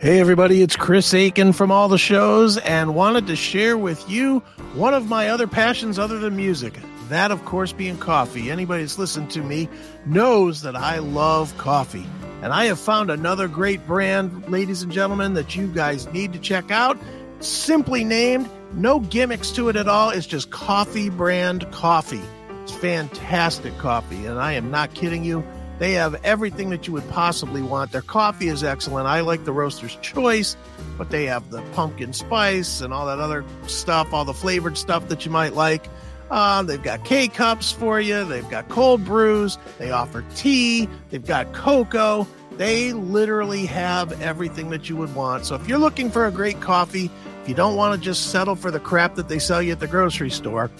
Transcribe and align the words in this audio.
Hey, 0.00 0.18
everybody, 0.18 0.60
it's 0.60 0.74
Chris 0.74 1.14
Akin 1.14 1.52
from 1.52 1.70
all 1.70 1.86
the 1.86 1.98
shows 1.98 2.58
and 2.58 2.96
wanted 2.96 3.28
to 3.28 3.36
share 3.36 3.78
with 3.78 4.10
you 4.10 4.40
one 4.74 4.92
of 4.92 5.08
my 5.08 5.28
other 5.28 5.46
passions 5.46 6.00
other 6.00 6.18
than 6.18 6.34
music. 6.34 6.74
That, 7.10 7.30
of 7.30 7.44
course, 7.44 7.72
being 7.72 7.96
coffee. 7.96 8.50
Anybody 8.50 8.82
that's 8.82 8.98
listened 8.98 9.30
to 9.30 9.40
me 9.40 9.68
knows 10.04 10.62
that 10.62 10.74
I 10.74 10.98
love 10.98 11.56
coffee. 11.58 12.04
And 12.42 12.52
I 12.52 12.64
have 12.64 12.80
found 12.80 13.08
another 13.08 13.46
great 13.46 13.86
brand, 13.86 14.50
ladies 14.50 14.82
and 14.82 14.90
gentlemen, 14.90 15.34
that 15.34 15.54
you 15.54 15.68
guys 15.68 16.08
need 16.08 16.32
to 16.32 16.40
check 16.40 16.72
out. 16.72 16.98
Simply 17.38 18.02
named, 18.02 18.50
no 18.72 18.98
gimmicks 18.98 19.52
to 19.52 19.68
it 19.68 19.76
at 19.76 19.86
all. 19.86 20.10
It's 20.10 20.26
just 20.26 20.50
coffee 20.50 21.08
brand 21.08 21.70
coffee. 21.70 22.22
It's 22.64 22.72
fantastic 22.72 23.78
coffee. 23.78 24.26
And 24.26 24.40
I 24.40 24.54
am 24.54 24.72
not 24.72 24.92
kidding 24.94 25.22
you. 25.22 25.46
They 25.78 25.92
have 25.92 26.14
everything 26.24 26.70
that 26.70 26.86
you 26.86 26.92
would 26.92 27.08
possibly 27.10 27.60
want. 27.60 27.90
Their 27.92 28.02
coffee 28.02 28.48
is 28.48 28.62
excellent. 28.62 29.06
I 29.08 29.20
like 29.20 29.44
the 29.44 29.52
roaster's 29.52 29.96
choice, 29.96 30.56
but 30.96 31.10
they 31.10 31.24
have 31.26 31.50
the 31.50 31.62
pumpkin 31.72 32.12
spice 32.12 32.80
and 32.80 32.92
all 32.92 33.06
that 33.06 33.18
other 33.18 33.44
stuff, 33.66 34.12
all 34.12 34.24
the 34.24 34.34
flavored 34.34 34.78
stuff 34.78 35.08
that 35.08 35.24
you 35.24 35.30
might 35.30 35.54
like. 35.54 35.86
Uh, 36.30 36.62
they've 36.62 36.82
got 36.82 37.04
K 37.04 37.28
cups 37.28 37.72
for 37.72 38.00
you. 38.00 38.24
They've 38.24 38.48
got 38.48 38.68
cold 38.68 39.04
brews. 39.04 39.58
They 39.78 39.90
offer 39.90 40.24
tea. 40.34 40.88
They've 41.10 41.24
got 41.24 41.52
cocoa. 41.52 42.26
They 42.52 42.92
literally 42.92 43.66
have 43.66 44.20
everything 44.22 44.70
that 44.70 44.88
you 44.88 44.96
would 44.96 45.14
want. 45.14 45.44
So 45.44 45.56
if 45.56 45.68
you're 45.68 45.78
looking 45.78 46.10
for 46.10 46.26
a 46.26 46.30
great 46.30 46.60
coffee, 46.60 47.10
if 47.42 47.48
you 47.48 47.54
don't 47.54 47.76
want 47.76 48.00
to 48.00 48.04
just 48.04 48.30
settle 48.30 48.54
for 48.54 48.70
the 48.70 48.80
crap 48.80 49.16
that 49.16 49.28
they 49.28 49.40
sell 49.40 49.60
you 49.60 49.72
at 49.72 49.80
the 49.80 49.88
grocery 49.88 50.30
store, 50.30 50.70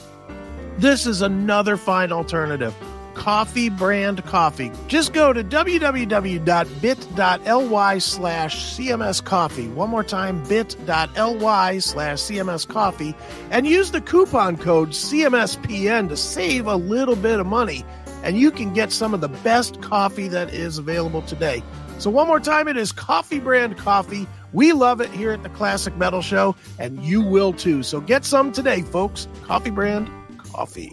this 0.79 1.07
is 1.07 1.21
another 1.21 1.77
fine 1.77 2.13
alternative 2.13 2.75
coffee 3.15 3.69
brand 3.69 4.25
coffee. 4.25 4.71
Just 4.87 5.13
go 5.13 5.33
to 5.33 5.43
www.bit.ly 5.43 6.39
slash 7.99 8.77
CMS 8.77 9.25
coffee. 9.25 9.69
One 9.69 9.91
more 9.91 10.05
time, 10.05 10.43
bit.ly 10.45 11.79
slash 11.79 12.19
CMS 12.19 12.69
coffee 12.69 13.15
and 13.51 13.67
use 13.67 13.91
the 13.91 14.01
coupon 14.01 14.57
code 14.57 14.91
CMSPN 14.91 16.09
to 16.09 16.17
save 16.17 16.67
a 16.67 16.77
little 16.77 17.17
bit 17.17 17.41
of 17.41 17.47
money. 17.47 17.85
And 18.23 18.39
you 18.39 18.51
can 18.51 18.73
get 18.73 18.91
some 18.91 19.13
of 19.15 19.21
the 19.21 19.29
best 19.29 19.83
coffee 19.83 20.29
that 20.29 20.53
is 20.53 20.79
available 20.79 21.23
today. 21.23 21.63
So, 21.99 22.11
one 22.11 22.27
more 22.27 22.41
time, 22.41 22.69
it 22.69 22.77
is 22.77 22.91
coffee 22.91 23.39
brand 23.39 23.79
coffee. 23.79 24.27
We 24.53 24.73
love 24.73 25.01
it 25.01 25.11
here 25.11 25.33
at 25.33 25.43
the 25.43 25.49
Classic 25.51 25.97
Metal 25.97 26.23
Show, 26.23 26.57
and 26.79 27.05
you 27.05 27.23
will 27.23 27.53
too. 27.53 27.83
So, 27.83 28.01
get 28.01 28.25
some 28.25 28.51
today, 28.51 28.83
folks. 28.83 29.29
Coffee 29.45 29.71
brand 29.71 30.11
coffee. 30.39 30.93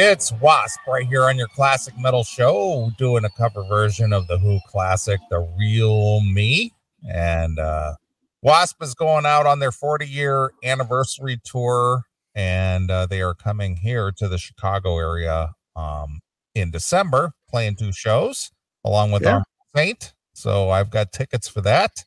It's 0.00 0.30
Wasp 0.30 0.78
right 0.86 1.04
here 1.04 1.24
on 1.24 1.36
your 1.36 1.48
classic 1.48 1.98
metal 1.98 2.22
show, 2.22 2.92
doing 2.98 3.24
a 3.24 3.30
cover 3.30 3.64
version 3.64 4.12
of 4.12 4.28
the 4.28 4.38
Who 4.38 4.60
classic, 4.68 5.18
The 5.28 5.40
Real 5.58 6.20
Me. 6.20 6.72
And 7.10 7.58
uh, 7.58 7.94
Wasp 8.40 8.80
is 8.80 8.94
going 8.94 9.26
out 9.26 9.44
on 9.44 9.58
their 9.58 9.72
40 9.72 10.06
year 10.06 10.52
anniversary 10.62 11.40
tour, 11.44 12.04
and 12.32 12.88
uh, 12.92 13.06
they 13.06 13.20
are 13.22 13.34
coming 13.34 13.74
here 13.74 14.12
to 14.18 14.28
the 14.28 14.38
Chicago 14.38 14.98
area 14.98 15.54
um, 15.74 16.20
in 16.54 16.70
December, 16.70 17.32
playing 17.50 17.74
two 17.74 17.90
shows 17.90 18.52
along 18.84 19.10
with 19.10 19.22
Yeah. 19.24 19.38
our 19.38 19.44
Saint. 19.74 20.12
So 20.32 20.70
I've 20.70 20.90
got 20.90 21.10
tickets 21.10 21.48
for 21.48 21.60
that. 21.62 22.04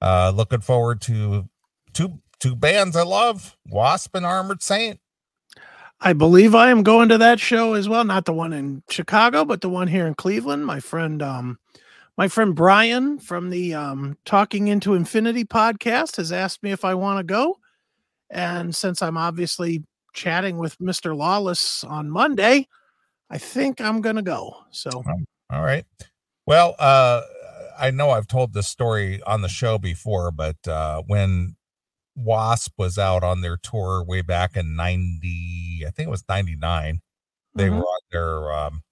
Uh, 0.00 0.30
looking 0.32 0.60
forward 0.60 1.00
to 1.00 1.48
two 1.92 2.20
two 2.38 2.54
bands 2.54 2.94
I 2.94 3.02
love, 3.02 3.56
Wasp 3.68 4.14
and 4.14 4.24
Armored 4.24 4.62
Saint. 4.62 5.00
I 6.04 6.12
believe 6.12 6.54
I 6.54 6.70
am 6.70 6.82
going 6.82 7.08
to 7.08 7.16
that 7.16 7.40
show 7.40 7.72
as 7.72 7.88
well. 7.88 8.04
Not 8.04 8.26
the 8.26 8.34
one 8.34 8.52
in 8.52 8.82
Chicago, 8.90 9.46
but 9.46 9.62
the 9.62 9.70
one 9.70 9.88
here 9.88 10.06
in 10.06 10.14
Cleveland. 10.14 10.66
My 10.66 10.78
friend, 10.78 11.22
um, 11.22 11.58
my 12.18 12.28
friend 12.28 12.54
Brian 12.54 13.18
from 13.18 13.48
the 13.48 13.72
um, 13.72 14.18
Talking 14.26 14.68
Into 14.68 14.92
Infinity 14.92 15.46
podcast 15.46 16.16
has 16.18 16.30
asked 16.30 16.62
me 16.62 16.72
if 16.72 16.84
I 16.84 16.92
want 16.92 17.20
to 17.20 17.24
go. 17.24 17.58
And 18.28 18.76
since 18.76 19.00
I'm 19.00 19.16
obviously 19.16 19.82
chatting 20.12 20.58
with 20.58 20.78
Mr. 20.78 21.16
Lawless 21.16 21.84
on 21.84 22.10
Monday, 22.10 22.68
I 23.30 23.38
think 23.38 23.80
I'm 23.80 24.02
going 24.02 24.16
to 24.16 24.22
go. 24.22 24.58
So, 24.72 24.90
All 25.50 25.62
right. 25.62 25.86
Well, 26.46 26.74
uh, 26.78 27.22
I 27.78 27.90
know 27.90 28.10
I've 28.10 28.28
told 28.28 28.52
this 28.52 28.68
story 28.68 29.22
on 29.22 29.40
the 29.40 29.48
show 29.48 29.78
before, 29.78 30.30
but 30.32 30.68
uh, 30.68 31.00
when 31.06 31.56
Wasp 32.16 32.72
was 32.78 32.98
out 32.98 33.24
on 33.24 33.40
their 33.40 33.56
tour 33.56 34.04
way 34.04 34.22
back 34.22 34.56
in 34.56 34.76
90, 34.76 35.84
I 35.86 35.90
think 35.90 36.06
it 36.06 36.10
was 36.10 36.24
99, 36.28 37.00
they 37.54 37.68
Mhm. 37.68 37.78
were 37.78 37.82
on 37.84 38.00
their, 38.12 38.52
um, 38.52 38.82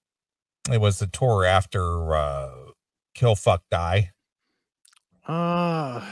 it 0.71 0.79
was 0.81 0.99
the 0.99 1.07
tour 1.07 1.45
after 1.45 2.15
uh, 2.15 2.51
Kill 3.15 3.35
Fuck 3.35 3.63
Die. 3.71 4.11
uh, 5.27 6.05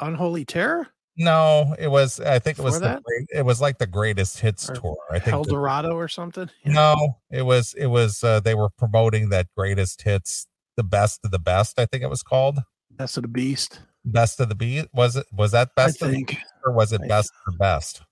Unholy 0.00 0.44
Terror 0.44 0.88
No, 1.16 1.74
it 1.78 1.88
was, 1.88 2.20
I 2.20 2.38
think 2.38 2.58
it 2.58 2.62
was, 2.62 2.74
Before 2.74 2.88
the 2.88 2.94
that? 2.96 3.02
great, 3.04 3.26
it 3.32 3.44
was 3.44 3.60
like 3.60 3.78
the 3.78 3.86
greatest 3.86 4.40
hits 4.40 4.68
Or 4.68 4.74
tour. 4.74 4.96
I 5.10 5.18
think 5.18 5.32
El 5.32 5.44
Dorado 5.44 5.94
or 5.94 6.08
something. 6.08 6.50
Yeah. 6.64 6.72
no, 6.72 7.18
it 7.30 7.42
was, 7.42 7.74
it 7.74 7.86
was, 7.86 8.22
uh, 8.24 8.40
they 8.40 8.54
were 8.54 8.68
promoting 8.70 9.28
that 9.30 9.46
greatest 9.56 10.02
hits, 10.02 10.46
the 10.76 10.82
best 10.84 11.24
of 11.24 11.30
the 11.30 11.38
best, 11.38 11.78
I 11.78 11.86
think 11.86 12.02
it 12.02 12.10
was 12.10 12.22
called. 12.22 12.58
Best 12.90 13.16
of 13.16 13.22
the 13.22 13.28
Beast. 13.28 13.80
Best 14.06 14.40
of 14.40 14.48
the 14.48 14.54
Beat. 14.54 14.86
Was 14.94 15.16
it, 15.16 15.26
was 15.32 15.52
that 15.52 15.74
best 15.74 16.02
I 16.02 16.10
think. 16.10 16.38
or 16.64 16.72
was 16.72 16.92
it 16.92 17.00
I- 17.04 17.08
best 17.08 17.32
of 17.46 17.52
the 17.52 17.58
best? 17.58 18.02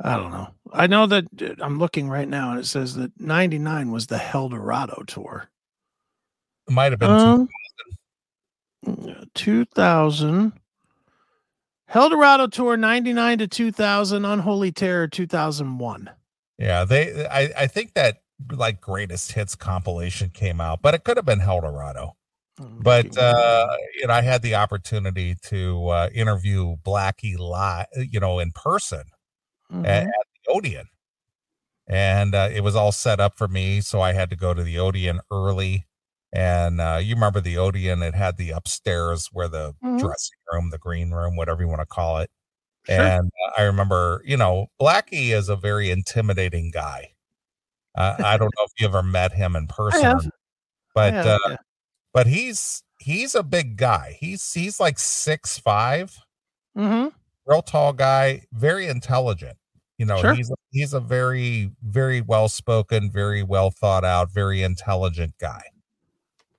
I 0.00 0.16
don't 0.16 0.30
know. 0.30 0.48
I 0.72 0.86
know 0.86 1.06
that 1.06 1.24
uh, 1.42 1.54
I'm 1.60 1.78
looking 1.80 2.08
right 2.08 2.28
now 2.28 2.50
and 2.52 2.60
it 2.60 2.66
says 2.66 2.94
that 2.94 3.10
99 3.20 3.90
was 3.90 4.06
the 4.06 4.18
Hell 4.18 4.48
Dorado 4.48 5.02
tour. 5.08 5.48
It 6.68 6.72
might 6.72 6.92
have 6.92 7.00
been. 7.00 7.10
Um, 7.10 7.48
2000. 9.34 10.52
Hell 11.86 12.08
Dorado 12.10 12.46
tour 12.46 12.76
99 12.76 13.38
to 13.38 13.48
2000. 13.48 14.24
Unholy 14.24 14.70
Terror 14.72 15.08
2001. 15.08 16.10
yeah, 16.58 16.84
they. 16.84 17.26
I 17.26 17.50
I 17.62 17.66
think 17.66 17.94
that 17.94 18.18
like 18.52 18.80
greatest 18.80 19.32
hits 19.32 19.54
compilation 19.56 20.30
came 20.30 20.60
out, 20.60 20.80
but 20.82 20.94
it 20.94 21.02
could 21.04 21.16
have 21.16 21.26
been 21.26 21.40
Eldorado. 21.40 22.02
I'm 22.02 22.12
But 22.80 23.16
uh, 23.18 23.66
you 24.00 24.06
know, 24.08 24.14
I 24.14 24.22
had 24.22 24.42
the 24.42 24.54
opportunity 24.56 25.34
to 25.44 25.88
uh, 25.88 26.10
interview 26.14 26.76
Blackie 26.84 27.38
live, 27.38 27.86
you 27.96 28.20
know, 28.20 28.38
in 28.38 28.52
person 28.52 29.04
now. 29.70 29.84
at, 29.90 30.04
at 30.04 30.26
the 30.46 30.52
Odeon, 30.52 30.88
and 31.86 32.34
uh, 32.34 32.48
it 32.52 32.62
was 32.62 32.76
all 32.76 32.92
set 32.92 33.20
up 33.20 33.36
for 33.38 33.48
me, 33.48 33.80
so 33.80 34.00
I 34.00 34.12
had 34.12 34.30
to 34.30 34.36
go 34.36 34.52
to 34.54 34.62
the 34.62 34.78
Odeon 34.78 35.20
early. 35.30 35.86
And 36.32 36.80
uh, 36.80 37.00
you 37.02 37.14
remember 37.14 37.40
the 37.40 37.56
Odeon? 37.56 38.02
It 38.02 38.14
had 38.14 38.36
the 38.36 38.50
upstairs 38.50 39.28
where 39.32 39.48
the 39.48 39.74
Mhm. 39.82 39.98
dressing 39.98 40.36
room, 40.52 40.70
the 40.70 40.78
green 40.78 41.10
room, 41.10 41.36
whatever 41.36 41.62
you 41.62 41.68
want 41.68 41.80
to 41.80 41.86
call 41.86 42.18
it. 42.18 42.30
Sure. 42.88 43.04
And 43.04 43.30
uh, 43.48 43.52
I 43.60 43.62
remember, 43.64 44.22
you 44.26 44.36
know, 44.36 44.68
Blackie 44.80 45.30
is 45.30 45.48
a 45.48 45.56
very 45.56 45.90
intimidating 45.90 46.70
guy. 46.70 47.14
Uh, 47.96 48.16
I 48.22 48.38
don't 48.38 48.52
know 48.58 48.64
if 48.64 48.72
you 48.80 48.86
ever 48.88 49.02
met 49.02 49.32
him 49.32 49.56
in 49.56 49.66
person, 49.68 50.10
or 50.10 50.14
have. 50.14 50.24
not, 50.24 50.34
but 50.94 51.14
Yeah, 51.14 51.24
uh, 51.26 51.38
yeah. 51.50 51.56
But 52.12 52.26
he's 52.26 52.82
he's 53.00 53.34
a 53.34 53.42
big 53.42 53.76
guy. 53.76 54.16
He's 54.20 54.52
he's 54.52 54.80
like 54.80 54.98
six 54.98 55.58
five, 55.58 56.16
mm-hmm. 56.76 57.08
real 57.46 57.62
tall 57.62 57.92
guy, 57.92 58.42
very 58.52 58.86
intelligent. 58.88 59.56
You 59.98 60.06
know, 60.06 60.20
Sure. 60.20 60.34
he's 60.34 60.50
he's 60.70 60.92
a 60.94 61.00
very 61.00 61.70
very 61.82 62.20
well 62.20 62.48
spoken, 62.48 63.10
very 63.10 63.42
well 63.42 63.70
thought 63.70 64.04
out, 64.04 64.30
very 64.32 64.62
intelligent 64.62 65.34
guy. 65.40 65.62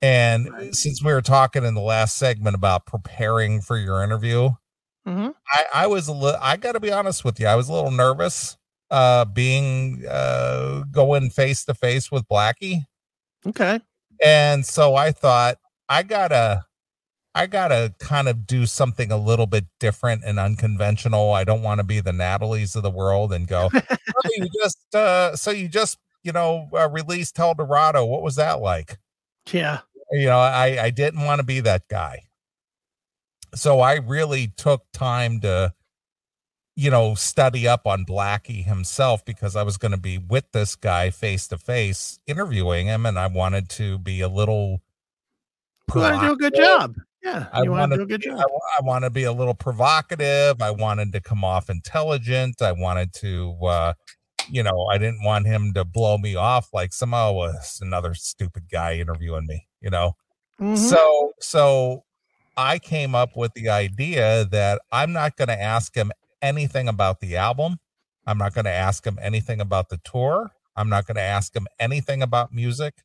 And 0.02 0.50
Right. 0.52 0.74
since 0.76 1.04
we 1.04 1.12
were 1.12 1.22
talking 1.22 1.64
in 1.66 1.74
the 1.74 1.82
last 1.82 2.18
segment 2.18 2.56
about 2.56 2.86
preparing 2.86 3.62
for 3.62 3.78
your 3.78 4.04
interview, 4.04 4.52
Mhm. 5.08 5.34
I, 5.52 5.66
I 5.74 5.88
was 5.88 6.08
a 6.08 6.14
little, 6.14 6.40
I 6.42 6.58
got 6.58 6.74
to 6.74 6.80
be 6.80 6.92
honest 6.92 7.24
with 7.26 7.40
you. 7.40 7.48
I 7.48 7.56
was 7.56 7.68
a 7.70 7.74
little 7.74 7.92
nervous, 7.92 8.58
uh, 8.92 9.26
being, 9.26 10.06
uh, 10.08 10.84
going 10.92 11.30
face 11.32 11.66
to 11.66 11.74
face 11.74 12.12
with 12.12 12.28
Blackie. 12.28 12.84
Okay. 13.48 13.80
And 14.24 14.66
so 14.66 14.96
I 14.96 15.12
thought 15.12 15.58
I 15.90 16.04
gotta, 16.04 16.66
I 17.36 17.48
gotta 17.48 17.94
kind 18.00 18.28
of 18.28 18.46
do 18.48 18.66
something 18.66 19.12
a 19.12 19.18
little 19.18 19.48
bit 19.48 19.66
different 19.80 20.24
and 20.26 20.40
unconventional. 20.40 21.34
I 21.34 21.44
don't 21.44 21.62
want 21.64 21.80
to 21.80 21.84
be 21.86 22.00
the 22.02 22.14
Natalie's 22.14 22.76
of 22.76 22.84
the 22.84 22.90
world 22.92 23.32
and 23.34 23.48
go, 23.48 23.70
"Oh, 23.76 24.30
you 24.36 24.48
just, 24.62 24.96
uh, 24.96 25.36
so 25.36 25.52
you 25.52 25.68
just, 25.70 25.98
you 26.24 26.32
know, 26.34 26.70
uh, 26.74 26.90
released 26.90 27.40
El 27.40 27.54
Dorado. 27.56 28.06
What 28.06 28.22
was 28.24 28.36
that 28.36 28.60
like? 28.62 28.98
Yeah. 29.52 29.80
you 30.12 30.26
know 30.28 30.40
i 30.40 30.84
i 30.86 30.90
didn't 30.90 31.24
want 31.26 31.40
to 31.40 31.46
be 31.46 31.60
that 31.62 31.84
guy 31.90 32.24
so 33.56 33.80
i 33.80 33.96
really 33.96 34.52
took 34.58 34.84
time 34.94 35.40
to 35.42 35.74
you 36.80 36.90
know, 36.90 37.14
study 37.14 37.68
up 37.68 37.86
on 37.86 38.06
Blackie 38.06 38.64
himself 38.64 39.26
because 39.26 39.58
I 39.58 39.64
was 39.64 39.76
going 39.76 39.92
to 39.92 39.98
be 39.98 40.18
with 40.18 40.50
this 40.54 40.78
guy 40.78 41.10
face 41.10 41.46
to 41.50 41.58
face 41.58 42.22
interviewing 42.26 42.88
him 42.88 43.06
and 43.06 43.20
I 43.20 43.28
wanted 43.28 43.68
to 43.72 43.98
be 43.98 44.22
a 44.22 44.30
little 44.30 44.82
you 45.94 46.00
want 46.00 46.22
to 46.22 46.28
do 46.28 46.34
a 46.34 46.38
good 46.38 46.56
job. 46.56 46.96
Yeah, 47.22 47.48
I 47.52 47.64
want 47.64 47.92
to 47.92 47.98
do 47.98 48.04
a 48.04 48.06
good 48.06 48.22
job. 48.22 48.40
I, 48.40 48.78
I 48.78 48.82
want 48.82 49.04
to 49.04 49.10
be 49.10 49.24
a 49.24 49.34
little 49.34 49.54
provocative. 49.54 50.62
I 50.62 50.72
wanted 50.72 51.12
to 51.12 51.20
come 51.20 51.44
off 51.44 51.70
intelligent. 51.70 52.62
I 52.62 52.72
wanted 52.72 53.12
to, 53.16 53.58
uh, 53.62 53.94
you 54.50 54.64
know, 54.64 54.86
I 54.86 54.98
didn't 54.98 55.26
want 55.26 55.48
him 55.48 55.74
to 55.74 55.84
blow 55.84 56.18
me 56.18 56.36
off 56.36 56.70
like 56.72 56.94
somehow 56.94 57.34
was 57.34 57.80
another 57.82 58.14
stupid 58.14 58.70
guy 58.72 58.94
interviewing 59.00 59.48
me, 59.48 59.68
you 59.82 59.90
know. 59.90 60.16
Mhm. 60.62 60.78
So, 60.78 61.34
so 61.42 62.06
I 62.56 62.80
came 62.80 63.16
up 63.16 63.36
with 63.36 63.54
the 63.54 63.68
idea 63.68 64.46
that 64.46 64.82
I'm 64.94 65.12
not 65.12 65.36
going 65.36 65.50
to 65.50 65.62
ask 65.62 65.96
him 65.96 66.12
anything 66.42 66.88
about 66.88 67.20
the 67.20 67.36
album. 67.38 67.80
I'm 68.26 68.38
not 68.38 68.54
going 68.54 68.66
to 68.66 68.72
ask 68.72 69.06
him 69.06 69.18
anything 69.22 69.60
about 69.62 69.90
the 69.90 69.98
tour. 70.04 70.52
I'm 70.76 70.90
not 70.90 71.06
going 71.08 71.16
to 71.16 71.22
ask 71.22 71.56
him 71.56 71.68
anything 71.80 72.22
about 72.22 72.54
music 72.54 72.96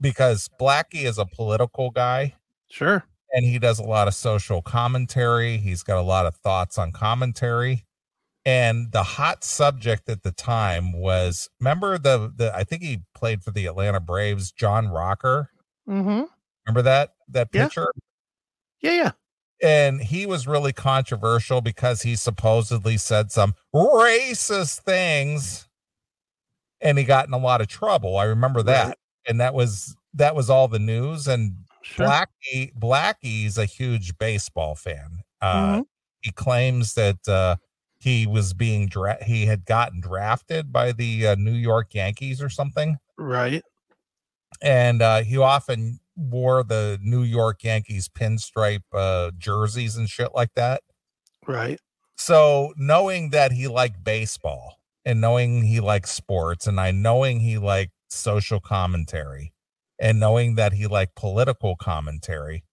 because 0.00 0.48
Blackie 0.60 1.04
is 1.04 1.18
a 1.18 1.26
political 1.26 1.90
guy 1.90 2.34
sure. 2.70 3.04
and 3.32 3.44
he 3.44 3.58
does 3.58 3.78
a 3.78 3.84
lot 3.84 4.08
of 4.08 4.14
social 4.14 4.62
commentary. 4.62 5.56
He's 5.58 5.82
got 5.82 5.98
a 5.98 6.02
lot 6.02 6.26
of 6.26 6.36
thoughts 6.36 6.76
on 6.78 6.92
commentary. 6.92 7.84
And 8.44 8.92
the 8.92 9.02
hot 9.02 9.44
subject 9.44 10.08
at 10.08 10.22
the 10.22 10.32
time 10.32 10.92
was 10.92 11.50
remember 11.60 11.98
the 11.98 12.32
the 12.34 12.54
I 12.54 12.64
think 12.64 12.82
he 12.82 13.02
played 13.14 13.42
for 13.42 13.50
the 13.50 13.66
Atlanta 13.66 14.00
Braves, 14.00 14.52
John 14.52 14.88
Rocker. 14.88 15.50
Mm-hmm. 15.88 16.24
Remember 16.66 16.82
that 16.82 17.14
that 17.28 17.48
Yeah. 17.52 17.64
pitcher? 17.68 17.92
Yeah, 18.80 18.92
yeah. 18.92 19.10
And 19.62 20.00
he 20.00 20.24
was 20.26 20.46
really 20.46 20.72
controversial 20.72 21.60
because 21.60 22.02
he 22.02 22.14
supposedly 22.16 22.96
said 22.96 23.32
some 23.32 23.54
racist 23.74 24.80
things 24.82 25.68
and 26.80 26.96
he 26.98 27.04
got 27.04 27.26
in 27.26 27.32
a 27.34 27.38
lot 27.38 27.60
of 27.60 27.66
trouble. 27.68 28.16
I 28.18 28.24
remember 28.24 28.62
that. 28.62 28.86
Right. 28.88 28.96
And 29.26 29.40
that 29.40 29.54
was 29.54 29.96
that 30.14 30.34
was 30.34 30.48
all 30.50 30.68
the 30.68 30.78
news 30.78 31.26
and 31.28 31.54
Sure. 31.82 32.06
Blackie 32.06 32.72
Blackie's 32.74 33.56
a 33.56 33.64
huge 33.64 34.16
baseball 34.18 34.74
fan. 34.74 35.22
Uh 35.40 35.78
Mhm. 35.78 35.84
he 36.22 36.32
claims 36.32 36.94
that 36.94 37.26
uh 37.28 37.56
he 38.00 38.26
was 38.26 38.52
being 38.54 38.86
dra- 38.86 39.22
he 39.24 39.46
had 39.46 39.64
gotten 39.64 40.00
drafted 40.00 40.72
by 40.72 40.92
the 40.92 41.28
uh, 41.28 41.34
New 41.36 41.52
York 41.54 41.94
Yankees 41.94 42.40
or 42.42 42.48
something 42.48 42.98
Right. 43.16 43.62
and 44.62 45.02
uh 45.02 45.22
he 45.22 45.36
often 45.38 46.00
wore 46.18 46.64
the 46.64 46.98
New 47.00 47.22
York 47.22 47.62
Yankees 47.62 48.08
pinstripe 48.08 48.82
uh 48.92 49.30
jerseys 49.38 49.96
and 49.96 50.08
shit 50.08 50.30
like 50.34 50.52
that. 50.54 50.82
Right. 51.46 51.80
So 52.16 52.74
knowing 52.76 53.30
that 53.30 53.52
he 53.52 53.68
liked 53.68 54.02
baseball 54.02 54.80
and 55.04 55.20
knowing 55.20 55.62
he 55.62 55.80
liked 55.80 56.08
sports 56.08 56.66
and 56.66 56.80
I 56.80 56.90
knowing 56.90 57.40
he 57.40 57.56
liked 57.56 57.92
social 58.10 58.58
commentary 58.58 59.52
and 60.00 60.18
knowing 60.18 60.56
that 60.56 60.72
he 60.72 60.86
liked 60.86 61.14
political 61.14 61.76
commentary 61.76 62.64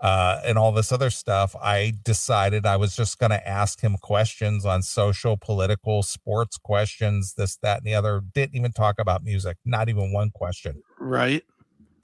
uh 0.00 0.40
and 0.44 0.58
all 0.58 0.72
this 0.72 0.90
other 0.90 1.10
stuff, 1.10 1.54
I 1.56 1.92
decided 2.04 2.66
I 2.66 2.76
was 2.76 2.96
just 2.96 3.18
going 3.18 3.30
to 3.30 3.48
ask 3.48 3.80
him 3.80 3.96
questions 3.96 4.64
on 4.64 4.82
social, 4.82 5.36
political, 5.36 6.02
sports 6.02 6.58
questions, 6.58 7.34
this, 7.34 7.56
that, 7.62 7.78
and 7.78 7.86
the 7.86 7.94
other. 7.94 8.20
Didn't 8.34 8.56
even 8.56 8.72
talk 8.72 8.96
about 8.98 9.22
music, 9.22 9.56
not 9.64 9.88
even 9.88 10.12
one 10.12 10.30
question. 10.30 10.82
Right. 10.98 11.42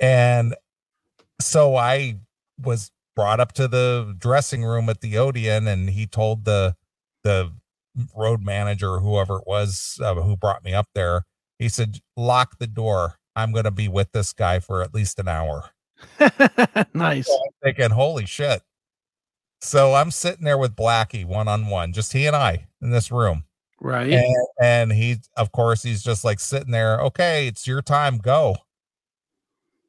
And 0.01 0.55
so 1.41 1.77
I 1.77 2.19
was 2.63 2.91
brought 3.15 3.41
up 3.41 3.53
to 3.53 3.69
the 3.69 4.15
dressing 4.19 4.65
room 4.65 4.89
at 4.89 5.01
the 5.01 5.17
Odeon, 5.19 5.67
and 5.67 5.91
he 5.91 6.07
told 6.07 6.45
the 6.45 6.77
the 7.23 7.53
road 8.15 8.43
manager, 8.43 8.95
or 8.95 9.01
whoever 9.01 9.39
it 9.39 9.47
was 9.47 9.99
uh, 10.03 10.15
who 10.15 10.37
brought 10.37 10.65
me 10.65 10.75
up 10.75 10.89
there, 10.95 11.25
he 11.59 11.69
said, 11.69 11.99
"Lock 12.17 12.59
the 12.59 12.67
door. 12.67 13.19
I'm 13.37 13.53
going 13.53 13.65
to 13.65 13.71
be 13.71 13.89
with 13.89 14.13
this 14.13 14.33
guy 14.33 14.61
for 14.61 14.83
at 14.83 14.95
least 14.95 15.19
an 15.19 15.29
hour." 15.29 15.71
nice. 16.95 17.27
So 17.27 17.35
I'm 17.35 17.53
thinking, 17.63 17.91
"Holy 17.91 18.27
shit!" 18.27 18.63
So 19.61 19.95
I'm 19.95 20.11
sitting 20.11 20.45
there 20.45 20.59
with 20.59 20.77
Blackie 20.77 21.25
one 21.25 21.49
on 21.49 21.69
one, 21.69 21.93
just 21.93 22.13
he 22.13 22.27
and 22.27 22.37
I 22.37 22.69
in 22.83 22.91
this 22.91 23.11
room. 23.11 23.45
Right. 23.81 24.13
And, 24.13 24.47
and 24.61 24.93
he, 24.93 25.17
of 25.37 25.53
course, 25.53 25.83
he's 25.83 26.03
just 26.03 26.25
like 26.25 26.41
sitting 26.41 26.71
there. 26.71 27.01
Okay, 27.01 27.47
it's 27.47 27.67
your 27.67 27.83
time. 27.83 28.19
Go. 28.19 28.57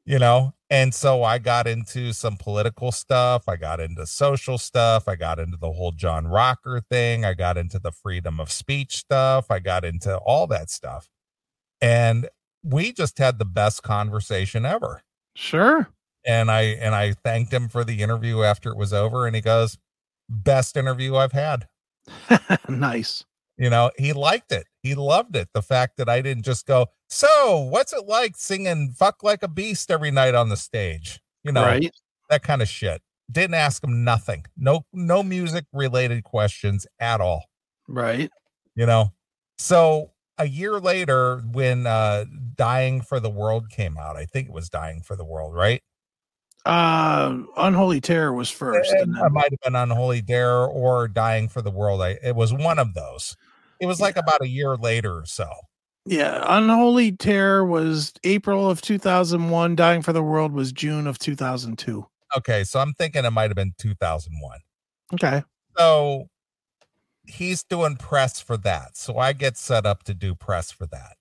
You 0.06 0.20
know. 0.20 0.54
And 0.70 0.94
so 0.94 1.24
I 1.24 1.38
got 1.38 1.68
into 1.68 2.12
some 2.12 2.38
political 2.38 2.92
stuff. 2.92 3.48
I 3.48 3.56
got 3.56 3.80
into 3.80 4.06
social 4.08 4.58
stuff. 4.58 5.08
I 5.08 5.16
got 5.16 5.40
into 5.40 5.58
the 5.58 5.72
whole 5.72 5.92
John 5.92 6.28
Rocker 6.28 6.82
thing. 6.90 7.24
I 7.24 7.34
got 7.36 7.58
into 7.58 7.78
the 7.78 7.92
freedom 7.92 8.40
of 8.40 8.52
speech 8.52 8.98
stuff. 8.98 9.52
I 9.52 9.60
got 9.60 9.86
into 9.86 10.18
all 10.18 10.48
that 10.48 10.72
stuff. 10.72 11.08
And 11.82 12.30
we 12.64 12.92
just 12.94 13.20
had 13.20 13.38
the 13.40 13.46
best 13.46 13.84
conversation 13.84 14.66
ever. 14.66 15.04
Sure. 15.36 15.88
And 16.26 16.50
I 16.50 16.62
and 16.62 16.96
I 16.96 17.14
thanked 17.14 17.54
him 17.54 17.70
for 17.70 17.84
the 17.84 18.02
interview 18.02 18.42
after 18.42 18.72
it 18.72 18.78
was 18.78 18.94
over. 18.94 19.28
And 19.28 19.36
he 19.36 19.42
goes, 19.42 19.78
"Best 20.30 20.76
interview 20.78 21.16
I've 21.16 21.34
had." 21.34 21.68
nice. 22.70 23.24
You 23.58 23.70
know, 23.70 23.92
he 23.98 24.14
liked 24.14 24.52
it. 24.52 24.66
He 24.84 24.96
loved 24.96 25.36
it. 25.36 25.50
The 25.54 25.62
fact 25.62 25.98
that 25.98 26.10
I 26.10 26.22
didn't 26.22 26.44
just 26.44 26.66
go, 26.66 26.88
so 27.08 27.60
what's 27.70 27.94
it 27.94 28.06
like 28.06 28.36
singing 28.36 28.94
fuck 28.98 29.24
like 29.24 29.44
a 29.44 29.48
beast 29.48 29.90
every 29.90 30.12
night 30.12 30.36
on 30.36 30.50
the 30.50 30.58
stage? 30.58 31.22
You 31.44 31.52
know, 31.52 31.64
right. 31.64 31.92
that 32.30 32.44
kind 32.44 32.62
of 32.62 32.68
shit. 32.68 33.02
Didn't 33.32 33.56
ask 33.56 33.84
him 33.84 34.04
nothing. 34.04 34.46
No, 34.58 34.86
no 34.94 35.24
music 35.24 35.66
related 35.74 36.24
questions 36.24 36.86
at 37.00 37.22
all. 37.22 37.46
Right. 37.88 38.30
You 38.76 38.86
know, 38.86 39.14
so 39.58 40.12
a 40.38 40.48
year 40.48 40.80
later, 40.80 41.42
when 41.52 41.88
uh 41.88 42.26
Dying 42.56 43.02
for 43.02 43.20
the 43.20 43.30
World 43.30 43.70
came 43.70 43.98
out, 43.98 44.16
I 44.18 44.26
think 44.26 44.48
it 44.48 44.54
was 44.54 44.70
Dying 44.70 45.02
for 45.02 45.16
the 45.16 45.26
World, 45.26 45.54
right? 45.54 45.82
Uh, 46.66 47.38
Unholy 47.58 48.02
Terror 48.02 48.34
was 48.34 48.50
first. 48.50 48.92
It, 48.94 49.02
And 49.02 49.16
it 49.18 49.32
might 49.32 49.52
have 49.52 49.60
been 49.64 49.76
Unholy 49.76 50.22
Dare 50.22 50.66
or 50.66 51.08
Dying 51.08 51.48
for 51.48 51.62
the 51.62 51.72
World. 51.72 52.02
I, 52.02 52.18
it 52.24 52.36
was 52.36 52.54
one 52.54 52.80
of 52.80 52.94
those. 52.94 53.38
It 53.80 53.86
was 53.86 54.00
like 54.00 54.18
about 54.18 54.42
a 54.42 54.48
year 54.48 54.76
later 54.76 55.18
or 55.18 55.26
so. 55.26 55.50
yeah, 56.06 56.44
Unholy 56.48 57.12
Terror 57.12 57.66
was 57.66 58.14
April 58.24 58.70
of 58.70 58.82
2001. 58.82 59.76
Dying 59.76 60.02
for 60.02 60.14
the 60.14 60.24
World 60.24 60.54
was 60.54 60.72
June 60.72 61.08
of 61.08 61.20
2002. 61.20 62.06
Okay, 62.38 62.64
so 62.64 62.80
I'm 62.80 62.94
thinking 62.94 63.26
it 63.26 63.32
might 63.32 63.50
have 63.50 63.56
been 63.56 63.74
2001. 63.78 64.60
Okay. 65.14 65.44
So 65.78 66.30
he's 67.28 67.64
doing 67.64 67.96
press 67.98 68.40
for 68.40 68.58
that. 68.58 68.98
So 68.98 69.18
I 69.18 69.34
get 69.34 69.58
set 69.58 69.86
up 69.86 70.04
to 70.04 70.14
do 70.14 70.36
press 70.36 70.72
for 70.72 70.86
that. 70.88 71.18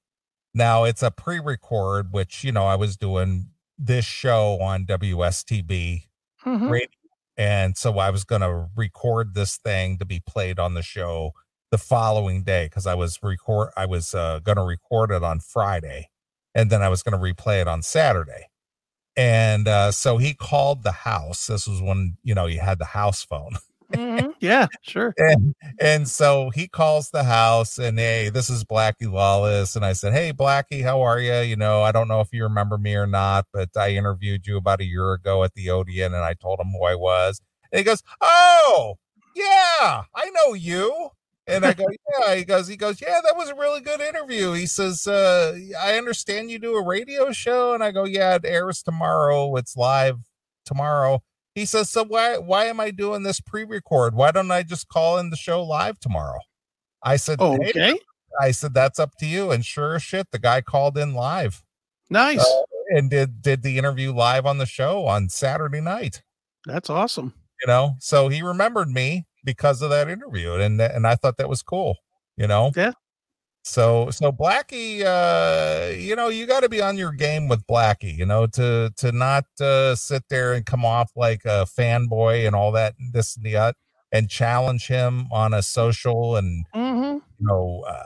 Now 0.55 0.85
it's 0.85 1.03
a 1.03 1.11
pre 1.11 1.41
record, 1.41 2.13
which, 2.13 2.45
you 2.45 2.53
know, 2.53 2.65
I 2.65 2.77
was 2.77 2.97
doing 2.97 3.49
this 3.79 4.05
show 4.05 4.59
on 4.61 4.87
WSTB 4.87 6.09
Mhm. 6.45 6.71
radio. 6.71 6.89
And 7.37 7.77
so 7.77 7.99
I 7.99 8.11
was 8.11 8.25
going 8.25 8.43
to 8.43 8.69
record 8.77 9.35
this 9.35 9.57
thing 9.57 9.99
to 9.99 10.05
be 10.05 10.21
played 10.21 10.59
on 10.59 10.75
the 10.75 10.83
show 10.83 11.33
the 11.71 11.79
following 11.79 12.45
day 12.45 12.67
because 12.67 12.87
I 12.87 12.95
was 12.95 13.19
record 13.23 13.71
I 13.77 13.87
was 13.87 14.15
uh, 14.15 14.39
going 14.41 14.57
to 14.57 14.63
record 14.63 15.11
it 15.11 15.25
on 15.25 15.41
Friday 15.41 16.11
and 16.55 16.71
then 16.71 16.83
I 16.83 16.89
was 16.89 17.03
going 17.03 17.19
to 17.19 17.19
replay 17.19 17.61
it 17.61 17.67
on 17.67 17.83
Saturday. 17.83 18.49
And 19.17 19.67
uh, 19.69 19.91
so 19.93 20.19
he 20.19 20.35
called 20.35 20.83
the 20.85 20.93
house. 20.93 21.47
This 21.49 21.67
was 21.67 21.81
when, 21.81 22.17
you 22.23 22.35
know, 22.35 22.47
you 22.47 22.61
had 22.61 22.79
the 22.79 22.85
house 22.87 23.23
phone. 23.25 23.57
Mhm. 23.95 24.35
Yeah, 24.41 24.67
sure. 24.83 25.15
and 25.19 25.55
and 25.81 26.09
so 26.09 26.51
he 26.51 26.69
calls 26.69 27.11
the 27.11 27.25
house 27.25 27.79
and 27.79 27.99
hey 27.99 28.29
this 28.29 28.51
is 28.51 28.65
blackie 28.65 29.11
lawless. 29.11 29.77
And 29.77 29.85
i 29.85 29.93
said 29.93 30.13
hey 30.13 30.33
blackie 30.33 30.83
how 30.83 31.01
are 31.03 31.21
you 31.21 31.35
you 31.41 31.57
know 31.57 31.83
i 31.83 31.93
don't 31.93 32.09
know 32.09 32.21
if 32.21 32.29
you 32.33 32.43
remember 32.43 32.77
me 32.79 32.95
or 32.97 33.07
not 33.07 33.47
but 33.53 33.71
i 33.77 33.91
interviewed 33.91 34.47
you 34.47 34.57
about 34.57 34.81
a 34.81 34.85
year 34.85 35.13
ago 35.15 35.45
at 35.45 35.55
the 35.55 35.71
odeon 35.71 36.13
and 36.15 36.25
i 36.25 36.35
told 36.35 36.61
him 36.61 36.69
who 36.73 36.85
i 36.85 36.95
was. 36.95 37.41
And 37.73 37.79
he 37.79 37.85
goes 37.85 38.03
oh 38.21 38.97
yeah 39.37 40.03
i 40.15 40.31
know 40.31 40.55
you. 40.55 41.11
And 41.47 41.65
i 41.67 41.73
go 41.75 41.85
yeah 42.21 42.35
he 42.35 42.45
goes 42.45 42.67
he 42.69 42.77
goes 42.77 43.01
yeah 43.01 43.21
that 43.25 43.37
was 43.37 43.49
a 43.51 43.55
really 43.55 43.81
good 43.81 44.01
interview. 44.01 44.53
He 44.53 44.67
says 44.67 45.07
uh 45.07 45.57
i 45.81 45.97
understand 45.97 46.51
you 46.51 46.59
do 46.59 46.75
a 46.77 46.85
radio 46.85 47.33
show. 47.33 47.75
And 47.75 47.85
i 47.85 47.91
go 47.93 48.05
yeah 48.05 48.35
it 48.37 48.45
airs 48.45 48.83
tomorrow. 48.83 49.55
It's 49.57 49.77
live 49.77 50.19
tomorrow 50.65 51.23
he 51.55 51.65
says, 51.67 51.91
"So 51.91 52.05
why 52.05 52.39
why 52.39 52.65
am 52.67 52.81
I 52.81 52.91
doing 52.91 53.23
this 53.23 53.41
pre-record? 53.41 54.15
Why 54.15 54.31
don't 54.31 54.51
I 54.51 54.63
just 54.63 54.89
call 54.89 55.19
in 55.19 55.31
the 55.31 55.37
show 55.37 55.63
live 55.63 55.99
tomorrow?" 56.01 56.41
I 57.03 57.17
said, 57.17 57.39
Oh, 57.41 57.59
"Hey," 57.61 57.71
okay. 57.71 57.99
I 58.41 58.51
said 58.51 58.75
that's 58.75 58.99
up 58.99 59.13
to 59.21 59.27
you." 59.27 59.51
And 59.51 59.65
sure 59.65 59.95
as 59.97 60.03
shit, 60.03 60.31
the 60.31 60.39
guy 60.39 60.61
called 60.61 60.97
in 60.99 61.15
live 61.15 61.63
Nice. 62.11 62.41
uh, 62.41 62.63
and 62.97 63.11
did 63.11 63.43
did 63.43 63.63
the 63.63 63.79
interview 63.79 64.13
live 64.13 64.47
on 64.47 64.59
the 64.59 64.67
show 64.67 65.07
on 65.07 65.29
Saturday 65.29 65.81
night. 65.81 66.23
That's 66.67 66.91
awesome. 66.91 67.35
You 67.63 67.69
know, 67.69 67.95
so 68.01 68.29
he 68.29 68.43
remembered 68.43 68.89
me 68.89 69.27
because 69.45 69.81
of 69.83 69.91
that 69.91 70.09
interview, 70.09 70.53
and 70.55 70.81
and 70.81 71.07
I 71.07 71.15
thought 71.15 71.37
that 71.39 71.49
was 71.49 71.63
cool. 71.63 71.97
You 72.37 72.47
know, 72.49 72.73
Yeah. 72.75 72.93
So 73.67 74.11
so 74.11 74.31
Blackie, 74.31 75.03
uh, 75.05 75.91
you 75.97 76.15
know, 76.17 76.29
you 76.29 76.47
got 76.47 76.61
to 76.61 76.69
be 76.69 76.83
on 76.83 76.99
your 76.99 77.13
game 77.13 77.49
with 77.49 77.67
Blackie, 77.67 78.15
you 78.15 78.27
know, 78.27 78.47
to 78.49 78.93
to 78.99 79.11
not 79.11 79.47
uh, 79.61 79.95
sit 79.95 80.23
there 80.29 80.53
and 80.53 80.67
come 80.67 80.85
off 80.85 81.11
like 81.17 81.45
a 81.47 81.67
fanboy 81.67 82.47
and 82.47 82.55
all 82.55 82.73
that, 82.73 82.95
and 82.99 83.13
this 83.15 83.37
and 83.37 83.45
the 83.47 83.57
other. 83.57 83.75
and 84.13 84.29
challenge 84.29 84.87
him 84.89 85.27
on 85.33 85.55
a 85.55 85.63
social 85.63 86.37
and 86.37 86.67
Mm-hmm. 86.75 87.15
you 87.15 87.47
know 87.47 87.83
uh, 87.89 88.03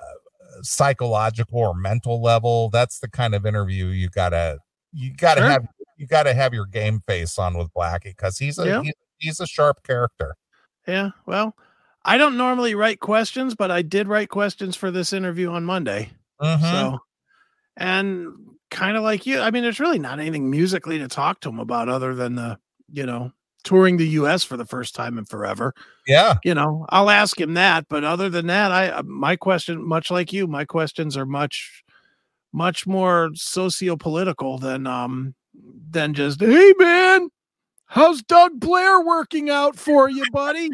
psychological 0.62 1.59
or 1.59 1.75
mental 1.75 2.23
level 2.23 2.71
that's 2.71 3.00
the 3.00 3.09
kind 3.09 3.35
of 3.35 3.45
interview 3.45 3.87
you 3.87 4.09
gotta 4.09 4.59
you 4.93 5.12
gotta 5.15 5.41
Sure. 5.43 5.50
have 5.50 5.67
you 5.99 6.07
gotta 6.07 6.33
have 6.35 6.55
your 6.55 6.67
game 6.67 7.03
face 7.07 7.38
on 7.38 7.59
with 7.59 7.69
blackie 7.75 8.05
because 8.17 8.38
he's 8.38 8.59
a 8.59 8.67
Yeah. 8.67 8.83
he's, 8.83 8.95
he's 9.19 9.41
a 9.41 9.47
sharp 9.47 9.83
character 9.83 10.35
Yeah. 10.87 11.11
Well, 11.27 11.55
I 12.09 12.17
don't 12.17 12.38
normally 12.38 12.75
write 12.75 13.00
questions, 13.00 13.55
but 13.55 13.71
I 13.71 13.83
did 13.83 14.09
write 14.09 14.31
questions 14.31 14.77
for 14.77 14.91
this 14.91 15.12
interview 15.12 15.50
on 15.50 15.65
Monday. 15.65 16.11
Mhm. 16.41 16.61
So, 16.62 16.99
and 17.77 18.29
kind 18.71 18.97
of 18.97 19.03
like 19.03 19.27
you, 19.27 19.41
I 19.41 19.50
mean, 19.50 19.62
there's 19.62 19.79
really 19.81 19.99
not 19.99 20.19
anything 20.19 20.50
musically 20.50 20.99
to 20.99 21.09
talk 21.09 21.41
to 21.41 21.50
him 21.50 21.59
about 21.61 21.88
other 21.88 22.15
than 22.15 22.35
the, 22.35 22.59
you 22.91 23.05
know, 23.05 23.33
touring 23.62 23.99
the 23.99 24.09
U.S. 24.09 24.43
for 24.43 24.57
the 24.57 24.65
first 24.65 24.95
time 24.95 25.19
in 25.19 25.27
forever. 25.27 25.75
yeah 26.07 26.37
You 26.45 26.55
know, 26.55 26.87
I'll 26.88 27.11
ask 27.11 27.38
him 27.38 27.55
that, 27.55 27.87
but 27.91 28.05
other 28.05 28.31
than 28.31 28.47
that, 28.47 28.73
I 28.73 28.88
uh, 28.88 29.03
my 29.03 29.37
question, 29.37 29.87
much 29.87 30.11
like 30.11 30.33
you, 30.33 30.47
my 30.47 30.65
questions 30.65 31.15
are 31.17 31.27
much, 31.27 31.83
much 32.55 32.87
more 32.87 33.31
socio-political 33.35 34.59
than 34.59 34.87
um 34.87 35.35
than 35.91 36.15
just, 36.15 36.41
hey 36.41 36.73
man, 36.79 37.29
how's 37.87 38.23
Doug 38.23 38.59
Blair 38.59 39.05
working 39.05 39.50
out 39.50 39.77
for 39.77 40.09
you, 40.09 40.25
buddy? 40.33 40.71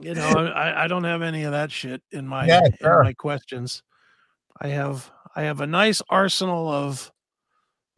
You 0.00 0.14
know, 0.14 0.22
I, 0.22 0.84
I 0.84 0.88
don't 0.88 1.04
have 1.04 1.22
any 1.22 1.44
of 1.44 1.52
that 1.52 1.70
shit 1.70 2.02
in 2.10 2.26
my 2.26 2.46
Yeah, 2.46 2.60
in 2.80 3.04
my 3.04 3.12
questions. 3.12 3.82
I 4.60 4.68
have 4.68 5.10
I 5.34 5.42
have 5.42 5.60
a 5.60 5.66
nice 5.66 6.02
arsenal 6.08 6.68
of 6.68 7.10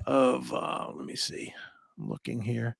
of 0.06 0.52
uh 0.52 0.90
let 0.94 1.06
me 1.06 1.16
see. 1.16 1.52
I'm 1.98 2.08
looking 2.08 2.40
here. 2.40 2.76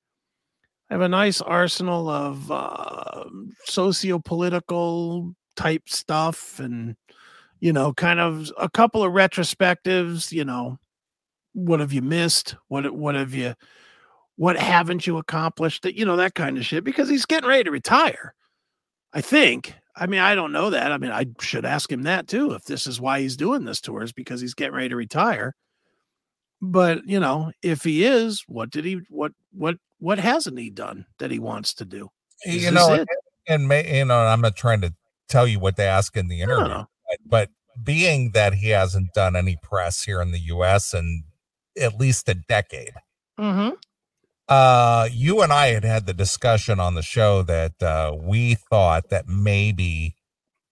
I 0.90 0.94
have 0.94 1.02
a 1.02 1.08
nice 1.08 1.40
arsenal 1.40 2.08
of 2.08 2.50
uh 2.50 3.24
socio-political 3.64 5.34
type 5.56 5.82
stuff 5.86 6.58
and 6.60 6.96
you 7.60 7.72
know, 7.72 7.94
kind 7.94 8.20
of 8.20 8.52
a 8.58 8.68
couple 8.68 9.02
of 9.02 9.12
retrospectives, 9.12 10.32
you 10.32 10.44
know, 10.44 10.78
what 11.54 11.80
have 11.80 11.92
you 11.92 12.02
missed? 12.02 12.56
What 12.68 12.94
what 12.94 13.14
have 13.14 13.32
you 13.32 13.54
what 14.36 14.56
haven't 14.56 15.06
you 15.06 15.18
accomplished? 15.18 15.82
That 15.82 15.96
you 15.96 16.04
know, 16.04 16.16
that 16.16 16.34
kind 16.34 16.58
of 16.58 16.66
shit 16.66 16.84
because 16.84 17.08
he's 17.08 17.26
getting 17.26 17.48
ready 17.48 17.64
to 17.64 17.70
retire. 17.70 18.34
I 19.12 19.20
think. 19.20 19.74
I 19.96 20.06
mean, 20.06 20.20
I 20.20 20.34
don't 20.34 20.50
know 20.50 20.70
that. 20.70 20.90
I 20.90 20.98
mean, 20.98 21.12
I 21.12 21.26
should 21.40 21.64
ask 21.64 21.90
him 21.90 22.02
that 22.02 22.26
too. 22.26 22.52
If 22.52 22.64
this 22.64 22.86
is 22.86 23.00
why 23.00 23.20
he's 23.20 23.36
doing 23.36 23.64
this 23.64 23.80
tour, 23.80 24.02
is 24.02 24.12
because 24.12 24.40
he's 24.40 24.54
getting 24.54 24.74
ready 24.74 24.88
to 24.88 24.96
retire. 24.96 25.54
But 26.60 27.06
you 27.06 27.20
know, 27.20 27.52
if 27.62 27.84
he 27.84 28.04
is, 28.04 28.44
what 28.48 28.70
did 28.70 28.84
he? 28.84 29.00
What 29.08 29.32
what 29.52 29.76
what 29.98 30.18
hasn't 30.18 30.58
he 30.58 30.70
done 30.70 31.06
that 31.18 31.30
he 31.30 31.38
wants 31.38 31.74
to 31.74 31.84
do? 31.84 32.10
Is 32.44 32.64
you 32.64 32.72
know 32.72 32.92
it? 32.92 33.08
and 33.46 33.68
may 33.68 33.98
you 33.98 34.04
know 34.04 34.18
i'm 34.18 34.40
not 34.40 34.56
trying 34.56 34.80
to 34.80 34.94
tell 35.28 35.46
you 35.46 35.58
what 35.58 35.76
they 35.76 35.86
ask 35.86 36.16
in 36.16 36.28
the 36.28 36.40
interview 36.40 36.68
know. 36.68 36.86
but, 37.08 37.18
but 37.26 37.50
being 37.82 38.30
that 38.32 38.54
he 38.54 38.68
hasn't 38.68 39.12
done 39.14 39.34
any 39.34 39.56
press 39.62 40.04
here 40.04 40.20
in 40.20 40.32
the 40.32 40.38
us 40.38 40.94
in 40.94 41.24
at 41.80 41.98
least 41.98 42.28
a 42.28 42.34
decade 42.34 42.94
Mm-hmm. 43.38 43.70
Uh 44.48 45.08
you 45.10 45.40
and 45.42 45.52
i 45.52 45.68
had 45.68 45.84
had 45.84 46.06
the 46.06 46.12
discussion 46.12 46.78
on 46.78 46.94
the 46.94 47.02
show 47.02 47.42
that 47.42 47.82
uh 47.82 48.14
we 48.20 48.54
thought 48.54 49.08
that 49.08 49.26
maybe 49.26 50.14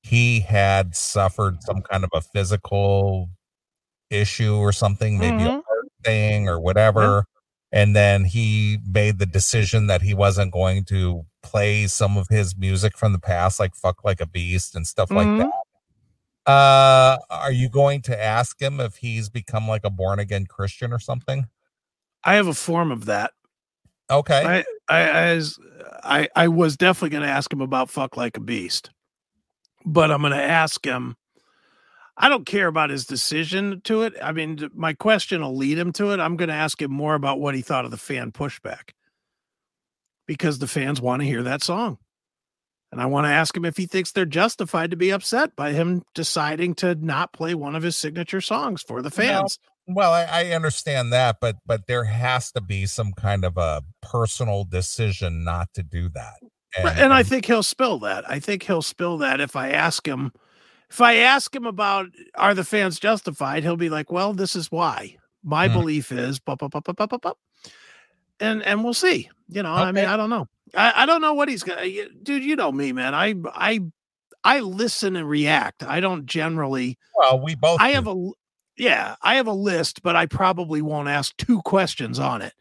he 0.02 0.40
had 0.40 0.94
suffered 0.94 1.62
some 1.62 1.80
kind 1.82 2.04
of 2.04 2.10
a 2.12 2.20
physical 2.20 3.30
issue 4.10 4.56
or 4.56 4.72
something 4.72 5.18
maybe 5.18 5.44
a 5.44 5.48
Mhm. 5.48 5.62
heart 5.66 5.86
thing 6.04 6.48
or 6.48 6.60
whatever 6.60 7.24
and 7.74 7.96
then 7.96 8.24
he 8.26 8.78
made 8.86 9.18
the 9.18 9.24
decision 9.24 9.86
that 9.86 10.02
he 10.02 10.12
wasn't 10.12 10.52
going 10.52 10.84
to 10.84 11.24
play 11.42 11.86
some 11.86 12.18
of 12.18 12.28
his 12.28 12.54
music 12.56 12.98
from 12.98 13.12
the 13.12 13.18
past 13.18 13.58
like 13.58 13.74
fuck 13.74 14.04
like 14.04 14.20
a 14.20 14.26
beast 14.26 14.74
and 14.76 14.86
stuff 14.86 15.10
like 15.10 15.28
Mhm. 15.28 15.38
that 15.38 15.48
uh 16.52 17.16
are 17.30 17.52
you 17.52 17.70
going 17.70 18.02
to 18.02 18.22
ask 18.22 18.60
him 18.60 18.80
if 18.80 18.96
he's 18.96 19.30
become 19.30 19.66
like 19.66 19.84
a 19.84 19.90
born 19.90 20.18
again 20.18 20.44
christian 20.44 20.92
or 20.92 20.98
something 20.98 21.46
I 22.24 22.34
have 22.34 22.46
a 22.46 22.54
form 22.54 22.92
of 22.92 23.06
that. 23.06 23.32
Okay 24.10 24.64
I 24.88 24.94
I 24.94 25.00
as 25.08 25.58
I 26.02 26.28
I 26.34 26.48
was 26.48 26.76
definitely 26.76 27.10
going 27.10 27.22
to 27.24 27.28
ask 27.28 27.52
him 27.52 27.60
about 27.60 27.90
fuck 27.90 28.16
like 28.16 28.36
a 28.36 28.40
beast, 28.40 28.90
but 29.84 30.10
I'm 30.10 30.20
going 30.20 30.32
to 30.32 30.42
ask 30.42 30.84
him. 30.84 31.16
I 32.16 32.28
don't 32.28 32.44
care 32.44 32.66
about 32.66 32.90
his 32.90 33.06
decision 33.06 33.80
to 33.84 34.02
it. 34.02 34.12
I 34.22 34.32
mean, 34.32 34.68
my 34.74 34.92
question 34.92 35.40
will 35.40 35.56
lead 35.56 35.78
him 35.78 35.92
to 35.94 36.10
it. 36.10 36.20
I'm 36.20 36.36
going 36.36 36.50
to 36.50 36.54
ask 36.54 36.80
him 36.80 36.92
more 36.92 37.14
about 37.14 37.40
what 37.40 37.54
he 37.54 37.62
thought 37.62 37.86
of 37.86 37.90
the 37.90 37.96
fan 37.96 38.32
pushback 38.32 38.90
because 40.26 40.58
the 40.58 40.66
fans 40.66 41.00
want 41.00 41.22
to 41.22 41.26
hear 41.26 41.42
that 41.42 41.64
song. 41.64 41.98
And 42.92 43.00
I 43.00 43.06
want 43.06 43.24
to 43.24 43.30
ask 43.30 43.56
him 43.56 43.64
if 43.64 43.78
he 43.78 43.86
thinks 43.86 44.12
they're 44.12 44.26
justified 44.26 44.90
to 44.90 44.96
be 44.96 45.10
upset 45.10 45.56
by 45.56 45.72
him 45.72 46.02
deciding 46.14 46.74
to 46.76 46.94
not 46.94 47.32
play 47.32 47.54
one 47.54 47.74
of 47.74 47.82
his 47.82 47.96
signature 47.96 48.42
songs 48.42 48.82
for 48.82 49.00
the 49.00 49.10
fans. 49.10 49.58
Well 49.86 50.12
I, 50.12 50.24
I 50.24 50.44
understand 50.50 51.12
that 51.12 51.38
but 51.40 51.56
but 51.66 51.86
there 51.86 52.04
has 52.04 52.52
to 52.52 52.60
be 52.60 52.86
some 52.86 53.12
kind 53.12 53.44
of 53.44 53.56
a 53.56 53.82
personal 54.00 54.64
decision 54.64 55.44
not 55.44 55.68
to 55.74 55.82
do 55.82 56.08
that 56.10 56.34
Right, 56.82 56.96
and 56.98 57.12
I 57.12 57.22
think 57.22 57.44
he'll 57.44 57.62
spill 57.62 57.98
that. 57.98 58.28
I 58.30 58.38
think 58.38 58.62
he'll 58.62 58.80
spill 58.82 59.18
that 59.18 59.40
if 59.40 59.56
I 59.56 59.70
ask 59.70 60.06
him. 60.08 60.32
If 60.90 61.00
I 61.02 61.16
ask 61.16 61.54
him 61.54 61.66
about 61.66 62.06
are 62.34 62.54
the 62.54 62.64
fans 62.64 62.98
justified, 62.98 63.62
he'll 63.62 63.76
be 63.76 63.90
like, 63.90 64.10
"Well, 64.10 64.32
this 64.32 64.56
is 64.56 64.70
why. 64.72 65.16
My 65.44 65.68
Hmm. 65.68 65.74
belief 65.74 66.10
is." 66.10 66.38
Bup, 66.38 66.60
bup, 66.60 66.70
bup, 66.72 66.84
bup, 66.84 66.96
bup, 67.10 67.20
bup. 67.20 67.38
And 68.40 68.62
and 68.62 68.82
we'll 68.82 68.94
see. 68.94 69.28
You 69.48 69.62
know, 69.62 69.72
I 69.72 69.92
mean, 69.92 70.06
I 70.06 70.16
don't 70.16 70.30
know. 70.30 70.48
I, 70.74 71.02
I 71.02 71.06
don't 71.06 71.20
know 71.20 71.34
what 71.34 71.48
he's 71.50 71.62
gonna. 71.62 71.86
Dude, 72.22 72.42
you 72.42 72.56
know 72.56 72.72
me, 72.72 72.92
man. 72.92 73.14
I 73.14 73.34
I 73.52 73.80
I 74.42 74.60
listen 74.60 75.14
and 75.14 75.28
react. 75.28 75.82
I 75.82 76.00
don't 76.00 76.26
generally. 76.26 76.98
well 77.14 77.38
we 77.42 77.54
both 77.54 77.80
I 77.80 77.90
do. 77.90 77.94
have 77.96 78.06
a 78.08 78.30
yeah, 78.76 79.16
I 79.22 79.36
have 79.36 79.46
a 79.46 79.52
list, 79.52 80.02
but 80.02 80.16
I 80.16 80.26
probably 80.26 80.82
won't 80.82 81.08
ask 81.08 81.36
two 81.36 81.60
questions 81.62 82.18
on 82.18 82.42
it 82.42 82.54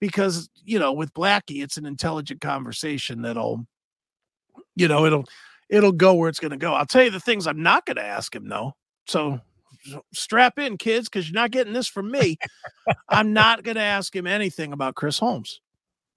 because 0.00 0.48
you 0.64 0.78
know 0.78 0.92
with 0.92 1.12
Blackie, 1.14 1.62
it's 1.62 1.76
an 1.76 1.86
intelligent 1.86 2.40
conversation 2.40 3.22
that'll, 3.22 3.66
you 4.74 4.88
know, 4.88 5.06
it'll 5.06 5.24
it'll 5.68 5.92
go 5.92 6.14
where 6.14 6.28
it's 6.28 6.40
going 6.40 6.50
to 6.52 6.56
go. 6.56 6.72
I'll 6.74 6.86
tell 6.86 7.04
you 7.04 7.10
the 7.10 7.20
things 7.20 7.46
I'm 7.46 7.62
not 7.62 7.86
going 7.86 7.96
to 7.96 8.04
ask 8.04 8.34
him 8.34 8.48
though. 8.48 8.74
So 9.06 9.40
strap 10.12 10.58
in, 10.58 10.78
kids, 10.78 11.08
because 11.08 11.28
you're 11.28 11.40
not 11.40 11.50
getting 11.50 11.72
this 11.72 11.88
from 11.88 12.10
me. 12.10 12.38
I'm 13.08 13.32
not 13.32 13.62
going 13.62 13.76
to 13.76 13.82
ask 13.82 14.14
him 14.14 14.26
anything 14.26 14.72
about 14.72 14.94
Chris 14.94 15.18
Holmes. 15.18 15.60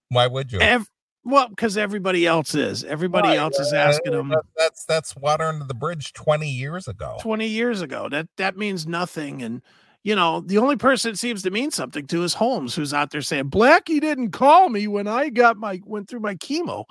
why 0.10 0.28
would 0.28 0.52
you 0.52 0.60
Ev- 0.60 0.90
well, 1.30 1.48
because 1.50 1.78
everybody 1.78 2.26
else 2.28 2.56
is. 2.56 2.84
Everybody 2.84 3.30
Right, 3.30 3.38
else 3.40 3.60
is 3.60 3.74
asking 3.74 4.14
him. 4.14 4.30
that- 4.30 4.46
that's 4.58 4.86
that's 4.86 5.16
water 5.16 5.46
under 5.46 5.66
the 5.66 5.74
bridge 5.74 6.14
20 6.14 6.50
years 6.50 6.88
ago 6.88 7.18
20 7.22 7.48
years 7.48 7.82
ago. 7.82 8.10
That 8.10 8.28
that 8.38 8.58
means 8.58 8.88
nothing. 8.88 9.42
And 9.42 9.62
you 10.04 10.16
know, 10.16 10.42
the 10.42 10.58
only 10.58 10.78
person 10.78 11.12
it 11.12 11.18
seems 11.20 11.44
to 11.44 11.52
mean 11.52 11.72
something 11.72 12.08
to 12.08 12.24
is 12.24 12.34
Holmes, 12.34 12.74
who's 12.76 12.94
out 12.94 13.12
there 13.12 13.22
saying, 13.22 13.50
Blackie 13.50 14.00
didn't 14.00 14.32
call 14.32 14.70
me 14.70 14.88
when 14.88 15.08
I 15.08 15.30
got 15.30 15.58
my 15.58 15.82
went 15.86 16.08
through 16.10 16.22
my 16.22 16.36
chemo. 16.36 16.86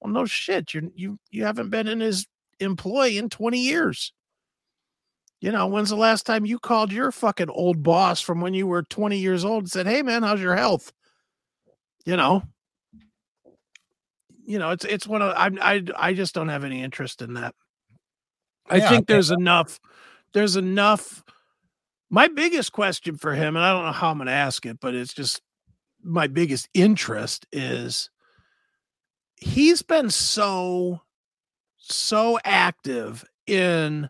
Well, 0.00 0.12
no 0.12 0.24
shit. 0.26 0.72
You 0.74 0.90
you 0.94 1.18
you 1.30 1.44
haven't 1.44 1.70
been 1.70 1.86
in 1.88 2.00
his 2.00 2.26
employ 2.60 3.10
in 3.18 3.28
20 3.28 3.58
years. 3.58 4.12
You 5.40 5.52
know, 5.52 5.66
when's 5.66 5.90
the 5.90 5.96
last 5.96 6.24
time 6.24 6.46
you 6.46 6.58
called 6.58 6.90
your 6.90 7.12
fucking 7.12 7.50
old 7.50 7.82
boss 7.82 8.20
from 8.22 8.40
when 8.40 8.54
you 8.54 8.66
were 8.66 8.82
20 8.82 9.18
years 9.18 9.44
old 9.44 9.64
and 9.64 9.70
said, 9.70 9.86
Hey 9.86 10.00
man, 10.02 10.22
how's 10.22 10.40
your 10.40 10.56
health? 10.56 10.90
You 12.06 12.16
know. 12.16 12.42
You 14.46 14.58
know, 14.58 14.70
it's 14.70 14.84
it's 14.84 15.06
one 15.06 15.22
of 15.22 15.32
I 15.36 15.50
I 15.60 15.82
I 15.96 16.14
just 16.14 16.34
don't 16.34 16.48
have 16.48 16.64
any 16.64 16.82
interest 16.82 17.22
in 17.22 17.34
that. 17.34 17.54
I 18.68 18.76
Yeah, 18.76 18.88
think 18.88 19.06
there's 19.06 19.30
enough 19.30 19.80
there's 20.32 20.56
enough 20.56 21.22
my 22.10 22.28
biggest 22.28 22.72
question 22.72 23.16
for 23.16 23.34
him 23.34 23.56
and 23.56 23.64
i 23.64 23.72
don't 23.72 23.84
know 23.84 23.92
how 23.92 24.10
i'm 24.10 24.18
going 24.18 24.26
to 24.26 24.32
ask 24.32 24.66
it 24.66 24.78
but 24.80 24.94
it's 24.94 25.14
just 25.14 25.40
my 26.02 26.26
biggest 26.26 26.68
interest 26.74 27.46
is 27.52 28.10
he's 29.36 29.80
been 29.80 30.10
so 30.10 31.00
so 31.78 32.38
active 32.44 33.24
in 33.46 34.08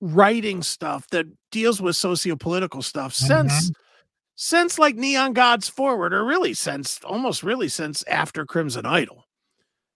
writing 0.00 0.62
stuff 0.62 1.06
that 1.10 1.26
deals 1.50 1.80
with 1.80 1.96
socio-political 1.96 2.82
stuff 2.82 3.14
since 3.14 3.70
mm-hmm. 3.70 3.80
since 4.34 4.78
like 4.78 4.96
neon 4.96 5.32
gods 5.32 5.68
forward 5.68 6.12
or 6.12 6.24
really 6.24 6.52
since 6.52 7.00
almost 7.04 7.42
really 7.42 7.68
since 7.68 8.02
after 8.04 8.44
crimson 8.44 8.84
idol 8.84 9.23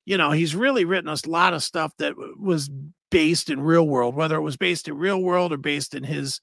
you 0.08 0.16
know 0.16 0.30
he's 0.30 0.56
really 0.56 0.84
written 0.84 1.08
us 1.08 1.24
a 1.24 1.30
lot 1.30 1.52
of 1.54 1.62
stuff 1.62 1.92
that 1.98 2.14
was 2.38 2.70
based 3.10 3.50
in 3.50 3.60
real 3.60 3.86
world 3.86 4.14
whether 4.14 4.36
it 4.36 4.42
was 4.42 4.56
based 4.56 4.88
in 4.88 4.96
real 4.96 5.22
world 5.22 5.52
or 5.52 5.56
based 5.58 5.94
in 5.94 6.02
his 6.02 6.40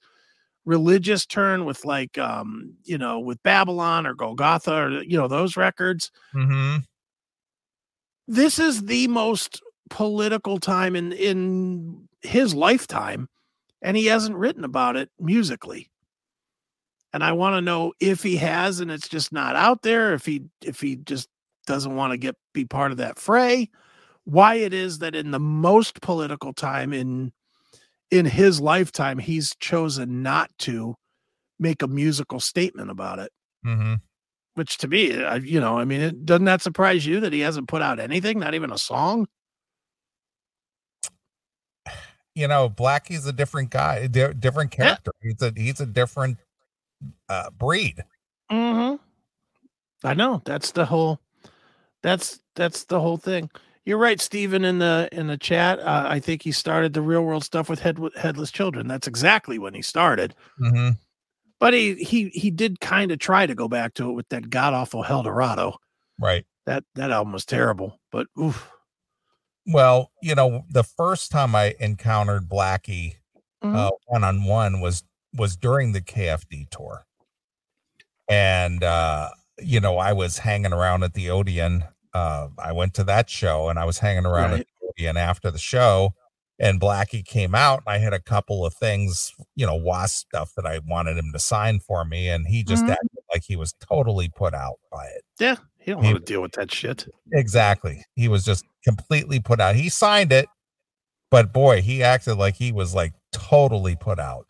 religious 0.65 1.25
turn 1.25 1.65
with 1.65 1.83
like 1.85 2.17
um 2.17 2.73
you 2.83 2.97
know 2.97 3.19
with 3.19 3.41
babylon 3.43 4.05
or 4.05 4.13
golgotha 4.13 4.73
or 4.73 4.89
you 5.03 5.17
know 5.17 5.27
those 5.27 5.57
records. 5.57 6.11
Hmm 6.31 6.77
this 8.27 8.59
is 8.59 8.83
the 8.83 9.07
most 9.07 9.61
political 9.89 10.59
time 10.59 10.95
in 10.95 11.11
in 11.11 12.07
his 12.21 12.55
lifetime 12.55 13.29
and 13.81 13.95
he 13.95 14.07
hasn't 14.07 14.35
written 14.35 14.63
about 14.63 14.95
it 14.95 15.09
musically. 15.19 15.91
And 17.13 17.23
i 17.23 17.31
want 17.31 17.55
to 17.55 17.61
know 17.61 17.93
if 17.99 18.23
he 18.23 18.37
has 18.37 18.79
and 18.79 18.91
it's 18.91 19.07
just 19.07 19.31
not 19.31 19.55
out 19.55 19.83
there 19.83 20.13
if 20.13 20.25
he 20.25 20.43
if 20.63 20.81
he 20.81 20.95
just 20.95 21.29
doesn't 21.65 21.95
want 21.95 22.11
to 22.11 22.17
get 22.17 22.35
be 22.53 22.65
part 22.65 22.91
of 22.91 22.97
that 22.97 23.19
fray. 23.19 23.69
Why 24.23 24.55
it 24.55 24.73
is 24.73 24.99
that 24.99 25.15
in 25.15 25.31
the 25.31 25.39
most 25.39 26.01
political 26.01 26.53
time 26.53 26.93
in 26.93 27.31
in 28.11 28.25
his 28.25 28.61
lifetime, 28.61 29.17
he's 29.17 29.55
chosen 29.59 30.21
not 30.23 30.49
to 30.59 30.95
make 31.59 31.81
a 31.81 31.87
musical 31.87 32.39
statement 32.39 32.89
about 32.89 33.19
it. 33.19 33.31
Mm-hmm. 33.65 33.95
Which 34.55 34.77
to 34.79 34.87
me, 34.87 35.23
I, 35.23 35.35
you 35.37 35.59
know, 35.59 35.77
I 35.77 35.85
mean, 35.85 36.01
it 36.01 36.25
doesn't 36.25 36.45
that 36.45 36.61
surprise 36.61 37.05
you 37.05 37.19
that 37.19 37.33
he 37.33 37.41
hasn't 37.41 37.67
put 37.67 37.81
out 37.81 37.99
anything, 37.99 38.39
not 38.39 38.53
even 38.53 38.71
a 38.71 38.77
song? 38.77 39.27
You 42.35 42.47
know, 42.47 42.69
Blackie's 42.69 43.25
a 43.25 43.33
different 43.33 43.69
guy, 43.69 44.07
di- 44.07 44.33
different 44.33 44.71
character. 44.71 45.11
Yeah. 45.21 45.31
He's 45.31 45.41
a 45.41 45.53
he's 45.55 45.79
a 45.79 45.85
different 45.85 46.37
uh, 47.29 47.49
breed. 47.51 48.03
Mm-hmm. 48.51 48.95
I 50.07 50.13
know. 50.13 50.41
That's 50.45 50.71
the 50.71 50.85
whole. 50.85 51.19
That's 52.05 52.39
that's 52.55 52.83
the 52.83 52.99
whole 52.99 53.17
thing. 53.17 53.49
You're 53.83 53.97
right, 53.97 54.21
Stephen. 54.21 54.63
In 54.63 54.77
the 54.77 55.09
in 55.11 55.25
the 55.25 55.39
chat, 55.39 55.79
uh, 55.79 56.05
I 56.07 56.19
think 56.19 56.43
he 56.43 56.51
started 56.51 56.93
the 56.93 57.01
real 57.01 57.23
world 57.23 57.43
stuff 57.43 57.67
with 57.67 57.79
head 57.79 57.97
headless 58.15 58.51
children. 58.51 58.87
That's 58.87 59.07
exactly 59.07 59.57
when 59.57 59.73
he 59.73 59.81
started. 59.81 60.35
Mm-hmm. 60.61 60.89
But 61.59 61.73
he 61.73 61.95
he 61.95 62.29
he 62.29 62.51
did 62.51 62.79
kind 62.79 63.11
of 63.11 63.17
try 63.17 63.47
to 63.47 63.55
go 63.55 63.67
back 63.67 63.95
to 63.95 64.07
it 64.11 64.13
with 64.13 64.29
that 64.29 64.51
god 64.51 64.75
awful 64.75 65.03
Helldorado. 65.03 65.77
Right. 66.19 66.45
That 66.67 66.83
that 66.93 67.09
album 67.09 67.33
was 67.33 67.43
terrible. 67.43 67.99
But 68.11 68.27
oof. 68.39 68.69
Well, 69.65 70.11
you 70.21 70.35
know, 70.35 70.63
the 70.69 70.83
first 70.83 71.31
time 71.31 71.55
I 71.55 71.73
encountered 71.79 72.47
Blackie 72.47 73.15
one 74.05 74.23
on 74.23 74.43
one 74.43 74.79
was 74.79 75.03
was 75.33 75.57
during 75.57 75.93
the 75.93 76.01
KFD 76.01 76.69
tour, 76.69 77.07
and 78.29 78.83
uh, 78.83 79.29
you 79.59 79.79
know, 79.79 79.97
I 79.97 80.13
was 80.13 80.37
hanging 80.37 80.71
around 80.71 81.01
at 81.01 81.15
the 81.15 81.31
Odeon. 81.31 81.85
Uh, 82.15 82.47
I 82.57 82.71
went 82.71 82.93
to 82.93 83.03
that 83.03 83.29
show, 83.29 83.67
and 83.67 83.77
I 83.77 83.83
was 83.83 83.99
hanging 83.99 84.25
around 84.25 84.51
right. 84.51 84.67
Odeon 84.89 85.17
after 85.17 85.51
the 85.51 85.59
show, 85.59 86.11
and 86.57 86.79
Blackie 86.79 87.25
came 87.25 87.53
out. 87.53 87.83
And 87.85 87.93
I 87.93 87.97
had 87.97 88.13
a 88.13 88.21
couple 88.21 88.65
of 88.65 88.73
things, 88.73 89.33
you 89.57 89.65
know, 89.65 89.75
wasp 89.75 90.27
stuff 90.27 90.53
that 90.55 90.65
I 90.65 90.79
wanted 90.87 91.17
him 91.17 91.31
to 91.33 91.39
sign 91.39 91.81
for 91.81 92.05
me, 92.05 92.29
and 92.29 92.47
he 92.47 92.63
just 92.63 92.83
mm-hmm. 92.83 92.93
acted 92.93 93.19
like 93.33 93.43
he 93.45 93.57
was 93.57 93.73
totally 93.81 94.29
put 94.33 94.53
out 94.53 94.75
by 94.89 95.07
it. 95.07 95.23
Yeah, 95.41 95.57
he 95.77 95.91
don't 95.91 96.03
he, 96.03 96.13
want 96.13 96.25
to 96.25 96.33
deal 96.33 96.41
with 96.41 96.53
that 96.53 96.71
shit. 96.71 97.05
Exactly. 97.33 98.01
He 98.15 98.29
was 98.29 98.45
just 98.45 98.63
completely 98.85 99.41
put 99.41 99.59
out. 99.59 99.75
He 99.75 99.89
signed 99.89 100.31
it, 100.31 100.47
but 101.29 101.51
boy, 101.51 101.81
he 101.81 102.01
acted 102.01 102.35
like 102.35 102.55
he 102.55 102.71
was 102.71 102.95
like 102.95 103.11
totally 103.33 103.97
put 103.97 104.19
out. 104.19 104.47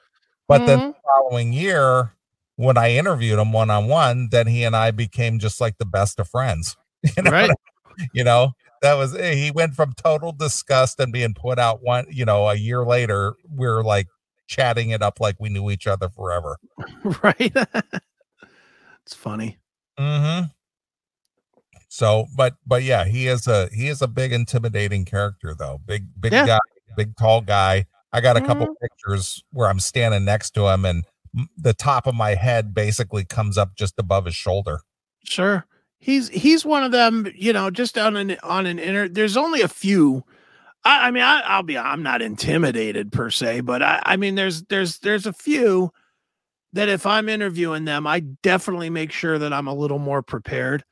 But 0.47 0.59
mm-hmm. 0.59 0.67
then 0.67 0.79
the 0.89 0.95
following 1.03 1.51
year, 1.51 2.13
when 2.57 2.77
I 2.77 2.91
interviewed 2.91 3.39
him 3.39 3.51
one 3.51 3.71
on 3.71 3.87
one, 3.87 4.29
then 4.29 4.45
he 4.45 4.63
and 4.63 4.75
I 4.75 4.91
became 4.91 5.39
just 5.39 5.59
like 5.59 5.79
the 5.79 5.85
best 5.85 6.19
of 6.19 6.29
friends. 6.29 6.77
You 7.17 7.23
know, 7.23 7.31
right. 7.31 7.51
you 8.13 8.23
know, 8.23 8.51
that 8.81 8.95
was 8.95 9.15
eh, 9.15 9.33
he 9.35 9.51
went 9.51 9.73
from 9.73 9.93
total 9.93 10.31
disgust 10.31 10.99
and 10.99 11.11
being 11.11 11.33
put 11.33 11.59
out 11.59 11.81
one, 11.81 12.05
you 12.09 12.25
know, 12.25 12.47
a 12.47 12.55
year 12.55 12.83
later, 12.85 13.35
we 13.49 13.67
are 13.67 13.83
like 13.83 14.07
chatting 14.47 14.89
it 14.89 15.01
up 15.01 15.19
like 15.19 15.35
we 15.39 15.49
knew 15.49 15.71
each 15.71 15.87
other 15.87 16.09
forever. 16.09 16.57
right. 17.23 17.55
it's 19.03 19.15
funny. 19.15 19.57
Mm-hmm. 19.99 20.47
So, 21.87 22.27
but 22.35 22.55
but 22.65 22.83
yeah, 22.83 23.05
he 23.05 23.27
is 23.27 23.47
a 23.47 23.69
he 23.73 23.87
is 23.87 24.01
a 24.01 24.07
big 24.07 24.33
intimidating 24.33 25.05
character 25.05 25.55
though. 25.57 25.79
Big 25.85 26.07
big 26.19 26.33
yeah. 26.33 26.45
guy, 26.45 26.59
big 26.97 27.15
tall 27.15 27.41
guy. 27.41 27.85
I 28.11 28.21
got 28.21 28.35
a 28.35 28.39
mm-hmm. 28.39 28.47
couple 28.47 28.75
pictures 28.81 29.43
where 29.51 29.69
I'm 29.69 29.79
standing 29.79 30.25
next 30.25 30.51
to 30.51 30.67
him 30.67 30.85
and 30.85 31.05
the 31.57 31.73
top 31.73 32.07
of 32.07 32.15
my 32.15 32.35
head 32.35 32.73
basically 32.73 33.25
comes 33.25 33.57
up 33.57 33.75
just 33.75 33.95
above 33.97 34.25
his 34.25 34.35
shoulder. 34.35 34.81
Sure 35.25 35.65
he's 36.05 36.29
he's 36.29 36.63
one 36.63 36.83
of 36.83 36.91
them 36.91 37.27
you 37.35 37.51
know 37.51 37.71
just 37.71 37.97
on 37.97 38.15
an 38.15 38.37
on 38.43 38.67
an 38.67 38.77
inner 38.77 39.09
there's 39.09 39.35
only 39.35 39.61
a 39.61 39.67
few. 39.67 40.23
I, 40.83 41.07
I 41.07 41.11
mean 41.11 41.23
I, 41.23 41.57
will 41.57 41.63
be 41.63 41.79
i'm 41.79 42.03
not 42.03 42.21
intimidated 42.21 43.11
per 43.11 43.31
se 43.31 43.61
but 43.61 43.81
I, 43.81 44.01
I 44.05 44.15
mean 44.15 44.35
there's 44.35 44.61
there's 44.65 44.99
there's 44.99 45.25
a 45.25 45.33
few 45.33 45.89
that 46.73 46.89
if 46.89 47.07
i'm 47.07 47.27
interviewing 47.27 47.85
them 47.85 48.05
i 48.05 48.19
definitely 48.19 48.91
make 48.91 49.11
sure 49.11 49.39
that 49.39 49.51
i'm 49.51 49.67
a 49.67 49.73
little 49.73 49.99
more 49.99 50.21
prepared. 50.21 50.83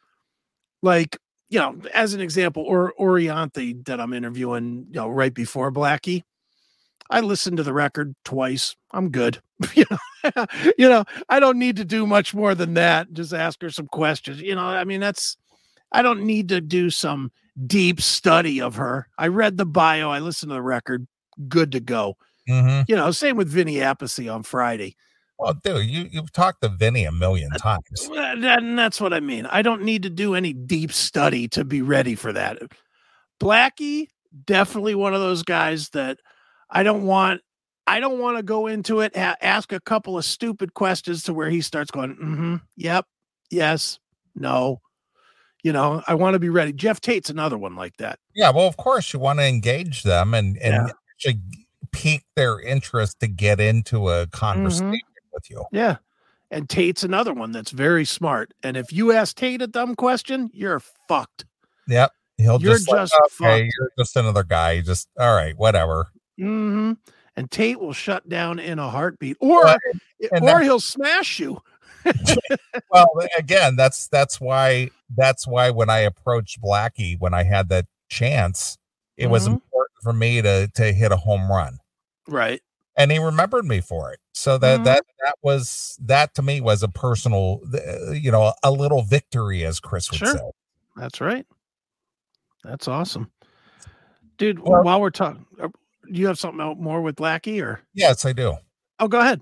Like 0.81 1.17
you 1.49 1.59
know 1.59 1.77
as 1.93 2.15
an 2.15 2.21
example 2.21 2.63
or 2.63 2.93
orianthi 2.99 3.85
that 3.85 4.01
i'm 4.01 4.13
interviewing 4.13 4.87
you 4.89 4.99
know 4.99 5.07
right 5.09 5.33
before 5.33 5.71
blackie 5.71 6.23
I 7.09 7.19
listened 7.21 7.57
to 7.57 7.63
the 7.63 7.73
record 7.73 8.15
twice. 8.23 8.75
I'm 8.91 9.09
good. 9.09 9.41
you, 10.77 10.89
know, 10.89 11.05
I 11.29 11.39
don't 11.39 11.59
need 11.59 11.75
to 11.77 11.85
do 11.85 12.07
much 12.07 12.33
more 12.33 12.55
than 12.55 12.73
that. 12.75 13.11
Just 13.13 13.33
ask 13.33 13.61
her 13.61 13.69
some 13.69 13.87
questions. 13.87 14.41
You 14.41 14.55
know, 14.55 14.61
I 14.61 14.83
mean, 14.83 14.99
that's, 14.99 15.37
I 15.91 16.01
don't 16.01 16.23
need 16.23 16.49
to 16.49 16.61
do 16.61 16.89
some 16.89 17.31
deep 17.67 18.01
study 18.01 18.61
of 18.61 18.75
her. 18.75 19.07
I 19.17 19.27
read 19.27 19.57
the 19.57 19.65
bio, 19.65 20.09
I 20.09 20.19
listened 20.19 20.49
to 20.49 20.55
the 20.55 20.61
record, 20.61 21.07
good 21.47 21.71
to 21.73 21.79
go. 21.79 22.17
Mm-hmm. 22.49 22.83
You 22.87 22.95
know, 22.95 23.11
same 23.11 23.37
with 23.37 23.49
Vinny 23.49 23.75
Appice 23.75 24.33
on 24.33 24.43
Friday. 24.43 24.95
Well, 25.39 25.55
dude, 25.63 25.89
you 25.89 26.07
you've 26.11 26.31
talked 26.31 26.61
to 26.61 26.69
Vinny 26.69 27.05
a 27.05 27.11
million 27.11 27.49
times. 27.51 28.09
And 28.13 28.77
that's 28.77 29.01
what 29.01 29.13
I 29.13 29.19
mean. 29.19 29.45
I 29.47 29.61
don't 29.61 29.83
need 29.83 30.03
to 30.03 30.09
do 30.09 30.35
any 30.35 30.53
deep 30.53 30.93
study 30.93 31.47
to 31.49 31.63
be 31.63 31.81
ready 31.81 32.15
for 32.15 32.31
that. 32.33 32.59
Blackie, 33.41 34.09
definitely 34.45 34.95
one 34.95 35.13
of 35.13 35.21
those 35.21 35.43
guys 35.43 35.89
that 35.89 36.19
I 36.73 36.83
don't 36.83 37.03
want 37.05 37.41
I 37.87 37.99
don't 37.99 38.19
want 38.19 38.37
to 38.37 38.43
go 38.43 38.67
into 38.67 39.01
it 39.01 39.15
ask 39.15 39.71
a 39.71 39.79
couple 39.79 40.17
of 40.17 40.25
stupid 40.25 40.73
questions 40.73 41.23
to 41.23 41.33
where 41.33 41.49
he 41.49 41.61
starts 41.61 41.91
going, 41.91 42.15
mm-hmm, 42.15 42.55
yep, 42.75 43.05
yes, 43.49 43.99
no. 44.35 44.81
You 45.63 45.71
know, 45.71 46.03
I 46.07 46.15
want 46.15 46.33
to 46.33 46.39
be 46.39 46.49
ready. 46.49 46.73
Geoff 46.73 46.99
Tate's 46.99 47.29
another 47.29 47.57
one 47.57 47.77
like 47.77 47.95
that. 47.97 48.19
Yeah, 48.35 48.51
well, 48.51 48.67
of 48.67 48.75
course 48.75 49.13
you 49.13 49.19
want 49.19 49.39
to 49.39 49.45
engage 49.45 50.03
them 50.03 50.33
and 50.33 50.57
and 50.57 50.91
yeah. 51.23 51.31
pique 51.93 52.25
their 52.35 52.59
interest 52.59 53.21
to 53.21 53.27
get 53.27 53.61
into 53.61 54.09
a 54.09 54.27
conversation 54.27 54.87
mm-hmm. 54.87 55.33
with 55.33 55.49
you. 55.49 55.63
Yeah. 55.71 55.97
And 56.51 56.69
Tate's 56.69 57.03
another 57.03 57.33
one 57.33 57.51
that's 57.51 57.71
very 57.71 58.05
smart. 58.05 58.53
And 58.61 58.77
if 58.77 58.93
you 58.93 59.11
ask 59.11 59.35
Tate 59.35 59.61
a 59.61 59.67
dumb 59.67 59.95
question, 59.95 60.51
you're 60.53 60.81
fucked. 61.07 61.45
Yep. 61.87 62.11
He'll 62.37 62.61
you're 62.61 62.73
just, 62.73 62.89
just 62.89 63.13
like, 63.39 63.41
okay, 63.41 63.69
you're 63.79 63.91
just 63.97 64.15
another 64.15 64.43
guy. 64.43 64.81
Just 64.81 65.07
all 65.19 65.35
right, 65.35 65.57
whatever. 65.57 66.07
Mm-hmm. 66.39 66.93
And 67.35 67.51
Tate 67.51 67.79
will 67.79 67.93
shut 67.93 68.29
down 68.29 68.59
in 68.59 68.77
a 68.77 68.89
heartbeat, 68.89 69.37
or 69.39 69.63
well, 69.63 70.57
or 70.57 70.61
he'll 70.61 70.79
smash 70.79 71.39
you. 71.39 71.61
well, 72.91 73.07
again, 73.37 73.75
that's 73.75 74.07
that's 74.07 74.39
why 74.39 74.89
that's 75.15 75.47
why 75.47 75.69
when 75.71 75.89
I 75.89 75.99
approached 75.99 76.61
Blackie 76.61 77.19
when 77.19 77.33
I 77.33 77.43
had 77.43 77.69
that 77.69 77.85
chance, 78.09 78.77
it 79.17 79.23
mm-hmm. 79.23 79.31
was 79.31 79.47
important 79.47 79.97
for 80.01 80.13
me 80.13 80.41
to 80.41 80.69
to 80.75 80.93
hit 80.93 81.11
a 81.11 81.17
home 81.17 81.51
run. 81.51 81.79
Right. 82.27 82.61
And 82.95 83.11
he 83.11 83.17
remembered 83.17 83.65
me 83.65 83.81
for 83.81 84.11
it. 84.13 84.19
So 84.33 84.57
that 84.59 84.75
mm-hmm. 84.75 84.83
that 84.83 85.03
that 85.23 85.35
was 85.41 85.97
that 86.01 86.35
to 86.35 86.41
me 86.41 86.61
was 86.61 86.83
a 86.83 86.87
personal, 86.87 87.61
uh, 87.73 88.11
you 88.11 88.31
know, 88.31 88.53
a 88.63 88.71
little 88.71 89.01
victory, 89.01 89.65
as 89.65 89.79
Chris 89.79 90.11
would 90.11 90.19
sure. 90.19 90.27
say. 90.27 90.51
That's 90.95 91.21
right. 91.21 91.45
That's 92.63 92.87
awesome, 92.87 93.31
dude. 94.37 94.59
Well, 94.59 94.83
while 94.83 95.01
we're 95.01 95.09
talking, 95.09 95.45
uh, 95.61 95.69
do 96.11 96.19
you 96.19 96.27
have 96.27 96.39
something 96.39 96.61
out 96.61 96.79
more 96.79 97.01
with 97.01 97.15
Blackie 97.15 97.61
or? 97.61 97.81
Yes, 97.93 98.25
I 98.25 98.33
do. 98.33 98.55
Oh, 98.99 99.07
go 99.07 99.19
ahead. 99.19 99.41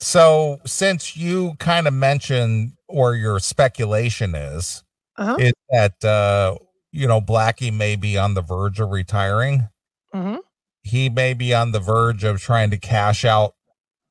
So, 0.00 0.60
since 0.64 1.16
you 1.16 1.54
kind 1.58 1.86
of 1.86 1.92
mentioned, 1.92 2.72
or 2.88 3.14
your 3.14 3.38
speculation 3.38 4.34
is, 4.34 4.82
uh-huh. 5.16 5.36
is 5.38 5.52
that 5.70 6.04
uh, 6.04 6.56
you 6.92 7.06
know 7.06 7.20
Blackie 7.20 7.72
may 7.72 7.96
be 7.96 8.18
on 8.18 8.34
the 8.34 8.42
verge 8.42 8.80
of 8.80 8.90
retiring. 8.90 9.68
Mm-hmm. 10.14 10.36
He 10.82 11.08
may 11.08 11.34
be 11.34 11.54
on 11.54 11.72
the 11.72 11.80
verge 11.80 12.24
of 12.24 12.40
trying 12.40 12.70
to 12.70 12.78
cash 12.78 13.24
out 13.24 13.54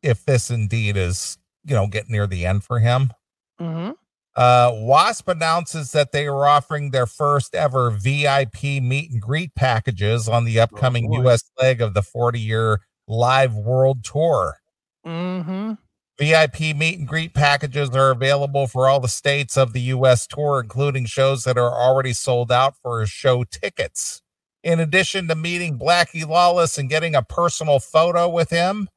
if 0.03 0.23
this 0.25 0.49
indeed 0.49 0.95
is 0.95 1.37
you 1.65 1.75
know 1.75 1.87
getting 1.87 2.11
near 2.11 2.27
the 2.27 2.45
end 2.45 2.63
for 2.63 2.79
him. 2.79 3.11
Mm-hmm. 3.59 3.91
Uh, 4.39 4.71
Wasp 4.73 5.27
announces 5.27 5.91
that 5.91 6.13
they 6.13 6.25
are 6.25 6.47
offering 6.47 6.91
their 6.91 7.05
first 7.05 7.53
ever 7.53 7.91
VIP 7.91 8.63
meet 8.81 9.11
and 9.11 9.21
greet 9.21 9.53
packages 9.53 10.29
on 10.29 10.45
the 10.45 10.61
upcoming 10.61 11.09
oh, 11.11 11.23
U.S. 11.23 11.43
leg 11.61 11.81
of 11.81 11.93
the 11.93 12.01
40 12.01 12.39
year 12.39 12.79
live 13.05 13.53
world 13.53 14.05
tour. 14.05 14.55
Mm-hmm. 15.05 15.73
VIP 16.17 16.73
meet 16.73 16.99
and 16.99 17.05
greet 17.05 17.33
packages 17.33 17.89
are 17.89 18.11
available 18.11 18.65
for 18.65 18.87
all 18.87 19.01
the 19.01 19.09
states 19.09 19.57
of 19.57 19.73
the 19.73 19.81
U.S. 19.81 20.25
tour, 20.25 20.61
including 20.61 21.05
shows 21.05 21.43
that 21.43 21.57
are 21.57 21.73
already 21.73 22.13
sold 22.13 22.49
out 22.49 22.77
for 22.81 23.05
show 23.05 23.43
tickets. 23.43 24.21
In 24.63 24.79
addition 24.79 25.27
to 25.27 25.35
meeting 25.35 25.77
Blackie 25.77 26.25
Lawless 26.25 26.77
and 26.77 26.89
getting 26.89 27.13
a 27.13 27.23
personal 27.23 27.81
photo 27.81 28.29
with 28.29 28.51
him, 28.51 28.87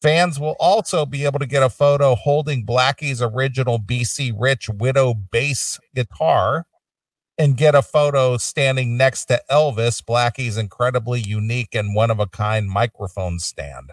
Fans 0.00 0.38
will 0.38 0.54
also 0.60 1.04
be 1.04 1.24
able 1.24 1.40
to 1.40 1.46
get 1.46 1.62
a 1.62 1.70
photo 1.70 2.14
holding 2.14 2.64
Blackie's 2.64 3.20
original 3.20 3.78
BC 3.78 4.32
Rich 4.38 4.68
Widow 4.68 5.14
bass 5.14 5.80
guitar 5.94 6.66
and 7.36 7.56
get 7.56 7.74
a 7.74 7.82
photo 7.82 8.36
standing 8.36 8.96
next 8.96 9.26
to 9.26 9.42
Elvis, 9.50 10.04
Blackie's 10.04 10.56
incredibly 10.56 11.20
unique 11.20 11.74
and 11.74 11.94
one 11.94 12.10
of 12.10 12.20
a 12.20 12.26
kind 12.26 12.68
microphone 12.68 13.38
stand. 13.38 13.90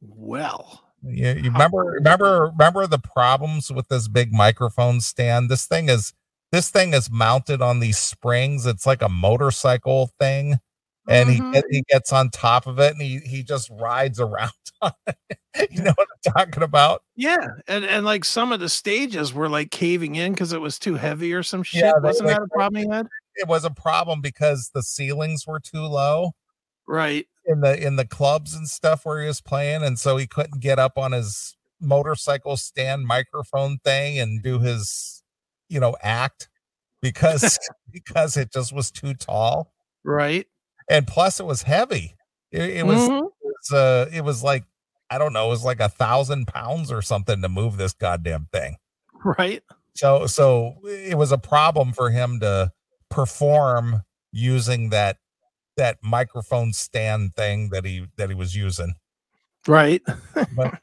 Well, 0.00 0.84
you, 1.02 1.28
you 1.28 1.50
remember 1.50 1.78
remember 1.78 2.52
remember 2.52 2.86
the 2.86 2.98
problems 2.98 3.70
with 3.70 3.88
this 3.88 4.08
big 4.08 4.32
microphone 4.32 5.00
stand? 5.00 5.48
This 5.48 5.66
thing 5.66 5.88
is 5.88 6.12
this 6.52 6.70
thing 6.70 6.94
is 6.94 7.10
mounted 7.10 7.62
on 7.62 7.80
these 7.80 7.98
springs. 7.98 8.66
It's 8.66 8.86
like 8.86 9.02
a 9.02 9.08
motorcycle 9.08 10.10
thing. 10.20 10.58
And 11.08 11.28
Mhm. 11.30 11.54
he 11.70 11.76
he 11.78 11.82
gets 11.88 12.12
on 12.12 12.30
top 12.30 12.66
of 12.66 12.78
it 12.80 12.92
and 12.92 13.00
he 13.02 13.18
he 13.20 13.42
just 13.42 13.70
rides 13.70 14.18
around 14.20 14.50
on 14.82 14.92
it. 15.06 15.70
You 15.70 15.82
know 15.82 15.92
what 15.96 16.08
I'm 16.26 16.32
talking 16.32 16.62
about? 16.62 17.02
Yeah, 17.14 17.46
and 17.68 17.84
and 17.84 18.04
like 18.04 18.24
some 18.24 18.52
of 18.52 18.60
the 18.60 18.68
stages 18.68 19.32
were 19.32 19.48
like 19.48 19.70
caving 19.70 20.16
in 20.16 20.32
because 20.32 20.52
it 20.52 20.60
was 20.60 20.78
too 20.78 20.94
heavy 20.96 21.32
or 21.32 21.42
some 21.42 21.62
shit. 21.62 21.82
Yeah, 21.84 21.92
they, 22.02 22.08
Wasn't 22.08 22.26
like- 22.26 22.36
that 22.36 22.42
a 22.42 22.48
problem 22.48 22.82
he 22.82 22.88
had? 22.88 23.06
It 23.36 23.46
was 23.48 23.64
a 23.64 23.70
problem 23.70 24.20
because 24.20 24.70
the 24.74 24.82
ceilings 24.82 25.46
were 25.46 25.60
too 25.60 25.82
low. 25.82 26.32
Right. 26.88 27.26
in 27.46 27.60
the 27.60 27.80
in 27.84 27.96
the 27.96 28.06
clubs 28.06 28.54
and 28.54 28.68
stuff 28.68 29.04
where 29.04 29.20
he 29.20 29.26
was 29.26 29.40
playing 29.40 29.82
and 29.84 29.98
so 29.98 30.16
he 30.16 30.26
couldn't 30.26 30.60
get 30.60 30.78
up 30.78 30.96
on 30.98 31.12
his 31.12 31.56
motorcycle 31.80 32.56
stand 32.56 33.06
microphone 33.06 33.78
thing 33.84 34.18
and 34.18 34.42
do 34.42 34.58
his 34.60 35.22
you 35.68 35.78
know 35.80 35.96
act 36.02 36.48
because 37.02 37.58
because 37.92 38.36
it 38.36 38.52
just 38.52 38.72
was 38.72 38.90
too 38.90 39.14
tall 39.14 39.72
Right. 40.04 40.46
And 40.88 41.06
plus 41.06 41.40
it 41.40 41.46
was 41.46 41.62
heavy 41.62 42.14
it, 42.52 42.62
it 42.62 42.86
was, 42.86 42.98
Mhm. 42.98 43.26
it 43.26 43.32
was 43.42 43.72
uh 43.72 44.10
it 44.12 44.22
was 44.22 44.42
like 44.42 44.64
i 45.10 45.18
don't 45.18 45.32
know 45.32 45.46
it 45.46 45.50
was 45.50 45.64
like 45.64 45.80
a 45.80 45.88
thousand 45.88 46.46
pounds 46.46 46.90
or 46.92 47.02
something 47.02 47.42
to 47.42 47.48
move 47.48 47.76
this 47.76 47.92
goddamn 47.92 48.48
thing 48.52 48.76
right. 49.24 49.62
so 49.94 50.26
so 50.26 50.74
it 50.84 51.16
was 51.18 51.32
a 51.32 51.38
problem 51.38 51.92
for 51.92 52.10
him 52.10 52.40
to 52.40 52.70
perform 53.10 54.02
using 54.32 54.90
that 54.90 55.16
that 55.76 55.98
microphone 56.02 56.72
stand 56.72 57.34
thing 57.34 57.70
that 57.70 57.84
he 57.84 58.06
that 58.16 58.28
he 58.28 58.34
was 58.34 58.54
using 58.54 58.94
Right. 59.68 60.00
but 60.54 60.80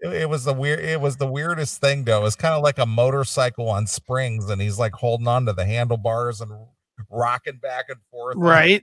it, 0.00 0.12
it 0.22 0.28
was 0.30 0.44
the 0.44 0.54
weird 0.54 0.80
it 0.80 1.00
was 1.00 1.16
the 1.18 1.26
weirdest 1.26 1.80
thing 1.80 2.04
though 2.04 2.24
it's 2.24 2.36
kind 2.36 2.54
of 2.54 2.62
like 2.62 2.78
a 2.78 2.86
motorcycle 2.86 3.68
on 3.68 3.86
springs 3.86 4.48
and 4.48 4.60
he's 4.60 4.78
like 4.78 4.92
holding 4.94 5.28
on 5.28 5.44
to 5.46 5.52
the 5.52 5.64
handlebars 5.66 6.40
and 6.40 6.50
rocking 7.10 7.56
back 7.56 7.86
and 7.88 7.98
forth. 8.10 8.36
Right. 8.42 8.82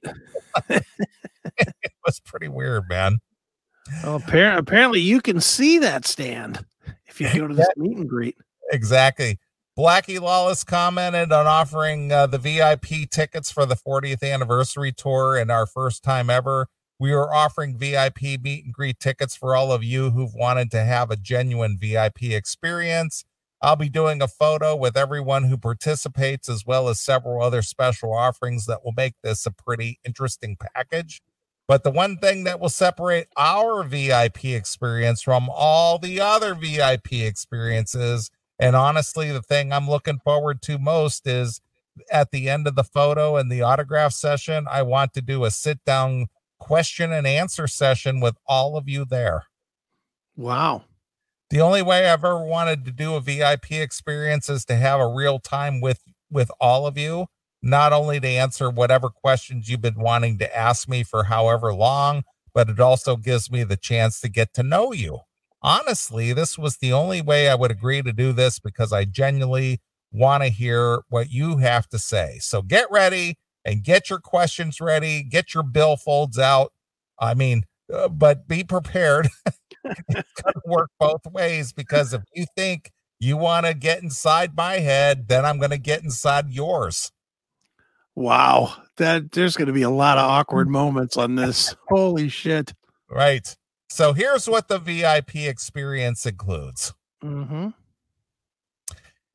it 0.70 1.92
was 2.06 2.20
pretty 2.20 2.48
weird 2.48 2.88
man. 2.90 3.20
Well, 4.04 4.18
apparently, 4.18 4.60
apparently 4.60 5.00
you 5.02 5.22
can 5.22 5.42
see 5.42 5.80
that 5.80 6.06
stand 6.06 6.64
if 7.08 7.20
you 7.20 7.34
go 7.34 7.48
to 7.48 7.54
this 7.54 7.68
meet 7.76 7.98
and 7.98 8.10
greet. 8.10 8.36
exactly. 8.72 9.40
Blackie 9.78 10.20
lawless 10.20 10.64
commented 10.64 11.32
on 11.32 11.48
offering 11.48 12.12
uh, 12.12 12.28
the 12.28 12.38
vip 12.38 12.86
tickets 13.10 13.50
for 13.50 13.66
the 13.66 13.76
40th 13.78 14.24
anniversary 14.24 14.92
tour 14.92 15.38
and 15.38 15.50
our 15.50 15.66
first 15.66 16.04
time 16.04 16.30
ever. 16.30 16.68
We 17.00 17.14
are 17.14 17.34
offering 17.34 17.78
vip 17.78 18.22
meet 18.22 18.66
and 18.66 18.74
greet 18.74 19.00
tickets 19.00 19.36
for 19.38 19.56
all 19.56 19.72
of 19.72 19.84
you 19.84 20.10
who've 20.10 20.34
wanted 20.34 20.70
to 20.72 20.84
have 20.84 21.12
a 21.12 21.16
genuine 21.16 21.78
vip 21.80 22.22
experience 22.22 23.24
I'll 23.62 23.76
be 23.76 23.89
doing 23.89 24.22
a 24.22 24.28
photo 24.28 24.76
with 24.76 24.95
everyone 24.95 25.45
who 25.45 25.58
participates, 25.58 26.48
as 26.48 26.65
well 26.65 26.88
as 26.88 27.02
several 27.02 27.41
other 27.41 27.62
special 27.62 28.13
offerings 28.13 28.65
that 28.67 28.86
will 28.86 28.93
make 28.95 29.15
this 29.22 29.45
a 29.45 29.52
pretty 29.52 30.00
interesting 30.06 30.58
package. 30.58 31.22
But 31.67 31.84
the 31.84 31.91
one 31.91 32.17
thing 32.17 32.45
that 32.45 32.60
will 32.60 32.69
separate 32.69 33.28
our 33.38 33.84
VIP 33.84 34.45
experience 34.45 35.22
from 35.22 35.50
all 35.52 36.00
the 36.00 36.19
other 36.19 36.56
VIP 36.56 37.13
experiences, 37.13 38.32
and 38.58 38.76
honestly, 38.76 39.32
the 39.32 39.41
thing 39.41 39.72
I'm 39.72 39.89
looking 39.89 40.19
forward 40.19 40.62
to 40.63 40.80
most 40.80 41.28
is 41.28 41.62
at 42.12 42.32
the 42.32 42.50
end 42.50 42.65
of 42.65 42.76
the 42.76 42.84
photo 42.84 43.36
and 43.36 43.52
the 43.52 43.62
autograph 43.62 44.13
session, 44.13 44.67
I 44.69 44.82
want 44.84 45.13
to 45.13 45.22
do 45.22 45.43
a 45.43 45.52
sit 45.52 45.84
down 45.86 46.28
question 46.60 47.12
and 47.12 47.28
answer 47.28 47.67
session 47.67 48.19
with 48.19 48.38
all 48.48 48.78
of 48.78 48.88
you 48.88 49.06
there. 49.06 49.43
Wow. 50.36 50.86
The 51.50 51.62
only 51.62 51.82
way 51.82 52.08
I've 52.08 52.24
ever 52.24 52.44
wanted 52.44 52.86
to 52.86 52.92
do 52.92 53.16
a 53.16 53.22
VIP 53.22 53.72
experience 53.72 54.50
is 54.50 54.66
to 54.66 54.76
have 54.76 55.00
a 55.00 55.08
real 55.08 55.40
time 55.40 55.82
with 55.82 56.04
with 56.32 56.52
all 56.62 56.86
of 56.86 56.96
you, 56.96 57.26
not 57.64 57.92
only 57.92 58.20
to 58.20 58.28
answer 58.28 58.70
whatever 58.70 59.10
questions 59.10 59.68
you've 59.68 59.82
been 59.82 60.00
wanting 60.00 60.38
to 60.38 60.58
ask 60.58 60.88
me 60.88 61.04
for 61.04 61.24
however 61.24 61.74
long, 61.74 62.24
but 62.54 62.70
it 62.70 62.80
also 62.80 63.16
gives 63.16 63.50
me 63.50 63.64
the 63.64 63.78
chance 63.78 64.22
to 64.22 64.30
get 64.30 64.54
to 64.54 64.64
know 64.64 64.92
you. 64.94 65.20
Honestly, 65.64 66.34
this 66.34 66.58
was 66.58 66.78
the 66.78 66.94
only 66.94 67.20
way 67.20 67.50
I 67.50 67.56
would 67.56 67.72
agree 67.72 68.04
to 68.04 68.14
do 68.14 68.32
this 68.32 68.60
because 68.60 68.94
I 68.94 69.06
genuinely 69.06 69.82
want 70.12 70.44
to 70.44 70.50
hear 70.50 71.02
what 71.10 71.32
you 71.32 71.58
have 71.58 71.88
to 71.90 71.98
say. 72.00 72.38
So 72.42 72.62
get 72.62 72.90
ready 72.92 73.38
and 73.66 73.84
get 73.84 74.10
your 74.10 74.20
questions 74.20 74.80
ready, 74.80 75.24
get 75.24 75.56
your 75.56 75.64
billfolds 75.64 76.38
out. 76.38 76.72
I 77.20 77.34
mean, 77.34 77.64
uh, 77.92 78.08
but 78.08 78.48
be 78.48 78.64
prepared 78.64 79.30
work 80.65 80.89
both 81.00 81.26
ways 81.32 81.74
because 81.74 82.13
if 82.13 82.22
you 82.34 82.46
think 82.56 82.92
you 83.20 83.38
want 83.38 83.65
to 83.65 83.74
get 83.74 84.02
inside 84.02 84.56
my 84.56 84.76
head, 84.76 85.28
then 85.28 85.46
I'm 85.46 85.58
going 85.58 85.72
to 85.72 85.78
get 85.78 86.04
inside 86.04 86.50
yours. 86.52 87.12
Wow. 88.15 88.74
That 88.98 89.32
there's 89.32 89.56
going 89.56 89.68
to 89.68 89.74
be 89.74 89.82
a 89.84 89.89
lot 89.89 90.18
of 90.18 90.30
awkward 90.30 90.70
moments 90.70 91.18
on 91.18 91.36
this. 91.36 91.76
Holy 91.89 92.30
shit. 92.30 92.74
Right. 93.10 93.56
So 93.89 94.13
here's 94.13 94.48
what 94.48 94.68
the 94.68 94.78
VIP 94.80 95.36
experience 95.36 96.26
includes 96.26 96.94
Mm-hmm. 97.24 97.70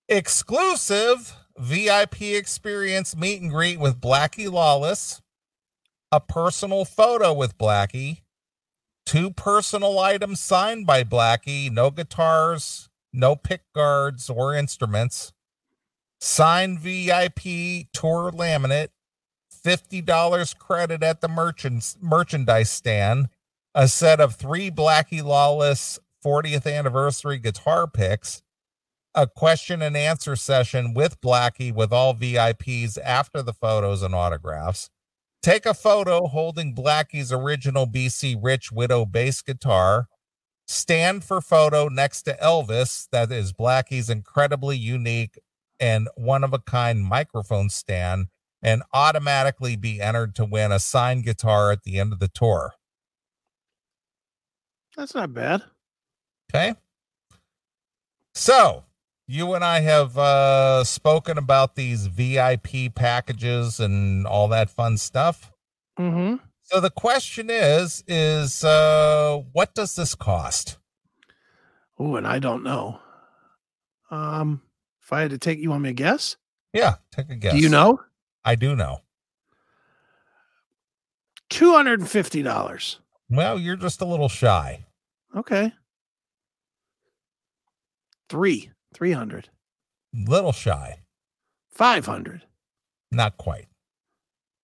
exclusive 0.08 1.36
VIP 1.58 2.22
experience 2.22 3.14
meet 3.14 3.42
and 3.42 3.50
greet 3.50 3.78
with 3.78 4.00
Blackie 4.00 4.50
Lawless, 4.50 5.20
a 6.10 6.18
personal 6.20 6.84
photo 6.84 7.32
with 7.32 7.58
Blackie, 7.58 8.22
two 9.04 9.30
personal 9.30 9.98
items 9.98 10.40
signed 10.40 10.86
by 10.86 11.04
Blackie, 11.04 11.70
no 11.70 11.90
guitars, 11.90 12.88
no 13.12 13.36
pick 13.36 13.62
guards 13.74 14.28
or 14.30 14.54
instruments, 14.54 15.32
signed 16.20 16.80
VIP 16.80 17.88
tour 17.92 18.30
laminate, 18.32 18.88
$50 19.64 20.58
credit 20.58 21.02
at 21.02 21.20
the 21.20 21.28
merchants 21.28 21.96
merchandise 22.00 22.70
stand, 22.70 23.28
a 23.74 23.88
set 23.88 24.20
of 24.20 24.36
three 24.36 24.70
Blackie 24.70 25.22
Lawless 25.22 25.98
40th 26.24 26.70
anniversary 26.70 27.38
guitar 27.38 27.86
picks, 27.86 28.42
a 29.14 29.26
question 29.26 29.82
and 29.82 29.96
answer 29.96 30.34
session 30.34 30.94
with 30.94 31.20
Blackie 31.20 31.72
with 31.72 31.92
all 31.92 32.14
VIPs 32.14 32.98
after 33.02 33.42
the 33.42 33.52
photos 33.52 34.02
and 34.02 34.14
autographs. 34.14 34.90
Take 35.44 35.66
a 35.66 35.74
photo 35.74 36.26
holding 36.26 36.72
Blackie's 36.72 37.30
original 37.30 37.86
BC 37.86 38.38
Rich 38.40 38.72
Widow 38.72 39.04
bass 39.04 39.42
guitar. 39.42 40.08
Stand 40.66 41.22
for 41.22 41.42
photo 41.42 41.88
next 41.88 42.22
to 42.22 42.38
Elvis, 42.42 43.06
that 43.12 43.30
is 43.30 43.52
Blackie's 43.52 44.08
incredibly 44.08 44.78
unique 44.78 45.38
and 45.78 46.08
one 46.16 46.44
of 46.44 46.54
a 46.54 46.60
kind 46.60 47.04
microphone 47.04 47.68
stand, 47.68 48.28
and 48.62 48.82
automatically 48.94 49.76
be 49.76 50.00
entered 50.00 50.34
to 50.36 50.46
win 50.46 50.72
a 50.72 50.78
signed 50.78 51.24
guitar 51.24 51.70
at 51.70 51.82
the 51.82 51.98
end 51.98 52.14
of 52.14 52.20
the 52.20 52.28
tour. 52.28 52.72
That's 54.96 55.14
not 55.14 55.34
bad. 55.34 55.62
Okay. 56.48 56.74
So 58.32 58.84
you 59.26 59.54
and 59.54 59.64
I 59.64 59.80
have 59.80 60.18
uh, 60.18 60.84
spoken 60.84 61.38
about 61.38 61.74
these 61.74 62.06
VIP 62.06 62.94
packages 62.94 63.80
and 63.80 64.26
all 64.26 64.48
that 64.48 64.70
fun 64.70 64.96
stuff. 64.96 65.52
Mm-hmm. 65.98 66.36
So 66.62 66.80
the 66.80 66.90
question 66.90 67.48
is, 67.50 68.02
is 68.06 68.64
uh, 68.64 69.40
what 69.52 69.74
does 69.74 69.96
this 69.96 70.14
cost? 70.14 70.78
Oh, 71.98 72.16
and 72.16 72.26
I 72.26 72.38
don't 72.38 72.62
know. 72.62 72.98
Um, 74.10 74.62
if 75.02 75.12
I 75.12 75.20
had 75.20 75.30
to 75.30 75.38
take 75.38 75.58
you 75.58 75.70
want 75.70 75.82
me 75.82 75.90
to 75.90 75.94
guess? 75.94 76.36
Yeah, 76.72 76.94
take 77.12 77.30
a 77.30 77.36
guess. 77.36 77.52
Do 77.52 77.60
you 77.60 77.68
know? 77.68 78.00
I 78.44 78.54
do 78.56 78.74
know. 78.74 79.02
Two 81.50 81.72
hundred 81.72 82.00
and 82.00 82.08
fifty 82.08 82.42
dollars. 82.42 82.98
Well, 83.30 83.58
you're 83.58 83.76
just 83.76 84.00
a 84.00 84.04
little 84.04 84.28
shy. 84.28 84.86
Okay. 85.36 85.72
Three. 88.28 88.70
Three 88.94 89.12
hundred. 89.12 89.48
Little 90.14 90.52
shy. 90.52 91.00
Five 91.70 92.06
hundred. 92.06 92.42
Not 93.10 93.36
quite. 93.36 93.66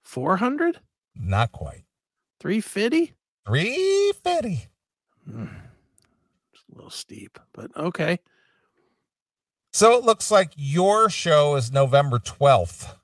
Four 0.05 0.37
hundred. 0.37 0.81
Not 1.15 1.53
quite. 1.53 1.85
Three 2.41 2.61
fifty. 2.61 3.15
350. 3.47 4.69
Hmm. 5.29 5.45
It's 6.53 6.63
a 6.71 6.75
little 6.75 6.91
steep, 6.91 7.39
but 7.53 7.71
okay. 7.77 8.21
So 9.73 9.95
it 9.95 10.05
looks 10.05 10.31
like 10.31 10.53
your 10.57 11.11
show 11.11 11.57
is 11.57 11.73
November 11.73 12.19
12th. 12.19 12.95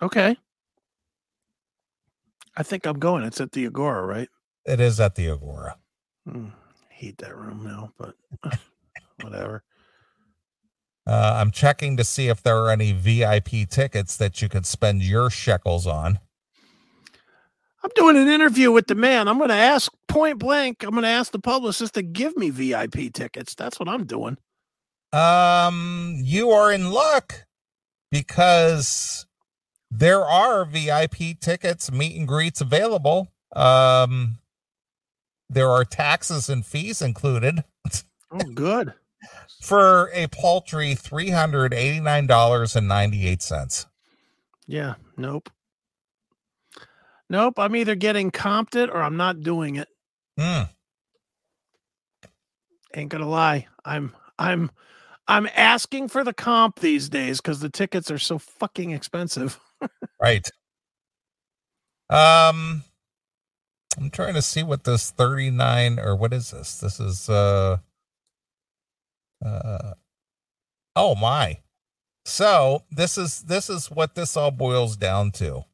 Okay. 0.00 0.36
I 2.56 2.62
think 2.62 2.86
I'm 2.86 2.98
going. 2.98 3.24
It's 3.24 3.40
at 3.40 3.52
the 3.52 3.66
Agora, 3.66 4.04
right? 4.06 4.28
It 4.64 4.80
is 4.80 4.98
at 5.00 5.14
the 5.14 5.30
Agora. 5.30 5.76
Hmm. 6.28 6.48
Hate 6.88 7.18
that 7.18 7.36
room 7.36 7.64
now, 7.64 7.92
but 7.98 8.14
whatever. 9.22 9.62
Uh, 11.06 11.36
I'm 11.36 11.50
checking 11.50 11.96
to 11.96 12.04
see 12.04 12.28
if 12.28 12.42
there 12.42 12.56
are 12.58 12.70
any 12.70 12.92
VIP 12.92 13.68
tickets 13.68 14.16
that 14.16 14.40
you 14.40 14.48
could 14.48 14.66
spend 14.66 15.02
your 15.02 15.30
shekels 15.30 15.86
on. 15.86 16.18
I'm 17.84 17.90
doing 17.96 18.16
an 18.16 18.28
interview 18.28 18.70
with 18.70 18.86
the 18.86 18.94
man. 18.94 19.26
I'm 19.26 19.38
going 19.38 19.48
to 19.48 19.54
ask 19.54 19.92
point 20.06 20.38
blank. 20.38 20.84
I'm 20.84 20.90
going 20.90 21.02
to 21.02 21.08
ask 21.08 21.32
the 21.32 21.40
publicist 21.40 21.94
to 21.94 22.02
give 22.02 22.36
me 22.36 22.50
VIP 22.50 23.12
tickets. 23.12 23.54
That's 23.56 23.80
what 23.80 23.88
I'm 23.88 24.04
doing. 24.04 24.38
Um, 25.12 26.14
you 26.22 26.50
are 26.50 26.72
in 26.72 26.90
luck 26.90 27.46
because 28.12 29.26
there 29.90 30.24
are 30.24 30.64
VIP 30.64 31.40
tickets, 31.40 31.90
meet 31.90 32.16
and 32.16 32.28
greets 32.28 32.60
available. 32.60 33.32
Um, 33.54 34.38
there 35.50 35.68
are 35.68 35.84
taxes 35.84 36.48
and 36.48 36.64
fees 36.64 37.02
included. 37.02 37.64
Oh, 38.34 38.38
good. 38.54 38.94
For 39.62 40.10
a 40.12 40.26
paltry 40.26 40.96
three 40.96 41.30
hundred 41.30 41.72
eighty 41.72 42.00
nine 42.00 42.26
dollars 42.26 42.74
and 42.74 42.88
ninety 42.88 43.28
eight 43.28 43.42
cents. 43.42 43.86
Yeah. 44.66 44.94
Nope. 45.16 45.50
Nope. 47.30 47.60
I'm 47.60 47.76
either 47.76 47.94
getting 47.94 48.32
comped 48.32 48.74
it 48.74 48.90
or 48.90 49.00
I'm 49.00 49.16
not 49.16 49.40
doing 49.42 49.76
it. 49.76 49.86
Mm. 50.36 50.68
Ain't 52.94 53.08
gonna 53.10 53.28
lie. 53.28 53.68
I'm 53.84 54.12
I'm 54.36 54.72
I'm 55.28 55.48
asking 55.54 56.08
for 56.08 56.24
the 56.24 56.34
comp 56.34 56.80
these 56.80 57.08
days 57.08 57.40
because 57.40 57.60
the 57.60 57.70
tickets 57.70 58.10
are 58.10 58.18
so 58.18 58.38
fucking 58.38 58.90
expensive. 58.90 59.60
right. 60.20 60.50
Um 62.10 62.82
I'm 63.96 64.10
trying 64.10 64.34
to 64.34 64.42
see 64.42 64.64
what 64.64 64.82
this 64.82 65.12
39 65.12 66.00
or 66.00 66.16
what 66.16 66.32
is 66.32 66.50
this? 66.50 66.80
This 66.80 66.98
is 66.98 67.28
uh 67.28 67.76
uh 69.44 69.94
oh 70.96 71.14
my. 71.14 71.58
So 72.24 72.84
this 72.90 73.18
is 73.18 73.42
this 73.42 73.68
is 73.68 73.90
what 73.90 74.14
this 74.14 74.36
all 74.36 74.50
boils 74.50 74.96
down 74.96 75.30
to. 75.32 75.64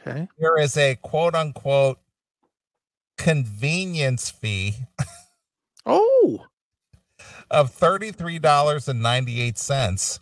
Okay. 0.00 0.26
There 0.38 0.58
is 0.58 0.76
a 0.76 0.96
quote 0.96 1.34
unquote 1.34 1.98
convenience 3.18 4.30
fee 4.30 4.74
Oh, 5.84 6.46
of 7.50 7.76
$33.98. 7.78 10.20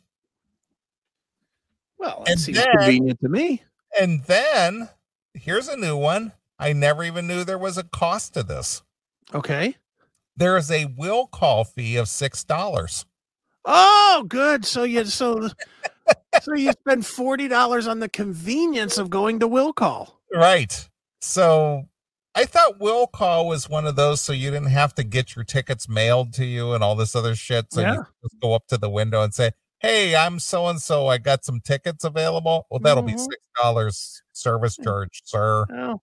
well, 1.99 2.23
that 2.25 2.31
And 2.31 2.41
seems 2.41 2.59
then- 2.59 2.67
convenient 2.73 3.21
to 3.21 3.29
me. 3.29 3.63
And 3.99 4.25
then 4.25 4.89
here's 5.35 5.69
a 5.69 5.77
new 5.77 5.97
one. 5.97 6.33
I 6.59 6.73
never 6.73 7.03
even 7.05 7.27
knew 7.27 7.45
there 7.45 7.59
was 7.59 7.77
a 7.79 7.85
cost 7.85 8.35
to 8.35 8.43
this. 8.43 8.83
Okay. 9.35 9.77
There 10.41 10.57
is 10.57 10.71
a 10.71 10.87
will 10.97 11.27
call 11.27 11.65
fee 11.65 11.97
of 11.97 12.09
six 12.09 12.45
dollars. 12.45 13.05
Oh, 13.67 14.25
good. 14.27 14.65
So 14.65 14.85
you 14.85 15.05
so 15.05 15.51
so 16.41 16.55
you 16.55 16.73
spend 16.73 17.05
forty 17.05 17.47
dollars 17.47 17.87
on 17.87 18.01
the 18.01 18.09
convenience 18.09 18.97
of 18.97 19.11
going 19.11 19.41
to 19.41 19.47
will 19.47 19.75
call. 19.75 20.19
Right. 20.35 20.89
So 21.21 21.85
I 22.35 22.47
thought 22.47 22.81
will 22.81 23.07
call 23.07 23.49
was 23.49 23.69
one 23.69 23.87
of 23.87 23.97
those 23.97 24.23
so 24.23 24.33
you 24.33 24.51
didn't 24.51 24.71
have 24.71 24.95
to 24.95 25.05
get 25.05 25.37
your 25.37 25.45
tickets 25.45 25.91
mailed 25.91 26.33
to 26.35 26.47
you 26.47 26.73
and 26.73 26.83
all 26.83 26.97
this 26.97 27.15
other 27.15 27.35
shit. 27.35 27.67
So 27.71 27.83
Yeah. 27.83 27.93
you 27.97 28.05
just 28.23 28.41
go 28.41 28.55
up 28.55 28.67
to 28.69 28.79
the 28.79 28.89
window 28.89 29.23
and 29.23 29.35
say, 29.35 29.51
Hey, 29.81 30.17
I'm 30.17 30.39
so 30.39 30.69
and 30.69 30.81
so. 30.81 31.07
I 31.09 31.19
got 31.19 31.45
some 31.45 31.61
tickets 31.61 32.03
available. 32.05 32.67
Well, 32.71 32.81
that'll 32.81 33.03
be 33.03 33.13
Mhm. 33.13 33.19
six 33.21 33.37
dollars 33.61 34.23
service 34.33 34.79
charge, 34.83 35.21
sir. 35.25 35.67
Oh. 35.71 36.01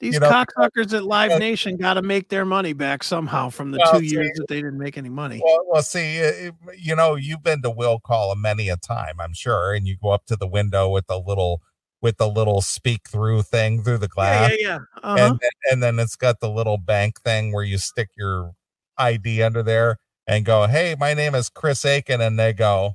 These 0.00 0.14
You 0.14 0.20
know, 0.20 0.30
cocksuckers 0.30 0.94
at 0.94 1.04
Live 1.04 1.32
uh, 1.32 1.38
Nation 1.38 1.76
got 1.76 1.94
to 1.94 2.02
make 2.02 2.28
their 2.28 2.44
money 2.44 2.72
back 2.72 3.02
somehow 3.02 3.48
from 3.50 3.72
the 3.72 3.78
Well, 3.78 3.94
two 3.94 4.06
see- 4.06 4.14
years 4.14 4.30
that 4.36 4.46
they 4.48 4.56
didn't 4.56 4.78
make 4.78 4.96
any 4.96 5.08
money. 5.08 5.40
Well, 5.44 5.64
well, 5.66 5.82
see, 5.82 6.22
uh, 6.22 6.52
you 6.76 6.94
know, 6.94 7.16
you've 7.16 7.42
been 7.42 7.62
to 7.62 7.70
will 7.70 7.98
call 7.98 8.34
many 8.36 8.68
a 8.68 8.76
time, 8.76 9.20
I'm 9.20 9.34
sure, 9.34 9.72
and 9.74 9.88
you 9.88 9.96
go 10.00 10.10
up 10.10 10.24
to 10.26 10.36
the 10.36 10.46
window 10.46 10.88
with 10.88 11.06
the 11.08 11.18
little 11.18 11.62
with 12.00 12.16
the 12.16 12.28
little 12.28 12.60
speak 12.62 13.08
through 13.08 13.42
thing 13.42 13.82
through 13.82 13.98
the 13.98 14.06
glass, 14.06 14.52
yeah, 14.60 14.68
yeah. 14.68 14.78
Uh-huh. 15.02 15.16
and 15.18 15.40
then, 15.40 15.50
and 15.72 15.82
then 15.82 15.98
it's 15.98 16.14
got 16.14 16.38
the 16.38 16.48
little 16.48 16.78
bank 16.78 17.20
thing 17.22 17.50
where 17.50 17.64
you 17.64 17.76
stick 17.76 18.08
your 18.16 18.52
ID 18.98 19.42
under 19.42 19.64
there 19.64 19.98
and 20.28 20.44
go, 20.44 20.68
"Hey, 20.68 20.94
my 20.96 21.12
name 21.12 21.34
is 21.34 21.48
Chris 21.48 21.84
Akin," 21.84 22.20
and 22.20 22.38
they 22.38 22.52
go, 22.52 22.94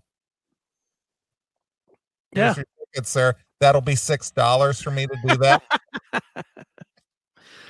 Yeah. 2.33 2.53
Ticket, 2.53 3.05
sir. 3.05 3.35
That'll 3.59 3.81
be 3.81 3.95
six 3.95 4.31
dollars 4.31 4.81
for 4.81 4.91
me 4.91 5.05
to 5.05 5.17
do 5.27 5.35
that." 5.37 5.63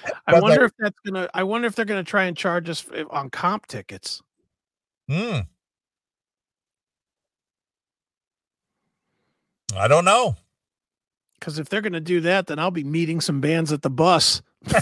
I 0.28 0.40
wonder 0.40 0.60
the- 0.60 0.66
if 0.66 0.72
that's 0.78 1.00
gonna. 1.06 1.30
I 1.34 1.44
wonder 1.44 1.68
if 1.68 1.76
they're 1.76 1.86
gonna 1.86 2.04
try 2.04 2.26
and 2.26 2.36
charge 2.38 2.70
us 2.70 2.86
on 3.10 3.30
comp 3.30 3.68
tickets. 3.68 4.22
Hmm. 5.10 5.40
I 9.76 9.88
don't 9.88 10.06
know. 10.06 10.36
Because 11.40 11.60
if 11.60 11.68
they're 11.70 11.82
gonna 11.82 12.00
do 12.00 12.22
that, 12.22 12.48
then 12.48 12.60
I'll 12.60 12.72
be 12.72 12.84
meeting 12.84 13.22
some 13.22 13.42
bands 13.42 13.72
at 13.72 13.82
the 13.82 13.90
bus. 13.90 14.42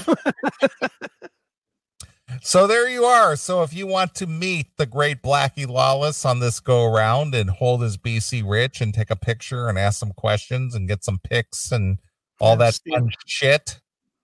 So 2.40 2.66
there 2.66 2.90
you 2.90 3.04
are. 3.04 3.36
So 3.36 3.62
if 3.64 3.74
you 3.74 3.86
want 3.88 4.16
to 4.16 4.28
meet 4.28 4.78
the 4.78 4.86
great 4.86 5.22
Blackie 5.22 5.68
Lawless 5.68 6.24
on 6.24 6.40
this 6.40 6.60
go 6.60 6.86
around 6.86 7.36
and 7.36 7.50
hold 7.50 7.82
his 7.82 7.98
BC 7.98 8.44
Rich 8.50 8.80
and 8.80 8.94
take 8.94 9.12
a 9.12 9.16
picture 9.18 9.68
and 9.68 9.78
ask 9.78 10.00
some 10.00 10.14
questions 10.14 10.74
and 10.74 10.88
get 10.88 11.04
some 11.04 11.20
pics 11.20 11.72
and 11.72 11.98
all 12.40 12.56
that 12.56 12.80
shit, 13.26 13.81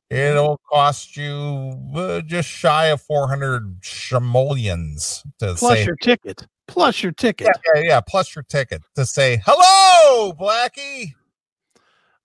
it'll 0.10 0.60
cost 0.70 1.18
you 1.18 1.74
uh, 1.96 2.22
just 2.22 2.48
shy 2.50 2.88
of 2.88 3.02
400 3.02 3.82
shamolians 3.82 5.24
to 5.40 5.56
Plus 5.56 5.80
say, 5.80 5.86
your 5.86 5.96
ticket. 5.98 6.48
Plus 6.68 7.02
your 7.02 7.12
ticket. 7.12 7.48
yeah, 7.48 7.82
yeah, 7.82 7.88
yeah, 7.88 8.02
plus 8.02 8.36
your 8.36 8.44
ticket 8.44 8.82
to 8.96 9.06
say, 9.06 9.42
hello, 9.46 10.34
Blackie. 10.34 11.14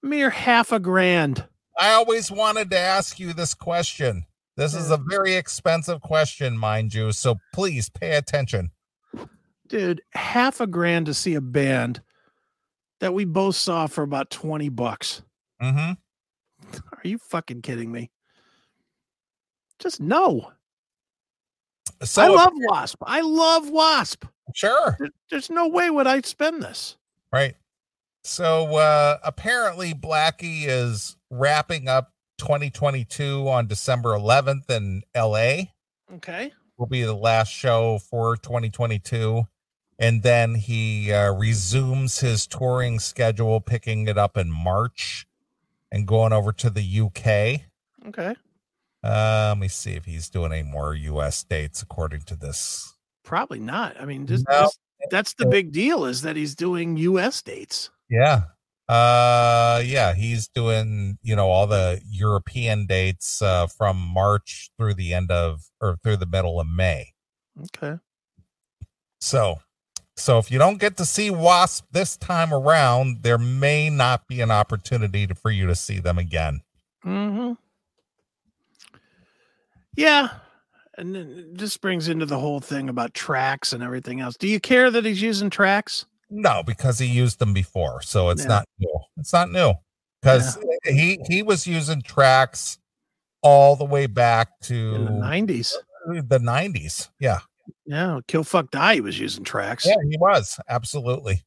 Mere 0.02 0.30
half 0.30 0.72
a 0.72 0.80
grand. 0.80 1.46
I 1.78 1.92
always 1.92 2.30
wanted 2.30 2.70
to 2.70 2.78
ask 2.78 3.18
you 3.18 3.32
this 3.32 3.54
question. 3.54 4.26
This 4.56 4.74
is 4.74 4.90
a 4.90 4.98
very 4.98 5.34
expensive 5.34 6.00
question, 6.02 6.58
mind 6.58 6.92
you. 6.92 7.12
So 7.12 7.36
please 7.54 7.88
pay 7.88 8.16
attention. 8.16 8.70
Dude, 9.68 10.02
half 10.12 10.60
a 10.60 10.66
grand 10.66 11.06
to 11.06 11.14
see 11.14 11.34
a 11.34 11.40
band 11.40 12.02
that 13.00 13.14
we 13.14 13.24
both 13.24 13.56
saw 13.56 13.86
for 13.86 14.02
about 14.02 14.28
20 14.30 14.68
bucks. 14.68 15.22
Mm-hmm. 15.62 15.92
Are 16.92 17.00
you 17.08 17.18
fucking 17.18 17.62
kidding 17.62 17.90
me? 17.90 18.10
Just 19.78 20.00
no. 20.00 20.52
So 22.02 22.22
I 22.22 22.28
love 22.28 22.52
Wasp. 22.54 23.02
I 23.06 23.20
love 23.20 23.70
Wasp. 23.70 24.24
sure, 24.54 24.96
There- 24.98 25.08
There's 25.30 25.50
no 25.50 25.68
way 25.68 25.90
would 25.90 26.06
I 26.06 26.20
spend 26.22 26.62
this. 26.62 26.96
right. 27.32 27.54
So 28.24 28.76
uh 28.76 29.18
apparently 29.24 29.94
Blackie 29.94 30.64
is 30.66 31.16
wrapping 31.30 31.88
up 31.88 32.12
2022 32.38 33.48
on 33.48 33.66
December 33.66 34.10
11th 34.10 34.70
in 34.70 35.02
LA. 35.16 35.70
Okay. 36.14 36.52
Will 36.78 36.86
be 36.86 37.02
the 37.02 37.14
last 37.14 37.50
show 37.52 37.98
for 37.98 38.36
2022. 38.36 39.44
And 39.98 40.22
then 40.22 40.54
he 40.56 41.12
uh, 41.12 41.32
resumes 41.34 42.18
his 42.20 42.46
touring 42.46 42.98
schedule, 42.98 43.60
picking 43.60 44.08
it 44.08 44.18
up 44.18 44.36
in 44.36 44.50
March 44.50 45.26
and 45.92 46.08
going 46.08 46.32
over 46.32 46.50
to 46.52 46.70
the 46.70 46.82
UK. 47.00 47.60
Okay. 48.08 48.34
Uh, 49.04 49.46
let 49.50 49.58
me 49.58 49.68
see 49.68 49.92
if 49.92 50.04
he's 50.04 50.28
doing 50.28 50.52
any 50.52 50.62
more 50.64 50.94
US 50.94 51.44
dates 51.44 51.82
according 51.82 52.22
to 52.22 52.34
this. 52.36 52.92
Probably 53.24 53.60
not. 53.60 54.00
I 54.00 54.04
mean, 54.04 54.26
just, 54.26 54.44
No. 54.48 54.62
just- 54.62 54.78
that's 55.10 55.34
the 55.34 55.46
big 55.46 55.72
deal 55.72 56.04
is 56.04 56.22
that 56.22 56.36
he's 56.36 56.54
doing 56.54 56.96
US 56.96 57.42
dates. 57.42 57.90
Yeah. 58.08 58.42
Uh 58.88 59.80
yeah, 59.84 60.14
he's 60.14 60.48
doing, 60.48 61.18
you 61.22 61.34
know, 61.34 61.48
all 61.48 61.66
the 61.66 62.00
European 62.08 62.86
dates 62.86 63.40
uh 63.42 63.66
from 63.66 63.96
March 63.96 64.70
through 64.78 64.94
the 64.94 65.12
end 65.14 65.30
of 65.30 65.62
or 65.80 65.96
through 66.04 66.16
the 66.18 66.26
middle 66.26 66.60
of 66.60 66.66
May. 66.68 67.12
Okay. 67.74 67.98
So 69.20 69.60
so 70.22 70.38
if 70.38 70.50
you 70.50 70.58
don't 70.58 70.78
get 70.78 70.96
to 70.98 71.04
see 71.04 71.30
Wasp 71.30 71.84
this 71.92 72.16
time 72.16 72.54
around, 72.54 73.22
there 73.22 73.38
may 73.38 73.90
not 73.90 74.26
be 74.28 74.40
an 74.40 74.50
opportunity 74.50 75.26
to, 75.26 75.34
for 75.34 75.50
you 75.50 75.66
to 75.66 75.74
see 75.74 75.98
them 75.98 76.16
again. 76.18 76.60
Mm-hmm. 77.04 77.52
Yeah. 79.96 80.28
And 80.98 81.14
then 81.14 81.50
this 81.54 81.76
brings 81.76 82.08
into 82.08 82.26
the 82.26 82.38
whole 82.38 82.60
thing 82.60 82.88
about 82.88 83.14
tracks 83.14 83.72
and 83.72 83.82
everything 83.82 84.20
else. 84.20 84.36
Do 84.36 84.46
you 84.46 84.60
care 84.60 84.90
that 84.90 85.04
he's 85.04 85.22
using 85.22 85.50
tracks? 85.50 86.06
No, 86.30 86.62
because 86.62 86.98
he 86.98 87.06
used 87.06 87.38
them 87.38 87.52
before, 87.52 88.00
so 88.02 88.30
it's 88.30 88.42
Yeah. 88.42 88.48
not 88.48 88.68
new. 88.78 89.00
It's 89.18 89.32
not 89.32 89.50
new 89.50 89.74
because 90.20 90.58
he 90.84 91.18
he 91.28 91.42
was 91.42 91.66
using 91.66 92.00
tracks 92.02 92.78
all 93.42 93.76
the 93.76 93.84
way 93.84 94.06
back 94.06 94.60
to 94.62 94.94
In 94.94 95.04
the 95.04 95.10
90s. 95.10 95.74
the 96.06 96.38
90s. 96.38 97.08
Yeah. 97.18 97.40
Yeah. 97.86 98.20
Kill 98.28 98.44
Fuck 98.44 98.70
Die 98.70 98.94
he 98.94 99.00
was 99.00 99.18
using 99.18 99.44
tracks. 99.44 99.86
Yeah, 99.86 99.96
he 100.08 100.16
was. 100.18 100.58
Absolutely. 100.68 101.42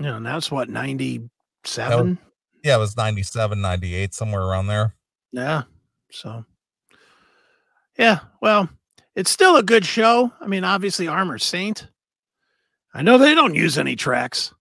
Yeah. 0.00 0.16
And 0.16 0.26
that's 0.26 0.50
what, 0.50 0.68
97? 0.68 2.18
Yeah, 2.64 2.76
it 2.76 2.78
was 2.78 2.96
97, 2.96 3.60
98, 3.60 4.14
somewhere 4.14 4.42
around 4.42 4.66
there. 4.66 4.94
Yeah. 5.32 5.62
So, 6.10 6.44
yeah. 7.98 8.20
Well, 8.40 8.68
it's 9.14 9.30
still 9.30 9.56
a 9.56 9.62
good 9.62 9.84
show. 9.84 10.32
I 10.40 10.46
mean, 10.46 10.64
obviously, 10.64 11.08
Armor 11.08 11.38
Saint. 11.38 11.88
I 12.94 13.02
know 13.02 13.18
they 13.18 13.34
don't 13.34 13.54
use 13.54 13.78
any 13.78 13.96
tracks. 13.96 14.54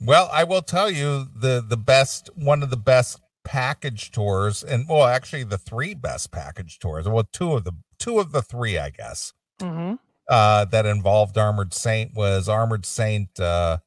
Well, 0.00 0.28
I 0.32 0.44
will 0.44 0.62
tell 0.62 0.90
you 0.90 1.26
the 1.34 1.64
the 1.66 1.76
best 1.76 2.30
one 2.34 2.62
of 2.62 2.70
the 2.70 2.76
best 2.76 3.20
package 3.44 4.10
tours 4.10 4.62
and 4.64 4.88
well 4.88 5.04
actually 5.06 5.44
the 5.44 5.56
three 5.58 5.94
best 5.94 6.30
package 6.30 6.78
tours. 6.78 7.08
Well, 7.08 7.28
two 7.32 7.54
of 7.54 7.64
the 7.64 7.72
two 7.98 8.18
of 8.18 8.32
the 8.32 8.42
three, 8.42 8.78
I 8.78 8.90
guess. 8.90 9.32
Mm-hmm. 9.60 9.94
Uh 10.28 10.64
that 10.66 10.86
involved 10.86 11.38
Armored 11.38 11.72
Saint 11.74 12.14
was 12.14 12.48
Armored 12.48 12.86
Saint 12.86 13.38
uh 13.40 13.78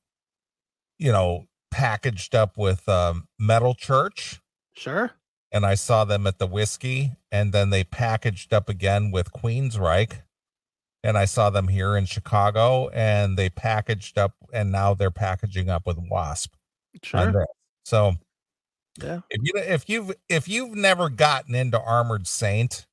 you 0.99 1.11
know, 1.11 1.47
packaged 1.71 2.35
up 2.35 2.57
with 2.57 2.87
um, 2.87 3.27
Metal 3.39 3.73
Church. 3.73 4.41
Sure. 4.75 5.11
And 5.51 5.65
I 5.65 5.73
saw 5.73 6.05
them 6.05 6.27
at 6.27 6.37
the 6.37 6.45
whiskey, 6.45 7.13
and 7.31 7.51
then 7.51 7.71
they 7.71 7.83
packaged 7.83 8.53
up 8.53 8.69
again 8.69 9.09
with 9.09 9.31
Queensryche. 9.31 10.21
And 11.01 11.17
I 11.17 11.25
saw 11.25 11.49
them 11.49 11.69
here 11.69 11.95
in 11.95 12.05
Chicago, 12.05 12.89
and 12.89 13.37
they 13.37 13.49
packaged 13.49 14.17
up, 14.17 14.33
and 14.53 14.71
now 14.71 14.93
they're 14.93 15.09
packaging 15.09 15.69
up 15.69 15.87
with 15.87 15.97
Wasp. 15.97 16.53
Sure. 17.01 17.47
So, 17.85 18.15
yeah. 19.01 19.21
If 19.29 19.41
you 19.43 19.53
if 19.55 19.89
you've 19.89 20.11
if 20.27 20.49
you've 20.49 20.75
never 20.75 21.09
gotten 21.09 21.55
into 21.55 21.79
Armored 21.79 22.27
Saint, 22.27 22.85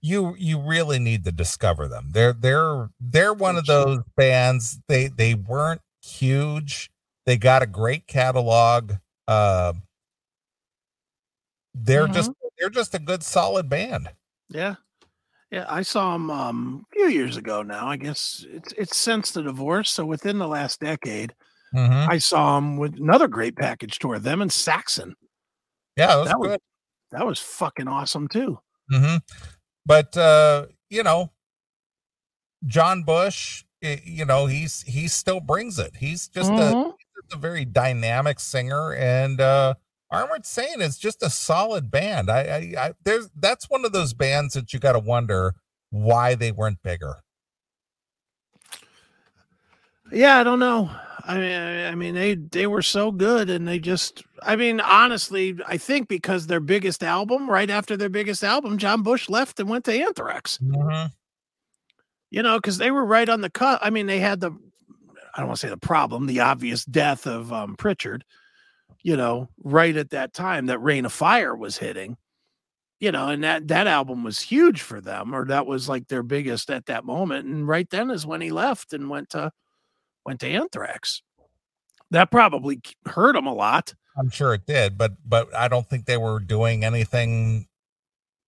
you 0.00 0.34
you 0.38 0.60
really 0.60 0.98
need 0.98 1.24
to 1.24 1.32
discover 1.32 1.88
them. 1.88 2.08
They're 2.12 2.32
they're 2.32 2.90
they're 3.00 3.34
one 3.34 3.56
of 3.56 3.66
those 3.66 4.00
bands. 4.16 4.78
They 4.88 5.08
they 5.08 5.34
weren't 5.34 5.80
huge. 6.02 6.90
They 7.26 7.36
got 7.36 7.62
a 7.62 7.66
great 7.66 8.06
catalog. 8.06 8.94
Uh, 9.26 9.74
they're 11.74 12.04
mm-hmm. 12.04 12.14
just 12.14 12.30
they're 12.58 12.70
just 12.70 12.94
a 12.94 12.98
good 12.98 13.22
solid 13.22 13.68
band. 13.68 14.08
Yeah. 14.48 14.76
Yeah, 15.50 15.64
I 15.66 15.80
saw 15.80 16.12
them 16.12 16.30
um, 16.30 16.84
a 16.92 16.94
few 16.94 17.08
years 17.08 17.38
ago 17.38 17.62
now. 17.62 17.88
I 17.88 17.96
guess 17.96 18.44
it's 18.50 18.72
it's 18.76 18.96
since 18.98 19.30
the 19.30 19.42
divorce, 19.42 19.90
so 19.90 20.04
within 20.04 20.38
the 20.38 20.46
last 20.46 20.78
decade, 20.78 21.34
mm-hmm. 21.74 22.10
I 22.10 22.18
saw 22.18 22.56
them 22.56 22.76
with 22.76 22.96
another 22.98 23.28
great 23.28 23.56
package 23.56 23.98
tour. 23.98 24.18
Them 24.18 24.42
and 24.42 24.52
Saxon. 24.52 25.14
Yeah, 25.96 26.08
that 26.08 26.18
was, 26.18 26.28
that 26.28 26.38
was 26.38 26.58
that 27.12 27.26
was 27.26 27.38
fucking 27.38 27.88
awesome 27.88 28.28
too. 28.28 28.58
Mm-hmm. 28.92 29.16
But 29.88 30.14
uh, 30.18 30.66
you 30.90 31.02
know, 31.02 31.32
John 32.66 33.04
Bush, 33.04 33.64
eh, 33.82 33.96
you 34.04 34.26
know, 34.26 34.44
he's 34.44 34.82
he 34.82 35.08
still 35.08 35.40
brings 35.40 35.78
it. 35.78 35.96
He's 35.96 36.28
just 36.28 36.50
mm-hmm. 36.50 36.90
a, 36.90 36.94
a 37.34 37.38
very 37.38 37.64
dynamic 37.64 38.38
singer, 38.38 38.92
and 38.92 39.40
uh, 39.40 39.74
Armored 40.10 40.44
Saint 40.44 40.82
is 40.82 40.98
just 40.98 41.22
a 41.22 41.30
solid 41.30 41.90
band. 41.90 42.30
I, 42.30 42.40
I, 42.40 42.86
I 42.86 42.92
there's 43.02 43.30
that's 43.34 43.70
one 43.70 43.86
of 43.86 43.92
those 43.92 44.12
bands 44.12 44.52
that 44.52 44.74
you 44.74 44.78
got 44.78 44.92
to 44.92 44.98
wonder 44.98 45.54
why 45.88 46.34
they 46.34 46.52
weren't 46.52 46.82
bigger. 46.82 47.16
Yeah, 50.12 50.38
I 50.38 50.44
don't 50.44 50.58
know. 50.58 50.90
I 51.28 51.36
mean, 51.36 51.60
I 51.84 51.94
mean, 51.94 52.14
they 52.14 52.36
they 52.36 52.66
were 52.66 52.80
so 52.80 53.12
good, 53.12 53.50
and 53.50 53.68
they 53.68 53.78
just. 53.78 54.24
I 54.42 54.56
mean, 54.56 54.80
honestly, 54.80 55.58
I 55.66 55.76
think 55.76 56.08
because 56.08 56.46
their 56.46 56.58
biggest 56.58 57.04
album, 57.04 57.50
right 57.50 57.68
after 57.68 57.98
their 57.98 58.08
biggest 58.08 58.42
album, 58.42 58.78
John 58.78 59.02
Bush 59.02 59.28
left 59.28 59.60
and 59.60 59.68
went 59.68 59.84
to 59.84 59.92
Anthrax. 59.92 60.56
Mm-hmm. 60.56 61.08
You 62.30 62.42
know, 62.42 62.56
because 62.56 62.78
they 62.78 62.90
were 62.90 63.04
right 63.04 63.28
on 63.28 63.42
the 63.42 63.50
cut. 63.50 63.78
I 63.82 63.90
mean, 63.90 64.06
they 64.06 64.20
had 64.20 64.40
the. 64.40 64.52
I 65.34 65.40
don't 65.40 65.48
want 65.48 65.60
to 65.60 65.66
say 65.66 65.70
the 65.70 65.76
problem, 65.76 66.26
the 66.26 66.40
obvious 66.40 66.86
death 66.86 67.26
of 67.26 67.52
um, 67.52 67.76
Prichard. 67.76 68.24
You 69.02 69.18
know, 69.18 69.50
right 69.62 69.96
at 69.98 70.10
that 70.10 70.32
time 70.32 70.66
that 70.66 70.78
Reign 70.78 71.04
of 71.04 71.12
Fire 71.12 71.54
was 71.54 71.76
hitting. 71.76 72.16
You 73.00 73.12
know, 73.12 73.28
and 73.28 73.44
that 73.44 73.68
that 73.68 73.86
album 73.86 74.24
was 74.24 74.40
huge 74.40 74.80
for 74.80 75.02
them, 75.02 75.34
or 75.34 75.44
that 75.44 75.66
was 75.66 75.90
like 75.90 76.08
their 76.08 76.22
biggest 76.22 76.70
at 76.70 76.86
that 76.86 77.04
moment. 77.04 77.46
And 77.46 77.68
right 77.68 77.88
then 77.90 78.10
is 78.10 78.26
when 78.26 78.40
he 78.40 78.50
left 78.50 78.94
and 78.94 79.10
went 79.10 79.28
to 79.30 79.52
went 80.28 80.40
to 80.40 80.48
Anthrax. 80.48 81.22
That 82.10 82.30
probably 82.30 82.82
hurt 83.06 83.32
them 83.32 83.46
a 83.46 83.54
lot. 83.54 83.94
I'm 84.18 84.28
sure 84.28 84.52
it 84.52 84.66
did, 84.66 84.98
but 84.98 85.12
but 85.24 85.54
I 85.54 85.68
don't 85.68 85.88
think 85.88 86.04
they 86.04 86.18
were 86.18 86.38
doing 86.38 86.84
anything 86.84 87.66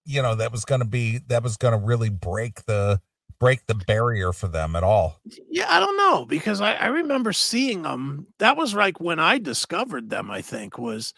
you 0.04 0.20
know 0.20 0.34
that 0.34 0.52
was 0.52 0.64
going 0.64 0.80
to 0.80 0.86
be 0.86 1.20
that 1.28 1.42
was 1.42 1.56
going 1.56 1.78
to 1.78 1.86
really 1.86 2.10
break 2.10 2.64
the 2.66 3.00
break 3.38 3.66
the 3.66 3.74
barrier 3.74 4.32
for 4.32 4.48
them 4.48 4.76
at 4.76 4.82
all. 4.82 5.20
Yeah, 5.48 5.66
I 5.68 5.80
don't 5.80 5.96
know 5.96 6.26
because 6.26 6.60
I, 6.60 6.74
I 6.74 6.86
remember 6.86 7.32
seeing 7.32 7.82
them. 7.82 8.26
That 8.38 8.56
was 8.56 8.74
like 8.74 9.00
when 9.00 9.18
I 9.18 9.38
discovered 9.38 10.10
them. 10.10 10.30
I 10.30 10.42
think 10.42 10.76
was 10.76 11.14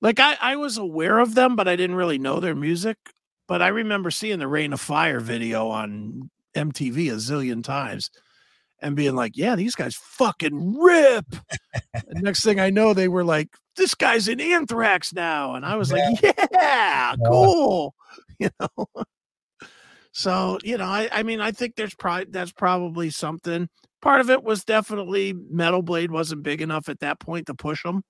like 0.00 0.18
I 0.18 0.36
I 0.40 0.56
was 0.56 0.78
aware 0.78 1.18
of 1.18 1.34
them, 1.34 1.54
but 1.54 1.68
I 1.68 1.76
didn't 1.76 1.96
really 1.96 2.18
know 2.18 2.40
their 2.40 2.56
music. 2.56 2.96
But 3.46 3.62
I 3.62 3.68
remember 3.68 4.10
seeing 4.10 4.40
the 4.40 4.48
Reign 4.48 4.72
of 4.72 4.80
Fire 4.80 5.20
video 5.20 5.68
on 5.68 6.30
MTV 6.56 7.12
a 7.12 7.16
zillion 7.16 7.62
times, 7.62 8.10
and 8.80 8.96
being 8.96 9.14
like, 9.14 9.36
yeah, 9.36 9.56
these 9.56 9.74
guys 9.74 9.94
fucking 9.94 10.78
rip. 10.78 11.26
next 12.10 12.42
thing 12.42 12.60
I 12.60 12.70
know, 12.70 12.94
they 12.94 13.08
were 13.08 13.24
like, 13.24 13.48
this 13.76 13.94
guy's 13.94 14.28
in 14.28 14.40
anthrax 14.40 15.12
now. 15.12 15.54
And 15.54 15.64
I 15.64 15.76
was 15.76 15.90
yeah. 15.90 16.08
like, 16.08 16.22
yeah, 16.22 16.46
yeah, 16.52 17.14
cool. 17.26 17.94
You 18.38 18.50
know? 18.60 18.86
so, 20.12 20.58
you 20.62 20.76
know, 20.76 20.84
I, 20.84 21.08
I 21.10 21.22
mean, 21.22 21.40
I 21.40 21.52
think 21.52 21.74
there's 21.74 21.94
probably, 21.94 22.26
that's 22.28 22.52
probably 22.52 23.08
something. 23.08 23.70
Part 24.02 24.20
of 24.20 24.28
it 24.28 24.42
was 24.42 24.62
definitely 24.62 25.32
Metal 25.32 25.80
Blade 25.80 26.10
wasn't 26.10 26.42
big 26.42 26.60
enough 26.60 26.90
at 26.90 27.00
that 27.00 27.18
point 27.18 27.46
to 27.46 27.54
push 27.54 27.82
them, 27.82 28.02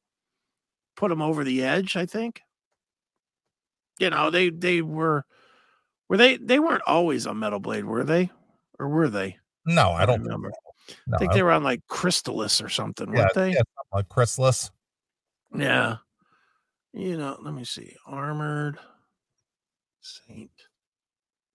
put 0.97 1.11
them 1.11 1.23
over 1.23 1.45
the 1.45 1.63
edge, 1.63 1.95
I 1.95 2.07
think. 2.07 2.41
You 4.01 4.11
know, 4.11 4.31
they, 4.31 4.51
they 4.51 4.83
were, 4.83 5.23
were 6.09 6.17
they, 6.17 6.39
they 6.39 6.59
weren't 6.59 6.83
always 6.89 7.25
on 7.25 7.39
Metal 7.39 7.61
Blade, 7.61 7.85
were 7.85 8.03
they? 8.03 8.33
Or 8.81 8.89
were 8.89 9.09
they? 9.09 9.39
No, 9.67 9.91
I 9.91 10.07
don't 10.07 10.23
remember. 10.23 10.53
No, 11.07 11.17
I 11.17 11.19
think 11.19 11.33
they 11.33 11.43
were 11.43 11.53
on 11.53 11.65
like 11.65 11.81
Chrysalis 11.89 12.61
or 12.61 12.69
something, 12.69 13.13
yeah, 13.13 13.21
weren't 13.21 13.35
they? 13.35 13.51
Yeah, 13.51 13.63
like 13.93 14.09
Chrysalis. 14.09 14.71
Yeah. 15.55 15.97
You 16.93 17.17
know, 17.19 17.37
let 17.43 17.53
me 17.53 17.65
see. 17.65 17.95
Armored 18.07 18.79
Saint. 20.01 20.51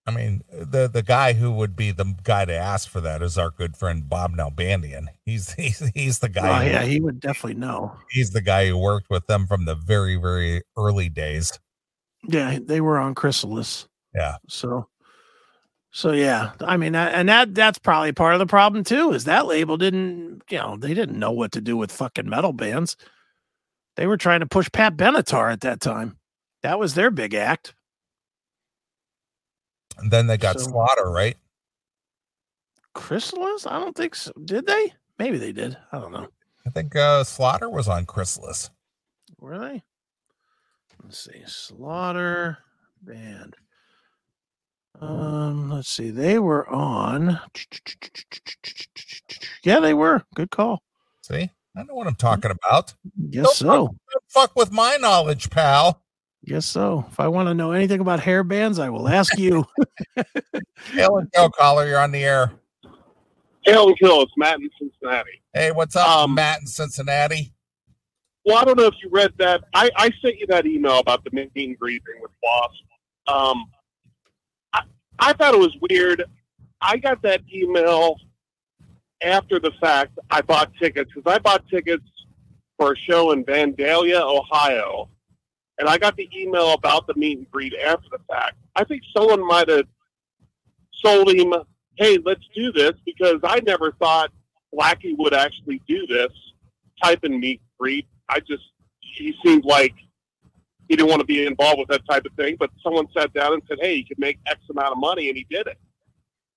I 0.05 0.11
mean, 0.11 0.41
uh, 0.51 0.65
the 0.65 0.89
the 0.91 1.03
guy 1.03 1.33
who 1.33 1.51
would 1.51 1.75
be 1.75 1.91
the 1.91 2.15
guy 2.23 2.45
to 2.45 2.53
ask 2.53 2.89
for 2.89 3.01
that 3.01 3.21
is 3.21 3.37
our 3.37 3.49
good 3.51 3.77
friend 3.77 4.09
Bob 4.09 4.33
Nalbandian. 4.35 5.05
He's 5.25 5.53
he's 5.57 5.79
he's 5.93 6.19
the 6.19 6.29
guy. 6.29 6.65
Oh, 6.65 6.69
yeah, 6.69 6.83
he 6.83 6.99
would 6.99 7.19
definitely 7.19 7.59
know. 7.59 7.95
He's 8.09 8.31
the 8.31 8.41
guy 8.41 8.67
who 8.67 8.77
worked 8.77 9.09
with 9.09 9.27
them 9.27 9.47
from 9.47 9.65
the 9.65 9.75
very 9.75 10.15
very 10.15 10.61
early 10.77 11.09
days. 11.09 11.57
Yeah, 12.27 12.59
they 12.61 12.81
were 12.81 12.99
on 12.99 13.15
Chrysalis. 13.15 13.87
Yeah. 14.13 14.35
So 14.47 14.87
so 15.91 16.13
yeah, 16.13 16.51
I 16.61 16.77
mean, 16.77 16.95
and 16.95 17.27
that 17.27 17.53
that's 17.53 17.77
probably 17.77 18.13
part 18.13 18.33
of 18.33 18.39
the 18.39 18.45
problem 18.45 18.83
too. 18.83 19.11
Is 19.11 19.25
that 19.25 19.45
label 19.45 19.75
didn't, 19.75 20.41
you 20.49 20.57
know, 20.57 20.77
they 20.77 20.93
didn't 20.93 21.19
know 21.19 21.31
what 21.31 21.51
to 21.51 21.61
do 21.61 21.75
with 21.75 21.91
fucking 21.91 22.29
metal 22.29 22.53
bands. 22.53 22.95
They 23.97 24.07
were 24.07 24.17
trying 24.17 24.39
to 24.39 24.45
push 24.45 24.71
Pat 24.71 24.95
Benatar 24.95 25.51
at 25.51 25.61
that 25.61 25.81
time. 25.81 26.17
That 26.63 26.79
was 26.79 26.93
their 26.93 27.11
big 27.11 27.33
act. 27.33 27.73
And 29.97 30.11
then 30.11 30.27
they 30.27 30.37
got 30.37 30.59
so, 30.59 30.69
Slaughter, 30.69 31.11
right? 31.11 31.35
Chrysalis? 32.93 33.67
I 33.67 33.79
don't 33.79 33.95
think 33.95 34.15
so. 34.15 34.31
Did 34.45 34.65
they? 34.65 34.93
Maybe 35.19 35.37
they 35.37 35.51
did. 35.51 35.77
I 35.91 35.99
don't 35.99 36.13
know. 36.13 36.27
I 36.65 36.69
think 36.69 36.95
uh 36.95 37.25
Slaughter 37.25 37.69
was 37.69 37.89
on 37.89 38.05
Chrysalis. 38.05 38.69
Were 39.39 39.59
they? 39.59 39.83
Let's 41.03 41.19
see. 41.19 41.43
Slaughter 41.45 42.59
band. 43.01 43.55
Um, 44.99 45.71
let's 45.71 45.89
see. 45.89 46.09
They 46.09 46.39
were 46.39 46.67
on. 46.69 47.39
Yeah, 49.63 49.79
they 49.79 49.93
were. 49.93 50.23
Good 50.35 50.51
call. 50.51 50.81
See, 51.21 51.49
I 51.75 51.83
know 51.83 51.95
what 51.95 52.07
I'm 52.07 52.15
talking 52.15 52.51
about. 52.51 52.93
Yes, 53.29 53.45
don't 53.45 53.55
so. 53.55 53.87
Fuck, 53.87 54.23
fuck 54.27 54.55
with 54.55 54.71
my 54.71 54.97
knowledge, 54.97 55.49
pal. 55.49 56.01
Yes, 56.43 56.65
so. 56.65 57.05
If 57.09 57.19
I 57.19 57.27
want 57.27 57.47
to 57.49 57.53
know 57.53 57.71
anything 57.71 57.99
about 57.99 58.19
hair 58.19 58.43
bands, 58.43 58.79
I 58.79 58.89
will 58.89 59.07
ask 59.07 59.37
you. 59.37 59.65
Hail 60.91 61.17
and 61.17 61.31
kill, 61.31 61.49
caller. 61.51 61.87
You're 61.87 61.99
on 61.99 62.11
the 62.11 62.23
air. 62.23 62.51
Hail 63.65 63.89
and 63.89 63.99
kill. 63.99 64.23
It's 64.23 64.31
Matt 64.37 64.59
in 64.59 64.69
Cincinnati. 64.77 65.41
Hey, 65.53 65.71
what's 65.71 65.95
up, 65.95 66.07
um, 66.07 66.33
Matt 66.33 66.61
in 66.61 66.67
Cincinnati? 66.67 67.53
Well, 68.43 68.57
I 68.57 68.65
don't 68.65 68.77
know 68.77 68.87
if 68.87 68.95
you 69.03 69.09
read 69.11 69.33
that. 69.37 69.63
I, 69.75 69.91
I 69.95 70.09
sent 70.21 70.39
you 70.39 70.47
that 70.47 70.65
email 70.65 70.97
about 70.97 71.23
the 71.23 71.29
meet 71.31 71.51
and 71.55 71.77
greeting 71.77 72.21
with 72.21 72.31
Wasp. 72.41 72.73
Um, 73.27 73.65
I 75.21 75.33
thought 75.33 75.53
it 75.53 75.59
was 75.59 75.75
weird. 75.89 76.23
I 76.81 76.97
got 76.97 77.21
that 77.21 77.41
email 77.53 78.15
after 79.23 79.59
the 79.59 79.71
fact. 79.79 80.17
I 80.31 80.41
bought 80.41 80.73
tickets 80.81 81.11
because 81.13 81.31
I 81.31 81.37
bought 81.37 81.63
tickets 81.69 82.03
for 82.77 82.93
a 82.93 82.97
show 82.97 83.31
in 83.31 83.45
Vandalia, 83.45 84.19
Ohio, 84.19 85.09
and 85.77 85.87
I 85.87 85.99
got 85.99 86.17
the 86.17 86.27
email 86.35 86.73
about 86.73 87.05
the 87.05 87.13
meet 87.15 87.37
and 87.37 87.51
greet 87.51 87.75
after 87.75 88.07
the 88.11 88.19
fact. 88.27 88.55
I 88.75 88.83
think 88.83 89.03
someone 89.15 89.45
might 89.45 89.69
have 89.69 89.85
sold 90.93 91.29
him, 91.29 91.53
"Hey, 91.97 92.17
let's 92.25 92.47
do 92.55 92.71
this," 92.71 92.93
because 93.05 93.39
I 93.43 93.59
never 93.59 93.91
thought 93.91 94.31
Blackie 94.73 95.15
would 95.19 95.35
actually 95.35 95.81
do 95.87 96.07
this 96.07 96.31
type 97.03 97.23
of 97.23 97.31
meet 97.31 97.59
and 97.59 97.77
greet. 97.79 98.07
I 98.27 98.39
just 98.39 98.63
he 99.01 99.35
seemed 99.45 99.65
like 99.65 99.93
he 100.91 100.97
didn't 100.97 101.09
want 101.09 101.21
to 101.21 101.25
be 101.25 101.45
involved 101.45 101.79
with 101.79 101.87
that 101.87 102.05
type 102.05 102.25
of 102.25 102.33
thing. 102.33 102.57
But 102.59 102.69
someone 102.83 103.07
sat 103.17 103.33
down 103.33 103.53
and 103.53 103.61
said, 103.65 103.77
"Hey, 103.79 103.95
you 103.95 104.05
could 104.05 104.19
make 104.19 104.39
X 104.45 104.59
amount 104.69 104.91
of 104.91 104.97
money," 104.97 105.29
and 105.29 105.37
he 105.37 105.47
did 105.49 105.65
it. 105.65 105.77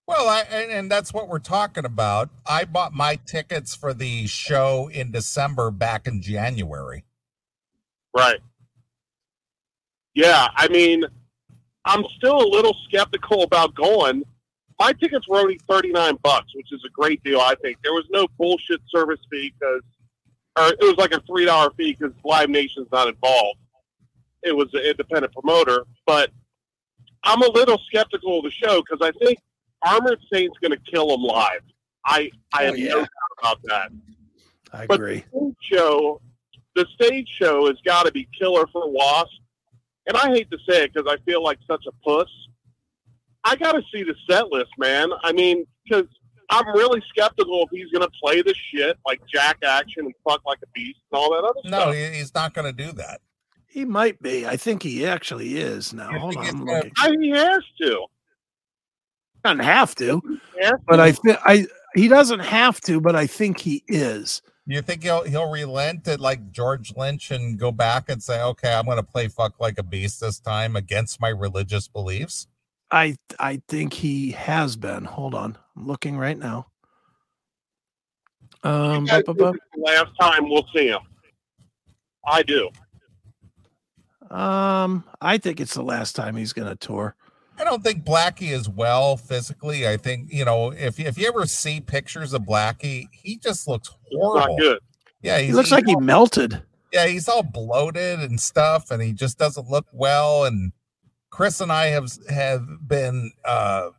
Well, 0.09 0.28
I, 0.28 0.41
and 0.41 0.91
that's 0.91 1.14
what 1.14 1.28
we're 1.28 1.39
talking 1.39 1.85
about. 1.85 2.30
I 2.45 2.64
bought 2.64 2.93
my 2.93 3.14
tickets 3.24 3.76
for 3.76 3.95
the 3.95 4.26
show 4.26 4.91
in 4.93 5.12
December 5.12 5.70
back 5.70 6.09
in 6.09 6.20
January. 6.20 7.05
Right. 8.12 8.41
Yeah, 10.14 10.49
I 10.57 10.66
mean, 10.66 11.05
I'm 11.85 12.05
still 12.16 12.43
a 12.43 12.49
little 12.49 12.74
skeptical 12.89 13.45
about 13.45 13.76
going. 13.76 14.24
My 14.80 14.93
tickets 14.95 15.28
were 15.28 15.39
only 15.39 15.61
39 15.68 16.18
bucks, 16.24 16.49
which 16.57 16.72
is 16.72 16.82
a 16.85 16.91
great 16.91 17.22
deal, 17.22 17.41
I 17.41 17.55
think. 17.62 17.78
There 17.85 17.93
was 17.93 18.05
no 18.11 18.26
bullshit 18.37 18.80
service 18.93 19.20
fee 19.30 19.55
because 19.59 19.82
or 20.59 20.68
it 20.68 20.80
was 20.80 20.97
like 20.99 21.12
a 21.12 21.20
three 21.20 21.45
dollar 21.45 21.70
fee 21.76 21.97
because 21.99 22.14
Live 22.24 22.51
Nation's 22.51 22.89
not 22.91 23.07
involved. 23.07 23.59
It 24.45 24.55
was 24.57 24.68
an 24.74 24.80
independent 24.80 25.32
promoter, 25.32 25.84
but 26.07 26.30
I'm 27.24 27.42
a 27.42 27.49
little 27.51 27.78
skeptical 27.86 28.38
of 28.38 28.45
the 28.45 28.51
show 28.51 28.82
because 28.82 28.99
I 29.07 29.12
think 29.24 29.38
Armored 29.82 30.20
Saint's 30.32 30.59
going 30.59 30.72
to 30.72 30.90
kill 30.90 31.12
him 31.14 31.22
live. 31.22 31.62
I 32.05 32.30
I 32.53 32.64
Oh, 32.64 32.66
have 32.66 32.78
yeah. 32.78 32.88
no 32.90 32.99
doubt 32.99 33.09
about 33.40 33.59
that. 33.64 33.90
I 34.72 34.86
But 34.86 34.97
agree. 35.01 35.24
the 35.32 35.38
stage 35.38 35.57
show, 35.78 36.20
the 36.74 36.86
stage 36.95 37.28
show 37.38 37.66
has 37.66 37.76
got 37.84 38.05
to 38.07 38.12
be 38.12 38.28
killer 38.38 38.66
for 38.72 38.90
Wasp. 38.90 39.30
And 40.07 40.16
I 40.18 40.28
hate 40.28 40.51
to 40.51 40.59
say 40.68 40.84
it 40.84 40.92
because 40.92 41.11
I 41.11 41.16
feel 41.24 41.42
like 41.42 41.59
such 41.66 41.84
a 41.88 41.92
puss. 42.05 42.28
I 43.45 43.57
got 43.57 43.72
to 43.72 43.82
see 43.92 44.03
the 44.03 44.14
set 44.28 44.49
list, 44.51 44.70
man. 44.78 45.09
I 45.22 45.32
mean, 45.32 45.64
because 45.84 46.07
I'm 46.51 46.66
really 46.74 47.03
skeptical 47.09 47.62
if 47.62 47.70
he's 47.70 47.90
going 47.90 48.03
to 48.07 48.12
play 48.22 48.42
the 48.42 48.55
shit 48.70 48.99
like 49.07 49.20
Jack 49.32 49.59
Action 49.64 50.05
and 50.05 50.14
fuck 50.28 50.42
like 50.45 50.59
a 50.62 50.66
beast 50.74 50.99
and 51.11 51.18
all 51.18 51.30
that 51.32 51.45
other 51.45 51.61
No, 51.64 51.70
stuff. 51.78 51.86
No, 51.88 51.92
he's 51.92 52.34
not 52.34 52.53
going 52.53 52.74
to 52.74 52.84
do 52.84 52.92
that. 52.92 53.20
He 53.75 53.85
might 53.85 54.22
be. 54.22 54.47
I 54.47 54.57
think 54.57 54.85
he 54.85 55.05
actually 55.05 55.57
is 55.57 55.93
now. 55.93 56.12
You 56.12 56.18
Hold 56.20 56.37
on. 56.37 56.47
I'm 56.47 56.64
looking. 56.64 56.93
I, 56.97 57.11
he 57.20 57.31
has 57.31 57.61
to. 57.81 58.07
Doesn't 59.43 59.64
have 59.64 59.97
to, 59.97 60.22
has 60.62 60.75
but 60.87 60.99
to. 60.99 61.03
I 61.03 61.11
think 61.11 61.39
I 61.45 61.66
he 61.97 62.07
doesn't 62.07 62.39
have 62.39 62.81
to, 62.83 63.01
but 63.01 63.16
I 63.16 63.27
think 63.27 63.59
he 63.59 63.83
is. 63.89 64.43
You 64.66 64.81
think 64.81 65.03
he'll 65.03 65.25
he'll 65.25 65.51
relent 65.51 66.07
at 66.07 66.20
like 66.20 66.53
George 66.53 66.95
Lynch 66.97 67.33
and 67.33 67.59
go 67.59 67.72
back 67.72 68.09
and 68.09 68.22
say, 68.22 68.41
okay, 68.41 68.72
I'm 68.72 68.85
going 68.85 68.97
to 68.97 69.03
play 69.03 69.27
fuck 69.27 69.59
like 69.59 69.77
a 69.79 69.83
beast 69.83 70.20
this 70.20 70.39
time 70.39 70.77
against 70.77 71.20
my 71.20 71.31
religious 71.31 71.89
beliefs? 71.89 72.47
I 72.93 73.16
I 73.41 73.61
think 73.66 73.93
he 73.93 74.31
has 74.31 74.77
been. 74.77 75.05
Hold 75.05 75.35
on. 75.35 75.59
I'm 75.77 75.89
looking 75.89 76.16
right 76.16 76.39
now. 76.39 76.68
Um 78.62 79.05
You 79.05 79.20
bu- 79.25 79.35
bu- 79.35 79.45
think 79.47 79.57
it's 79.57 79.64
the 79.75 79.81
last 79.81 80.12
time 80.20 80.49
we'll 80.49 80.68
see 80.72 80.87
him. 80.87 81.01
I 82.25 82.45
do. 82.45 82.70
Bu- 84.29 84.35
um 84.35 85.05
I 85.20 85.39
think 85.39 85.61
it's 85.61 85.75
the 85.75 85.83
last 85.83 86.14
time 86.16 86.37
he's 86.37 86.53
gonna 86.53 86.77
tour. 86.77 87.16
I 87.59 87.62
don't 87.64 87.85
think 87.85 88.05
Blackie 88.05 88.51
is 88.51 88.68
well 88.68 89.16
physically. 89.16 89.87
I 89.87 89.97
think 89.97 90.33
you 90.33 90.45
know 90.45 90.70
if 90.72 90.99
if 90.99 91.16
you 91.18 91.29
ever 91.29 91.47
see 91.47 91.81
pictures 91.81 92.33
of 92.33 92.43
Blackie, 92.43 93.07
he 93.12 93.37
just 93.37 93.68
looks 93.68 93.91
horrible. 94.12 94.55
not 94.57 94.59
good. 94.61 94.79
Yeah, 95.22 95.39
He 95.39 95.53
looks 95.53 95.70
like 95.70 95.87
he 95.87 95.97
melted. 95.97 96.62
yeah, 96.93 97.07
he's 97.07 97.29
all 97.29 97.43
bloated 97.43 98.20
and 98.20 98.39
stuff, 98.39 98.91
and 98.91 99.01
he 99.03 99.12
just 99.14 99.39
doesn't 99.39 99.70
look 99.70 99.87
well. 99.93 100.45
And 100.45 100.72
Chris 101.31 101.61
and 101.61 101.72
I 101.72 101.87
have 101.87 102.11
have 102.29 102.66
been 102.87 103.31
uh 103.45 103.91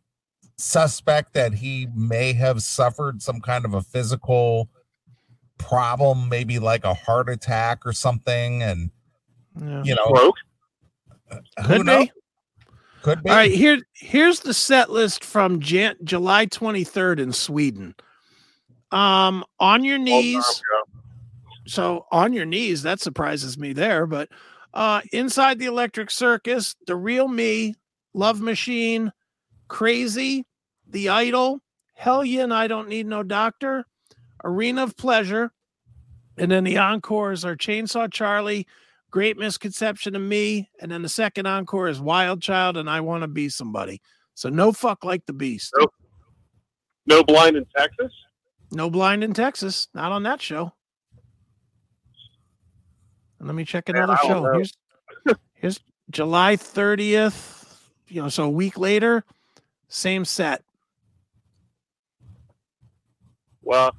suspect 0.58 1.34
that 1.34 1.54
he 1.54 1.86
may 1.94 2.32
have 2.34 2.62
suffered 2.62 3.20
some 3.22 3.40
kind 3.40 3.64
of 3.64 3.74
a 3.74 3.82
physical 3.82 4.68
problem, 5.58 6.28
maybe 6.28 6.58
like 6.58 6.84
a 6.84 6.94
heart 6.94 7.28
attack 7.28 7.84
or 7.86 7.92
something. 7.92 8.62
And 8.62 8.90
Yeah. 9.60 9.82
you 9.84 9.94
know, 9.94 10.08
Broke. 10.10 10.36
who 11.30 11.64
Could 11.64 11.86
knows? 11.86 12.06
be. 12.06 12.12
Could 13.02 13.22
be. 13.22 13.30
All 13.30 13.36
right, 13.36 13.50
here 13.50 13.78
here's 13.94 14.40
the 14.40 14.54
set 14.54 14.90
list 14.90 15.24
from 15.24 15.60
Jan- 15.60 15.96
July 16.04 16.46
23rd 16.46 17.20
in 17.20 17.32
Sweden. 17.32 17.94
Um, 18.90 19.44
on 19.60 19.84
your 19.84 19.98
knees. 19.98 20.62
So 21.66 22.06
on 22.12 22.32
your 22.32 22.44
knees, 22.46 22.82
that 22.82 23.00
surprises 23.00 23.58
me 23.58 23.72
there. 23.72 24.06
But 24.06 24.28
uh, 24.72 25.00
inside 25.12 25.58
the 25.58 25.66
Electric 25.66 26.10
Circus, 26.10 26.76
the 26.86 26.94
real 26.94 27.26
me, 27.26 27.74
Love 28.14 28.40
Machine, 28.40 29.12
Crazy, 29.68 30.46
The 30.88 31.08
Idol, 31.08 31.60
Hellion, 31.94 32.44
and 32.44 32.54
I 32.54 32.68
Don't 32.68 32.88
Need 32.88 33.06
No 33.06 33.22
Doctor, 33.24 33.84
Arena 34.44 34.84
of 34.84 34.96
Pleasure, 34.96 35.50
and 36.38 36.50
then 36.50 36.62
the 36.62 36.78
encores 36.78 37.44
are 37.44 37.56
Chainsaw 37.56 38.12
Charlie, 38.12 38.66
Great 39.16 39.38
Misconception 39.38 40.14
of 40.14 40.20
Me, 40.20 40.68
and 40.78 40.92
then 40.92 41.00
the 41.00 41.08
second 41.08 41.46
encore 41.46 41.88
is 41.88 41.98
Wild 41.98 42.42
Child 42.42 42.76
and 42.76 42.90
I 42.90 43.00
Want 43.00 43.22
to 43.22 43.26
Be 43.26 43.48
Somebody. 43.48 44.02
So 44.34 44.50
no 44.50 44.72
fuck 44.72 45.06
like 45.06 45.24
the 45.24 45.32
beast. 45.32 45.72
Nope. 45.78 45.94
No 47.06 47.24
blind 47.24 47.56
in 47.56 47.64
Texas. 47.74 48.12
No 48.72 48.90
blind 48.90 49.24
in 49.24 49.32
Texas, 49.32 49.88
not 49.94 50.12
on 50.12 50.24
that 50.24 50.42
show. 50.42 50.70
And 53.38 53.48
let 53.48 53.54
me 53.54 53.64
check 53.64 53.88
another 53.88 54.18
show. 54.22 54.52
Here's 54.52 54.74
here's 55.54 55.80
July 56.10 56.56
30th. 56.56 57.74
You 58.08 58.20
know, 58.20 58.28
so 58.28 58.44
a 58.44 58.50
week 58.50 58.76
later, 58.76 59.24
same 59.88 60.26
set. 60.26 60.62
Well, 63.62 63.96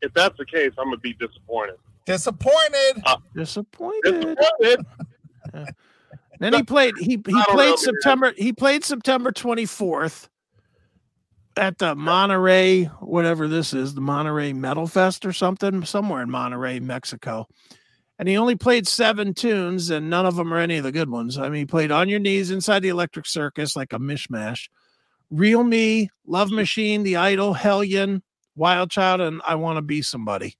if 0.00 0.12
that's 0.14 0.36
the 0.36 0.46
case, 0.46 0.72
I'm 0.76 0.86
gonna 0.86 0.96
be 0.96 1.12
disappointed. 1.12 1.76
Uh, 2.08 2.12
disappointed. 2.12 3.02
Disappointed. 3.34 4.36
Disappointed. 4.36 4.86
Then 6.42 6.54
he 6.54 6.64
played 6.64 6.94
he 6.98 7.10
he 7.10 7.16
don't 7.18 7.34
know, 7.34 7.44
played 7.50 7.68
man. 7.68 7.76
September 7.76 8.32
he 8.36 8.52
played 8.52 8.82
September 8.82 9.30
24th 9.30 10.28
at 11.56 11.78
the 11.78 11.94
Monterrey, 11.94 12.86
whatever 13.00 13.46
this 13.46 13.72
is, 13.72 13.94
the 13.94 14.00
Monterrey 14.00 14.52
Metal 14.52 14.88
Fest 14.88 15.24
or 15.24 15.32
something, 15.32 15.84
somewhere 15.84 16.20
in 16.20 16.28
Monterrey, 16.28 16.80
Mexico. 16.80 17.46
And 18.18 18.28
he 18.28 18.36
only 18.36 18.56
played 18.56 18.88
seven 18.88 19.34
tunes, 19.34 19.90
and 19.90 20.10
none 20.10 20.26
of 20.26 20.34
them 20.34 20.52
are 20.52 20.58
any 20.58 20.78
of 20.78 20.84
the 20.84 20.92
good 20.92 21.10
ones. 21.10 21.38
I 21.38 21.44
mean, 21.44 21.60
he 21.60 21.66
played 21.66 21.92
On 21.92 22.08
Your 22.08 22.20
Knees 22.20 22.50
Inside 22.50 22.80
the 22.80 22.88
Electric 22.88 23.26
Circus, 23.26 23.76
like 23.76 23.92
a 23.92 23.98
mishmash. 23.98 24.68
Real 25.30 25.64
Me, 25.64 26.10
Love 26.26 26.50
Machine, 26.50 27.04
The 27.04 27.16
Idol, 27.16 27.54
Hellion, 27.54 28.22
Wild 28.54 28.90
Child, 28.90 29.20
and 29.20 29.40
I 29.46 29.54
Want 29.54 29.76
to 29.76 29.82
Be 29.82 30.02
Somebody. 30.02 30.56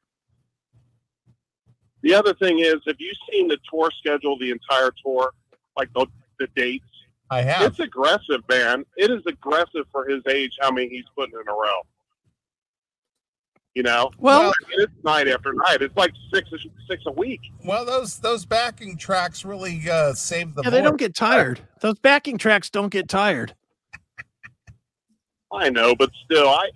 The 2.03 2.15
other 2.15 2.35
thing 2.35 2.59
is, 2.59 2.75
have 2.87 2.97
you 2.99 3.13
seen 3.31 3.49
the 3.49 3.59
tour 3.71 3.91
schedule, 3.99 4.39
the 4.39 4.51
entire 4.51 4.91
tour, 5.05 5.31
like 5.77 5.93
the, 5.95 6.07
the 6.39 6.49
dates? 6.57 6.85
I 7.31 7.43
have. 7.43 7.63
It's 7.63 7.81
aggressive, 7.81 8.43
man. 8.49 8.85
It 8.97 9.11
is 9.11 9.23
aggressive 9.27 9.87
for 9.91 10.07
his 10.07 10.21
age. 10.29 10.53
How 10.61 10.71
many 10.71 10.89
he's 10.89 11.05
putting 11.17 11.35
in 11.35 11.49
a 11.49 11.53
row? 11.53 11.81
You 13.75 13.83
know, 13.83 14.11
Well, 14.19 14.43
I 14.51 14.69
mean, 14.69 14.81
it's 14.81 14.93
night 15.03 15.29
after 15.29 15.55
night. 15.55 15.81
It's 15.81 15.97
like 15.97 16.13
six 16.33 16.51
six 16.91 17.03
a 17.07 17.13
week. 17.13 17.41
Well, 17.65 17.87
those 17.87 18.19
those 18.19 18.45
backing 18.45 18.99
tracks 18.99 19.47
really 19.47 19.81
uh 19.91 20.13
saved 20.13 20.57
the 20.57 20.63
yeah, 20.63 20.69
they 20.69 20.83
don't 20.83 20.99
get 20.99 21.15
tired. 21.15 21.61
Those 21.81 21.99
backing 21.99 22.37
tracks 22.37 22.69
don't 22.69 22.91
get 22.91 23.09
tired. 23.09 23.55
I 25.51 25.71
know, 25.71 25.95
but 25.95 26.11
still, 26.27 26.51
I 26.51 26.69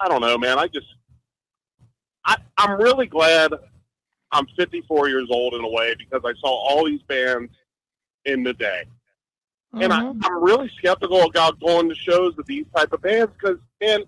I 0.00 0.08
don't 0.08 0.22
know, 0.22 0.38
man. 0.38 0.58
I 0.58 0.68
just 0.68 0.86
I 2.24 2.36
I'm 2.56 2.80
really 2.80 3.06
glad 3.06 3.52
I'm 4.32 4.46
54 4.56 5.08
years 5.08 5.28
old 5.30 5.54
in 5.54 5.64
a 5.64 5.68
way 5.70 5.94
because 5.98 6.20
I 6.24 6.32
saw 6.40 6.48
all 6.48 6.84
these 6.84 7.02
bands 7.02 7.52
in 8.24 8.42
the 8.42 8.52
day, 8.54 8.84
and 9.72 9.92
I, 9.92 10.02
Mhm. 10.02 10.20
I'm 10.24 10.42
really 10.42 10.70
skeptical 10.76 11.22
about 11.22 11.58
going 11.60 11.88
to 11.88 11.94
shows 11.94 12.36
with 12.36 12.46
these 12.46 12.66
type 12.76 12.92
of 12.92 13.00
bands 13.00 13.32
because 13.32 13.58
man, 13.80 14.04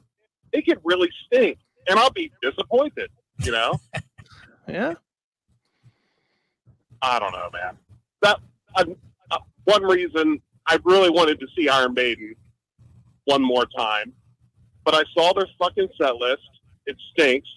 it 0.53 0.67
could 0.67 0.81
really 0.85 1.11
stink, 1.27 1.59
and 1.89 1.99
I'll 1.99 2.11
be 2.11 2.31
disappointed. 2.43 3.11
You 3.39 3.53
know, 3.53 3.81
yeah. 4.69 4.95
I 7.03 7.19
don't 7.19 7.33
know, 7.33 7.49
man. 7.53 7.79
That 8.21 8.41
uh, 8.75 8.85
uh, 9.31 9.39
one 9.65 9.83
reason 9.85 10.43
I 10.67 10.79
really 10.85 11.09
wanted 11.11 11.41
to 11.41 11.47
see 11.57 11.69
Iron 11.69 11.95
Maiden 11.95 12.35
one 13.25 13.41
more 13.43 13.65
time, 13.65 14.13
but 14.85 14.95
I 14.95 15.05
saw 15.15 15.33
their 15.33 15.47
fucking 15.59 15.89
set 15.99 16.17
list. 16.17 16.43
It 16.85 16.97
stinks, 17.13 17.49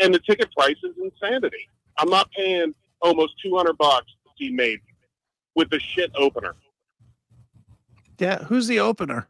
and 0.00 0.14
the 0.14 0.18
ticket 0.20 0.50
price 0.52 0.76
is 0.82 0.94
insanity. 1.02 1.68
I'm 1.98 2.10
not 2.10 2.30
paying 2.32 2.74
almost 3.00 3.34
200 3.42 3.76
bucks 3.76 4.06
to 4.24 4.30
see 4.38 4.50
Maiden 4.50 4.80
with 5.54 5.70
the 5.70 5.80
shit 5.80 6.10
opener. 6.16 6.54
Yeah. 8.18 8.44
Who's 8.44 8.66
the 8.66 8.80
opener? 8.80 9.28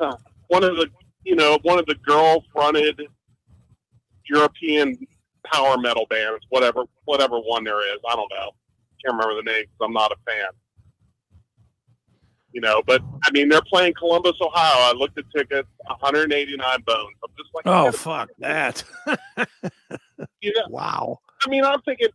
One 0.48 0.64
of 0.64 0.76
the, 0.76 0.88
you 1.24 1.34
know, 1.34 1.58
one 1.62 1.78
of 1.78 1.86
the 1.86 1.94
girl-fronted 1.94 3.00
European 4.28 4.98
power 5.50 5.78
metal 5.78 6.06
bands, 6.10 6.44
whatever, 6.50 6.84
whatever 7.04 7.38
one 7.38 7.64
there 7.64 7.80
is. 7.94 8.00
I 8.08 8.16
don't 8.16 8.30
know. 8.30 8.50
Can't 9.02 9.16
remember 9.16 9.36
the 9.36 9.50
name 9.50 9.62
because 9.62 9.86
I'm 9.86 9.92
not 9.92 10.12
a 10.12 10.16
fan. 10.30 10.48
You 12.52 12.60
know, 12.60 12.82
but 12.86 13.00
I 13.24 13.30
mean, 13.32 13.48
they're 13.48 13.62
playing 13.62 13.94
Columbus, 13.94 14.34
Ohio. 14.40 14.90
I 14.90 14.92
looked 14.94 15.16
at 15.18 15.24
tickets, 15.34 15.68
189 15.86 16.58
bones. 16.86 17.08
I'm 17.24 17.30
just 17.38 17.50
like, 17.54 17.66
Oh, 17.66 17.90
fuck 17.92 18.28
that. 18.40 18.84
you 20.42 20.52
know, 20.54 20.62
wow. 20.68 21.18
I 21.44 21.48
mean, 21.48 21.64
I'm 21.64 21.80
thinking, 21.82 22.08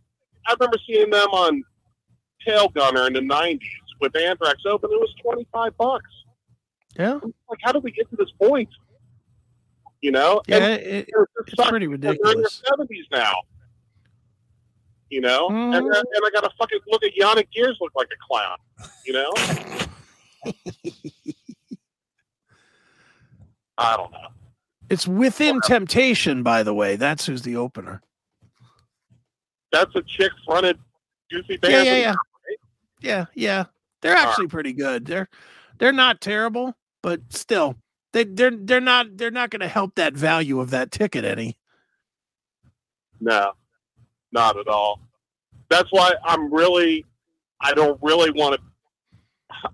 I 0.48 0.54
remember 0.54 0.78
seeing 0.86 1.10
them 1.10 1.28
on 1.30 1.64
Tail 2.46 2.70
Gunner 2.70 3.08
in 3.08 3.14
the 3.14 3.20
90s 3.22 3.60
with 4.00 4.16
Anthrax 4.16 4.62
Open. 4.68 4.92
It 4.92 5.00
was 5.00 5.14
25 5.24 5.76
bucks. 5.78 6.06
Yeah. 7.00 7.14
Like, 7.50 7.60
how 7.64 7.72
did 7.72 7.84
we 7.84 7.92
get 7.92 8.08
to 8.12 8.16
this 8.16 8.30
point? 8.42 8.70
You 10.02 10.12
know? 10.12 10.42
Yeah. 10.48 10.58
And 10.58 10.64
It, 10.66 10.88
it 10.88 11.10
it's 11.48 11.68
pretty 11.68 11.88
because 11.88 12.00
They're 12.02 12.12
in 12.12 12.18
ridiculous. 12.20 12.62
their 12.78 12.86
70s 12.86 13.12
now. 13.12 13.34
You 15.10 15.22
know? 15.22 15.48
And, 15.50 15.74
Mhm. 15.86 16.00
and 16.00 16.26
I 16.26 16.30
got 16.32 16.42
to 16.44 16.50
fucking 16.60 16.80
look 16.88 17.02
at 17.04 17.12
Janick 17.20 17.48
Gers 17.52 17.78
look 17.82 17.92
like 17.96 18.08
a 18.14 18.18
clown. 18.28 18.58
You 19.06 19.14
know? 19.14 19.87
I 23.78 23.96
don't 23.96 24.12
know. 24.12 24.28
It's 24.90 25.08
within 25.08 25.60
temptation, 25.62 26.44
by 26.44 26.64
the 26.64 26.74
way. 26.74 26.96
That's 26.96 27.26
who's 27.26 27.42
the 27.42 27.58
opener. 27.58 28.02
That's 29.72 29.94
a 29.96 30.02
chick 30.02 30.32
fronted 30.46 30.80
juicy 31.30 31.58
band. 31.58 31.74
Yeah, 31.74 31.84
yeah, 31.84 31.98
yeah. 31.98 32.16
Yeah, 33.00 33.26
yeah. 33.36 33.66
They're 34.02 34.16
actually 34.16 34.48
pretty 34.48 34.74
good. 34.74 35.06
They're 35.06 35.30
they're 35.78 35.92
not 35.92 36.22
terrible, 36.22 36.76
but 37.04 37.22
still, 37.30 37.76
they 38.14 38.24
they're 38.24 38.52
they're 38.52 38.80
not 38.82 39.18
they're 39.18 39.32
not 39.32 39.50
going 39.50 39.60
to 39.62 39.68
help 39.68 39.96
that 39.96 40.14
value 40.14 40.60
of 40.60 40.70
that 40.70 40.92
ticket 40.92 41.26
any. 41.26 41.58
No, 43.20 43.52
not 44.32 44.58
at 44.58 44.68
all. 44.68 45.02
That's 45.70 45.92
why 45.92 46.14
I'm 46.24 46.54
really, 46.54 47.06
I 47.60 47.74
don't 47.74 48.00
really 48.02 48.32
want 48.32 48.56
to. 48.56 48.62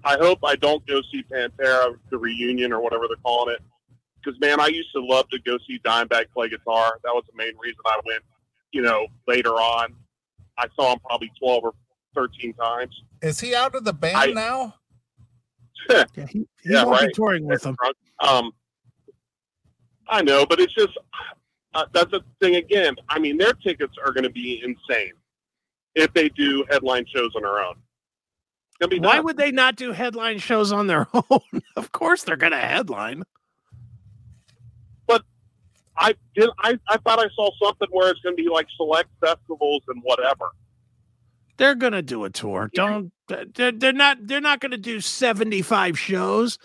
I 0.05 0.17
hope 0.17 0.39
I 0.43 0.55
don't 0.55 0.85
go 0.87 1.01
see 1.11 1.23
Pantera, 1.23 1.95
the 2.09 2.17
reunion 2.17 2.71
or 2.71 2.81
whatever 2.81 3.07
they're 3.07 3.17
calling 3.23 3.55
it. 3.55 3.61
Because 4.23 4.39
man, 4.39 4.59
I 4.59 4.67
used 4.67 4.89
to 4.95 5.01
love 5.03 5.27
to 5.29 5.39
go 5.39 5.57
see 5.67 5.79
Dimebag 5.79 6.25
play 6.33 6.49
guitar. 6.49 6.97
That 7.03 7.11
was 7.13 7.23
the 7.29 7.35
main 7.35 7.53
reason 7.59 7.79
I 7.85 7.99
went. 8.05 8.23
You 8.71 8.81
know, 8.81 9.07
later 9.27 9.49
on, 9.51 9.93
I 10.57 10.67
saw 10.75 10.93
him 10.93 10.99
probably 11.05 11.31
twelve 11.39 11.63
or 11.63 11.73
thirteen 12.15 12.53
times. 12.53 12.95
Is 13.21 13.39
he 13.39 13.53
out 13.55 13.75
of 13.75 13.83
the 13.83 13.93
band 13.93 14.17
I- 14.17 14.27
now? 14.27 14.75
Yeah, 15.89 16.05
he, 16.15 16.23
he 16.29 16.45
Yeah, 16.65 16.85
won't 16.85 16.99
be 17.01 17.05
right. 17.07 17.13
touring 17.13 17.45
with 17.45 17.61
them. 17.63 17.75
Um, 18.25 18.53
I 20.07 20.21
know, 20.21 20.45
but 20.45 20.61
it's 20.61 20.73
just 20.73 20.97
uh, 21.73 21.85
that's 21.91 22.11
the 22.11 22.21
thing 22.39 22.55
again. 22.55 22.95
I 23.09 23.19
mean, 23.19 23.37
their 23.37 23.51
tickets 23.53 23.95
are 24.05 24.13
going 24.13 24.23
to 24.23 24.29
be 24.29 24.61
insane 24.63 25.11
if 25.95 26.13
they 26.13 26.29
do 26.29 26.63
headline 26.69 27.05
shows 27.13 27.31
on 27.35 27.41
their 27.41 27.59
own. 27.59 27.75
It's 28.73 28.89
gonna 28.89 28.89
be 28.89 28.99
Why 28.99 29.19
would 29.19 29.37
they 29.37 29.51
not 29.51 29.75
do 29.75 29.91
headline 29.91 30.39
shows 30.39 30.71
on 30.71 30.87
their 30.87 31.07
own? 31.13 31.61
of 31.75 31.91
course 31.91 32.23
they're 32.23 32.35
going 32.37 32.51
to 32.53 32.57
headline. 32.57 33.23
But 35.07 35.23
I 35.97 36.15
did. 36.35 36.49
I, 36.59 36.79
I 36.89 36.97
thought 36.97 37.19
I 37.19 37.27
saw 37.35 37.51
something 37.61 37.87
where 37.91 38.09
it's 38.09 38.19
going 38.21 38.35
to 38.35 38.41
be 38.41 38.49
like 38.49 38.67
select 38.77 39.09
festivals 39.21 39.83
and 39.87 40.01
whatever. 40.03 40.49
They're 41.57 41.75
going 41.75 41.93
to 41.93 42.01
do 42.01 42.23
a 42.23 42.29
tour. 42.31 42.71
Don't 42.73 43.11
they're, 43.27 43.71
they're 43.71 43.93
not 43.93 44.17
they're 44.21 44.41
not 44.41 44.59
going 44.59 44.71
to 44.71 44.77
do 44.77 44.99
75 44.99 45.97
shows, 45.99 46.57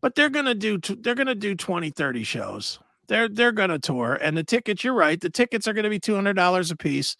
but 0.00 0.14
they're 0.14 0.30
going 0.30 0.46
to 0.46 0.54
do 0.54 0.78
they're 0.78 1.14
going 1.14 1.26
to 1.26 1.34
do 1.34 1.54
20 1.54 1.90
30 1.90 2.24
shows. 2.24 2.78
They're 3.08 3.28
they're 3.28 3.52
going 3.52 3.70
to 3.70 3.78
tour 3.78 4.14
and 4.14 4.36
the 4.36 4.44
tickets 4.44 4.84
you're 4.84 4.94
right, 4.94 5.20
the 5.20 5.28
tickets 5.30 5.68
are 5.68 5.74
going 5.74 5.84
to 5.84 5.90
be 5.90 6.00
$200 6.00 6.72
a 6.72 6.76
piece. 6.76 7.16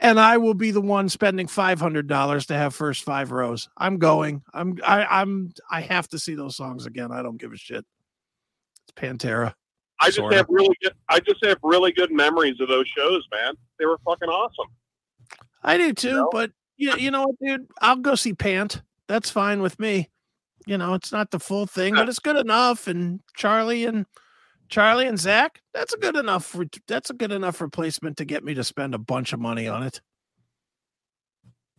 And 0.00 0.20
I 0.20 0.36
will 0.36 0.54
be 0.54 0.70
the 0.70 0.80
one 0.80 1.08
spending 1.08 1.48
$500 1.48 2.46
to 2.46 2.54
have 2.54 2.74
first 2.74 3.02
5 3.02 3.32
rows. 3.32 3.68
I'm 3.76 3.98
going. 3.98 4.42
I'm 4.54 4.78
I 4.84 5.04
I'm 5.04 5.52
I 5.70 5.80
have 5.80 6.08
to 6.10 6.18
see 6.18 6.36
those 6.36 6.56
songs 6.56 6.86
again. 6.86 7.10
I 7.10 7.22
don't 7.22 7.36
give 7.36 7.52
a 7.52 7.56
shit. 7.56 7.84
It's 8.84 8.92
Pantera. 8.94 9.54
I 10.00 10.06
just 10.06 10.18
Sorta. 10.18 10.36
have 10.36 10.46
really 10.48 10.76
good. 10.82 10.92
I 11.08 11.18
just 11.18 11.44
have 11.44 11.58
really 11.62 11.90
good 11.92 12.12
memories 12.12 12.60
of 12.60 12.68
those 12.68 12.86
shows, 12.86 13.26
man. 13.32 13.54
They 13.78 13.86
were 13.86 13.98
fucking 14.04 14.28
awesome. 14.28 14.68
I 15.64 15.76
do 15.76 15.92
too, 15.92 16.12
know? 16.12 16.28
but 16.30 16.52
you, 16.76 16.96
you 16.96 17.10
know 17.10 17.26
what, 17.26 17.36
dude? 17.42 17.66
I'll 17.80 17.96
go 17.96 18.14
see 18.14 18.32
Pant. 18.32 18.82
That's 19.08 19.30
fine 19.30 19.60
with 19.60 19.78
me. 19.80 20.08
You 20.66 20.78
know, 20.78 20.94
it's 20.94 21.10
not 21.10 21.30
the 21.30 21.40
full 21.40 21.66
thing, 21.66 21.94
but 21.94 22.08
it's 22.08 22.18
good 22.18 22.36
enough. 22.36 22.86
And 22.86 23.20
Charlie 23.34 23.86
and 23.86 24.06
Charlie 24.68 25.06
and 25.06 25.16
Zakk, 25.18 25.56
that's 25.72 25.94
a 25.94 25.96
good 25.98 26.16
enough. 26.16 26.54
re- 26.54 26.68
That's 26.86 27.10
a 27.10 27.14
good 27.14 27.32
enough 27.32 27.60
replacement 27.60 28.16
to 28.18 28.24
get 28.24 28.44
me 28.44 28.54
to 28.54 28.62
spend 28.64 28.94
a 28.94 28.98
bunch 28.98 29.32
of 29.32 29.40
money 29.40 29.66
on 29.66 29.82
it. 29.82 30.00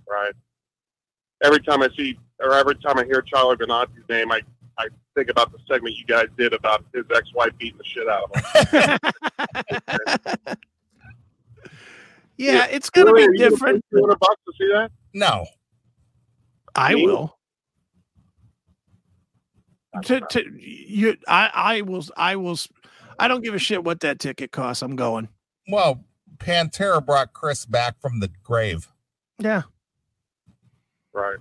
Right. 0.10 0.34
Every 1.44 1.60
time 1.62 1.84
I 1.84 1.90
see, 1.96 2.18
or 2.40 2.54
every 2.54 2.76
time 2.76 2.98
I 2.98 3.06
hear 3.06 3.22
Charlie 3.22 3.56
Benante's 3.58 4.08
name, 4.10 4.32
I 4.32 4.42
I 4.78 4.88
think 5.16 5.30
about 5.30 5.52
the 5.52 5.60
segment 5.72 5.96
you 5.98 6.06
guys 6.06 6.28
did 6.38 6.54
about 6.54 6.86
his 6.94 7.04
ex-wife 7.14 7.52
beating 7.60 7.78
the 7.78 7.84
shit 7.84 8.08
out 8.08 8.32
of 8.34 8.42
him. 10.48 10.58
yeah, 12.38 12.66
it's 12.68 12.90
gonna 12.90 13.12
Really? 13.12 13.26
Are 13.28 13.32
be 13.32 13.38
you 13.38 13.44
gonna 13.44 13.52
different. 13.52 13.86
pay 13.92 13.98
200 14.00 14.20
bucks 14.20 14.42
to 14.48 14.54
see 14.58 14.68
that? 14.74 14.90
No. 15.14 15.46
I 16.76 16.96
Me? 16.96 17.06
will. 17.06 17.36
To, 20.06 20.22
to 20.22 20.44
you, 20.58 21.18
I, 21.28 21.50
I 21.54 21.82
will, 21.82 22.06
I 22.16 22.36
will. 22.38 22.58
S- 23.20 23.24
I 23.24 23.28
don't 23.28 23.44
give 23.44 23.54
a 23.54 23.60
shit 23.60 23.84
what 23.84 24.00
that 24.02 24.20
ticket 24.20 24.52
costs. 24.52 24.82
I'm 24.82 24.96
going. 24.96 25.30
Well, 25.68 26.04
Pantera 26.38 27.06
brought 27.06 27.34
Chris 27.34 27.66
back 27.66 28.00
from 28.02 28.20
the 28.20 28.30
grave. 28.44 28.88
Yeah, 29.38 29.64
Right. 31.14 31.38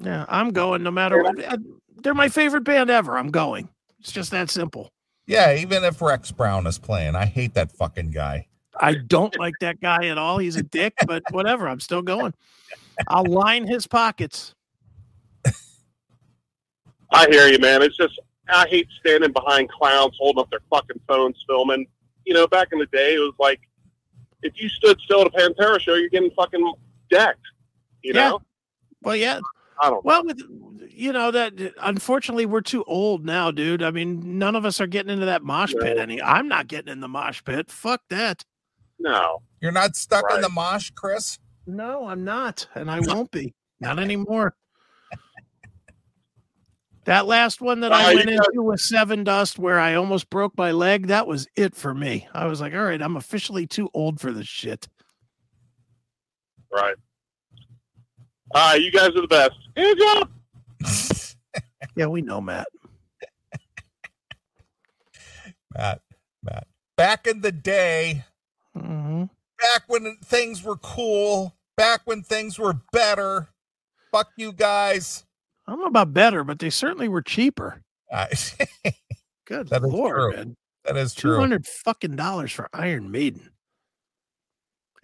Yeah, 0.00 0.24
I'm 0.28 0.50
going 0.52 0.82
no 0.82 0.90
matter 0.90 1.22
what. 1.22 1.42
uh, 1.44 1.56
They're 2.02 2.14
my 2.14 2.28
favorite 2.28 2.62
band 2.64 2.88
ever. 2.90 3.16
I'm 3.18 3.30
going. 3.30 3.68
It's 4.00 4.12
just 4.12 4.30
that 4.30 4.48
simple. 4.50 4.90
Yeah, 5.26 5.54
even 5.56 5.82
if 5.84 6.00
Rex 6.00 6.30
Brown 6.30 6.66
is 6.66 6.78
playing, 6.78 7.14
I 7.16 7.26
hate 7.26 7.54
that 7.54 7.72
fucking 7.72 8.12
guy. 8.12 8.46
I 8.80 8.94
don't 8.94 9.36
like 9.38 9.54
that 9.60 9.80
guy 9.80 10.06
at 10.06 10.18
all. 10.18 10.38
He's 10.38 10.56
a 10.56 10.62
dick, 10.62 10.94
but 11.06 11.22
whatever. 11.32 11.68
I'm 11.68 11.80
still 11.80 12.00
going. 12.02 12.32
I'll 13.08 13.26
line 13.26 13.66
his 13.66 13.86
pockets. 13.86 14.54
I 17.10 17.26
hear 17.30 17.48
you, 17.48 17.58
man. 17.58 17.82
It's 17.82 17.96
just 17.96 18.18
I 18.50 18.66
hate 18.68 18.88
standing 19.00 19.32
behind 19.32 19.68
clowns 19.70 20.14
holding 20.18 20.40
up 20.40 20.50
their 20.50 20.60
fucking 20.70 21.00
phones 21.06 21.42
filming. 21.46 21.86
You 22.24 22.34
know, 22.34 22.46
back 22.46 22.68
in 22.72 22.78
the 22.78 22.86
day, 22.86 23.14
it 23.14 23.18
was 23.20 23.34
like 23.38 23.60
if 24.42 24.60
you 24.60 24.68
stood 24.68 24.98
still 25.00 25.22
at 25.22 25.26
a 25.28 25.30
Pantera 25.30 25.80
show, 25.80 25.94
you're 25.94 26.08
getting 26.10 26.30
fucking 26.32 26.72
decked. 27.10 27.40
You 28.02 28.12
Yeah. 28.14 28.28
know, 28.30 28.42
Well, 29.02 29.16
yeah. 29.16 29.40
I 29.80 29.90
don't. 29.90 30.04
Well, 30.04 30.24
with 30.24 30.40
you 30.90 31.12
know 31.12 31.30
that 31.30 31.52
unfortunately 31.80 32.46
we're 32.46 32.60
too 32.60 32.82
old 32.84 33.24
now, 33.24 33.50
dude. 33.52 33.82
I 33.82 33.90
mean, 33.92 34.38
none 34.38 34.56
of 34.56 34.64
us 34.64 34.80
are 34.80 34.86
getting 34.88 35.12
into 35.12 35.26
that 35.26 35.42
mosh 35.44 35.72
pit 35.80 35.96
No. 35.96 36.02
any. 36.02 36.20
I'm 36.20 36.48
not 36.48 36.66
getting 36.66 36.90
in 36.92 37.00
the 37.00 37.08
mosh 37.08 37.42
pit. 37.44 37.70
Fuck 37.70 38.02
that. 38.10 38.44
No. 38.98 39.42
You're 39.60 39.70
not 39.72 39.94
stuck 39.94 40.24
in 40.34 40.40
the 40.40 40.48
mosh, 40.48 40.90
Chris? 40.90 41.38
No, 41.66 42.06
I'm 42.06 42.24
not, 42.24 42.66
and 42.74 42.90
I 42.90 42.98
won't 43.00 43.30
be. 43.30 43.54
Not 43.80 43.98
anymore. 44.00 44.56
That 47.08 47.24
last 47.26 47.62
one 47.62 47.80
that 47.80 47.90
Uh, 47.90 47.94
I 47.94 48.10
you 48.10 48.16
went 48.18 48.28
got- 48.36 48.48
into 48.50 48.62
with 48.62 48.80
Sevendust, 48.82 49.58
where 49.58 49.80
I 49.80 49.94
almost 49.94 50.28
broke 50.28 50.54
my 50.58 50.72
leg, 50.72 51.06
that 51.06 51.26
was 51.26 51.48
it 51.56 51.74
for 51.74 51.94
me. 51.94 52.28
I 52.34 52.44
was 52.44 52.60
like, 52.60 52.74
all 52.74 52.82
right, 52.82 53.00
I'm 53.00 53.16
officially 53.16 53.66
too 53.66 53.88
old 53.94 54.20
for 54.20 54.30
this 54.30 54.46
shit. 54.46 54.86
Right. 56.70 56.96
All 58.54 58.72
right, 58.72 58.82
you 58.82 58.90
guys 58.92 59.08
are 59.16 59.22
the 59.22 59.26
best. 59.26 59.54
Hands 59.74 60.02
up. 61.80 61.88
Yeah, 61.96 62.06
we 62.08 62.20
know, 62.20 62.42
Matt. 62.42 62.66
Matt, 65.74 66.02
Matt. 66.42 66.66
Back 66.98 67.26
in 67.26 67.40
the 67.40 67.52
day, 67.52 68.24
hmm 68.76 69.24
back 69.58 69.84
when 69.86 70.18
things 70.22 70.62
were 70.62 70.76
cool, 70.76 71.56
back 71.74 72.02
when 72.04 72.22
things 72.22 72.58
were 72.58 72.74
better. 72.92 73.48
Fuck 74.12 74.28
you 74.36 74.52
guys. 74.52 75.24
I 75.68 75.72
don't 75.72 75.80
know 75.80 75.86
about 75.86 76.14
better, 76.14 76.44
but 76.44 76.58
they 76.60 76.70
certainly 76.70 77.08
were 77.08 77.20
cheaper. 77.20 77.82
I- 78.10 78.28
uh, 78.86 78.90
Good 79.46 79.68
That 79.68 79.84
is 79.84 79.92
lord, 79.92 80.16
true. 80.16 80.32
man. 80.36 80.56
that 80.86 80.96
is 80.96 81.14
true. 81.14 81.34
Two 81.36 81.40
hundred 81.40 81.66
fucking 81.66 82.16
dollars 82.16 82.52
for 82.52 82.68
Iron 82.72 83.10
Maiden. 83.10 83.50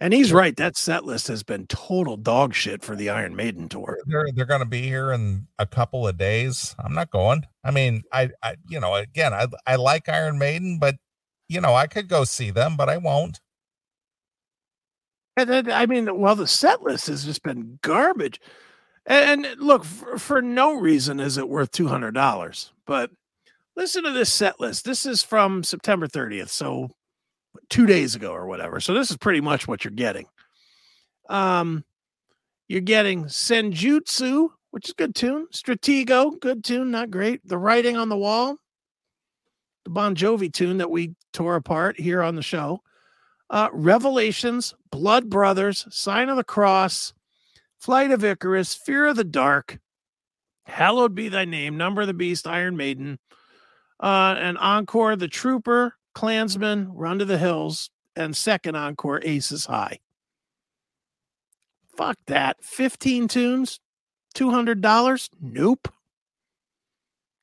And 0.01 0.11
he's 0.13 0.33
right. 0.33 0.55
That 0.57 0.75
set 0.75 1.05
list 1.05 1.27
has 1.29 1.41
been 1.43 1.67
total 1.67 2.17
dog 2.17 2.53
shit 2.55 2.83
for 2.83 2.95
the 2.95 3.09
Iron 3.09 3.35
Maiden 3.35 3.69
tour. 3.69 3.99
They're 4.07 4.27
they're 4.33 4.45
going 4.45 4.59
to 4.61 4.65
be 4.67 4.81
here 4.81 5.11
in 5.13 5.47
a 5.59 5.65
couple 5.67 6.07
of 6.07 6.17
days. 6.17 6.75
I'm 6.79 6.93
not 6.93 7.11
going. 7.11 7.43
I 7.63 7.69
mean, 7.71 8.01
I, 8.11 8.29
I 8.43 8.55
you 8.69 8.79
know, 8.79 8.95
again, 8.95 9.33
I 9.33 9.47
I 9.67 9.75
like 9.77 10.09
Iron 10.09 10.37
Maiden, 10.39 10.79
but 10.79 10.95
you 11.47 11.61
know, 11.61 11.75
I 11.75 11.85
could 11.87 12.09
go 12.09 12.23
see 12.23 12.49
them, 12.51 12.75
but 12.75 12.89
I 12.89 12.97
won't. 12.97 13.39
And 15.37 15.49
then, 15.49 15.71
I 15.71 15.85
mean, 15.85 16.19
well, 16.19 16.35
the 16.35 16.47
set 16.47 16.81
list 16.81 17.07
has 17.07 17.25
just 17.25 17.43
been 17.43 17.77
garbage. 17.81 18.39
And, 19.05 19.45
and 19.45 19.61
look, 19.61 19.83
for, 19.83 20.17
for 20.17 20.41
no 20.41 20.73
reason 20.73 21.19
is 21.19 21.37
it 21.37 21.49
worth 21.49 21.71
two 21.71 21.87
hundred 21.87 22.13
dollars. 22.13 22.71
But 22.85 23.11
listen 23.75 24.03
to 24.03 24.11
this 24.11 24.33
set 24.33 24.59
list. 24.59 24.85
This 24.85 25.05
is 25.05 25.23
from 25.23 25.63
September 25.63 26.07
thirtieth, 26.07 26.49
so 26.49 26.89
two 27.69 27.85
days 27.85 28.15
ago 28.15 28.31
or 28.31 28.47
whatever. 28.47 28.79
So 28.79 28.93
this 28.93 29.11
is 29.11 29.17
pretty 29.17 29.41
much 29.41 29.67
what 29.67 29.83
you're 29.83 29.91
getting. 29.91 30.27
Um, 31.29 31.83
you're 32.67 32.81
getting 32.81 33.25
Senjutsu, 33.25 34.49
which 34.71 34.89
is 34.89 34.93
good 34.93 35.15
tune. 35.15 35.47
Stratego, 35.53 36.39
good 36.39 36.63
tune, 36.63 36.91
not 36.91 37.11
great. 37.11 37.41
The 37.47 37.57
writing 37.57 37.97
on 37.97 38.09
the 38.09 38.17
wall, 38.17 38.57
the 39.83 39.89
Bon 39.89 40.15
Jovi 40.15 40.51
tune 40.51 40.77
that 40.77 40.91
we 40.91 41.15
tore 41.31 41.55
apart 41.55 41.99
here 41.99 42.21
on 42.21 42.35
the 42.35 42.41
show 42.41 42.81
uh, 43.49 43.69
Revelations, 43.71 44.73
Blood 44.91 45.29
Brothers, 45.29 45.85
Sign 45.89 46.29
of 46.29 46.37
the 46.37 46.43
Cross, 46.43 47.13
Flight 47.85 48.09
of 48.09 48.23
Icarus, 48.23 48.73
Fear 48.73 49.05
of 49.09 49.15
the 49.15 49.23
Dark, 49.23 49.77
Hallowed 50.65 51.13
Be 51.13 51.29
Thy 51.29 51.45
Name, 51.45 51.77
Number 51.77 52.01
of 52.01 52.07
the 52.07 52.15
Beast, 52.15 52.47
Iron 52.47 52.75
Maiden, 52.75 53.19
uh, 53.99 54.35
and 54.39 54.57
Encore, 54.57 55.15
The 55.15 55.27
Trooper, 55.27 55.93
Clansman, 56.15 56.91
Run 56.95 57.19
to 57.19 57.25
the 57.25 57.37
Hills, 57.37 57.91
and 58.15 58.35
second 58.35 58.75
encore, 58.75 59.21
Aces 59.23 59.67
High. 59.67 59.99
Fuck 61.95 62.17
that. 62.25 62.57
15 62.63 63.27
tunes, 63.27 63.79
$200? 64.33 65.29
Nope. 65.39 65.87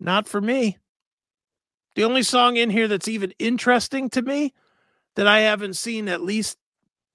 Not 0.01 0.27
for 0.27 0.41
me. 0.41 0.77
The 1.95 2.03
only 2.03 2.25
song 2.25 2.57
in 2.57 2.71
here 2.71 2.89
that's 2.89 3.07
even 3.07 3.33
interesting 3.39 4.11
to 4.11 4.23
me 4.23 4.55
that 5.15 5.29
I 5.29 5.43
haven't 5.43 5.75
seen 5.75 6.09
at 6.09 6.21
least 6.21 6.59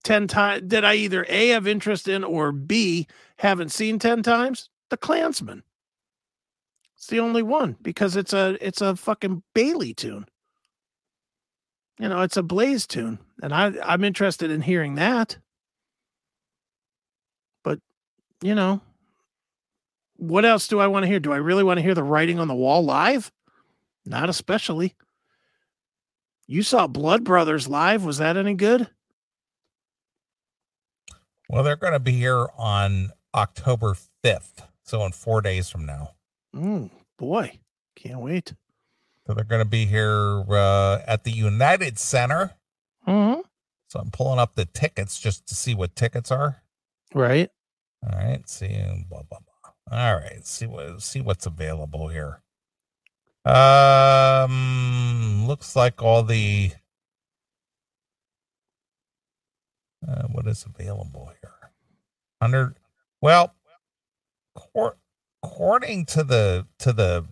10 0.08 0.28
times 0.28 0.70
that 0.70 0.86
I 0.86 0.96
either 0.96 1.26
A 1.28 1.50
have 1.50 1.68
interest 1.68 2.08
in 2.08 2.24
or 2.24 2.54
B 2.54 3.08
haven't 3.36 3.74
seen 3.74 4.00
10 4.00 4.24
times, 4.24 4.70
The 4.90 4.96
Clansman. 4.96 5.64
It's 6.96 7.08
the 7.08 7.20
only 7.20 7.44
one 7.44 7.76
because 7.82 8.16
it's 8.16 8.32
a 8.32 8.58
it's 8.66 8.80
a 8.80 8.96
fucking 8.96 9.44
Bayley 9.54 9.94
tune. 9.94 10.26
You 12.00 12.08
know, 12.08 12.22
it's 12.22 12.38
a 12.38 12.44
Blaze 12.44 12.88
tune, 12.88 13.20
and 13.44 13.54
I 13.54 13.74
I'm 13.84 14.06
interested 14.06 14.50
in 14.50 14.62
hearing 14.62 14.96
that. 14.96 15.38
But 17.64 17.80
you 18.42 18.56
know, 18.56 18.80
what 20.16 20.46
else 20.46 20.70
do 20.70 20.80
I 20.80 20.88
want 20.88 21.04
to 21.04 21.08
hear? 21.08 21.20
Do 21.20 21.34
I 21.34 21.38
really 21.38 21.66
want 21.66 21.80
to 21.80 21.84
hear 21.84 21.94
the 21.94 22.02
writing 22.02 22.40
on 22.40 22.48
the 22.48 22.56
wall 22.56 22.82
live? 22.82 23.30
Not 24.06 24.30
especially. 24.30 24.96
You 26.48 26.64
saw 26.64 26.88
Blood 26.88 27.26
Brothers 27.26 27.68
live. 27.68 28.06
Was 28.06 28.20
that 28.20 28.38
any 28.38 28.54
good? 28.54 28.90
Well, 31.50 31.64
they're 31.64 31.76
going 31.76 31.94
to 31.94 32.00
be 32.00 32.14
here 32.14 32.48
on 32.58 33.12
October 33.34 33.96
5th. 34.24 34.68
So, 34.84 35.04
in 35.06 35.12
four 35.12 35.42
days 35.42 35.70
from 35.70 35.86
now. 35.86 36.12
Mm, 36.56 36.90
boy, 37.18 37.60
can't 37.96 38.20
wait. 38.20 38.54
So, 39.26 39.34
they're 39.34 39.44
going 39.44 39.64
to 39.64 39.70
be 39.70 39.86
here 39.86 40.44
uh, 40.50 41.00
at 41.06 41.24
the 41.24 41.32
United 41.32 42.00
Center. 42.00 42.54
Mm-hmm. 43.08 43.42
So, 43.90 44.00
I'm 44.00 44.12
pulling 44.12 44.40
up 44.40 44.56
the 44.56 44.66
tickets 44.66 45.20
just 45.20 45.48
to 45.48 45.56
see 45.56 45.76
what 45.76 45.96
tickets 45.96 46.32
are. 46.32 46.62
Right. 47.14 47.50
All 48.04 48.18
right. 48.18 48.48
See, 48.48 48.84
blah, 49.10 49.24
blah, 49.30 49.40
blah. 49.40 50.00
All 50.00 50.16
right. 50.16 50.46
See 50.46 50.68
what, 50.68 51.02
see 51.02 51.22
what's 51.22 51.46
available 51.46 52.10
here. 52.10 52.42
Um, 53.46 55.48
looks 55.48 55.76
like 55.76 56.04
all 56.04 56.24
the 56.24 56.72
uh, 60.06 60.24
what 60.24 60.48
is 60.48 60.66
available 60.66 61.32
here. 61.42 61.72
Hundred. 62.42 62.76
Well, 63.22 63.54
cor- 64.56 64.98
according 65.44 66.06
to 66.08 66.24
the 66.24 66.68
to 66.80 66.92
the 66.94 67.26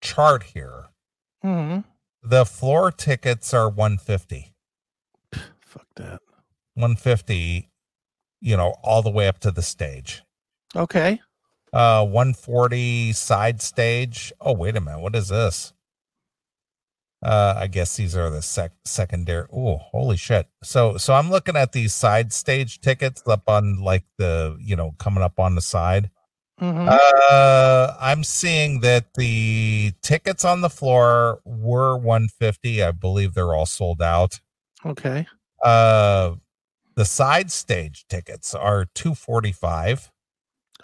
chart 0.00 0.42
here, 0.44 0.86
Mm-hmm. 1.44 1.80
the 2.22 2.44
floor 2.46 2.90
tickets 2.92 3.52
are 3.54 3.68
one 3.68 3.98
fifty. 3.98 4.54
Fuck 5.60 5.86
that. 5.96 6.20
One 6.74 6.96
fifty. 6.96 7.70
You 8.40 8.56
know, 8.58 8.74
all 8.82 9.00
the 9.02 9.10
way 9.10 9.26
up 9.28 9.38
to 9.40 9.50
the 9.50 9.62
stage. 9.62 10.22
Okay. 10.76 11.20
Uh, 11.72 12.04
140 12.06 13.12
side 13.12 13.60
stage. 13.60 14.32
Oh, 14.40 14.52
wait 14.52 14.76
a 14.76 14.80
minute. 14.80 15.00
What 15.00 15.16
is 15.16 15.28
this? 15.28 15.72
Uh, 17.24 17.54
I 17.56 17.68
guess 17.68 17.96
these 17.96 18.14
are 18.16 18.28
the 18.28 18.42
sec- 18.42 18.72
secondary. 18.84 19.46
Oh, 19.50 19.78
holy 19.78 20.16
shit. 20.18 20.46
So, 20.62 20.98
so 20.98 21.14
I'm 21.14 21.30
looking 21.30 21.56
at 21.56 21.72
these 21.72 21.94
side 21.94 22.32
stage 22.32 22.80
tickets 22.80 23.22
up 23.26 23.48
on 23.48 23.82
like 23.82 24.04
the, 24.18 24.58
you 24.60 24.76
know, 24.76 24.94
coming 24.98 25.22
up 25.22 25.40
on 25.40 25.54
the 25.54 25.62
side. 25.62 26.10
Mm-hmm. 26.60 26.88
Uh, 26.88 27.94
I'm 27.98 28.22
seeing 28.24 28.80
that 28.80 29.14
the 29.14 29.92
tickets 30.02 30.44
on 30.44 30.60
the 30.60 30.68
floor 30.70 31.40
were 31.44 31.96
150. 31.96 32.82
I 32.82 32.92
believe 32.92 33.34
they're 33.34 33.54
all 33.54 33.66
sold 33.66 34.02
out. 34.02 34.40
okay. 34.84 35.26
Uh, 35.62 36.34
the 36.94 37.04
side 37.06 37.50
stage 37.50 38.04
tickets 38.08 38.54
are 38.54 38.84
245. 38.94 40.12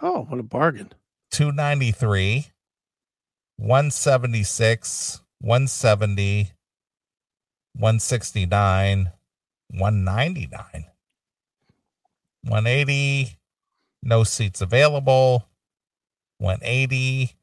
Oh, 0.02 0.22
what 0.22 0.40
a 0.40 0.42
bargain. 0.42 0.92
293 1.30 2.46
176 3.56 5.19
170 5.40 6.52
169 7.74 9.10
199 9.72 10.84
180 12.42 13.38
no 14.02 14.24
seats 14.24 14.60
available. 14.60 15.46
180 16.38 17.36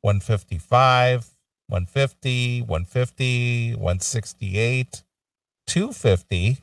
155 0.00 1.30
150 1.66 2.62
150 2.62 3.74
168 3.74 5.02
250 5.66 6.58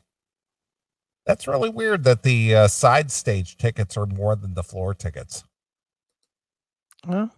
that's 1.26 1.46
really 1.46 1.68
weird 1.68 2.04
that 2.04 2.22
the 2.22 2.54
uh, 2.54 2.68
side 2.68 3.10
stage 3.10 3.58
tickets 3.58 3.96
are 3.96 4.06
more 4.06 4.36
than 4.36 4.54
the 4.54 4.62
floor 4.62 4.94
tickets. 4.94 5.44
Well, 7.06 7.30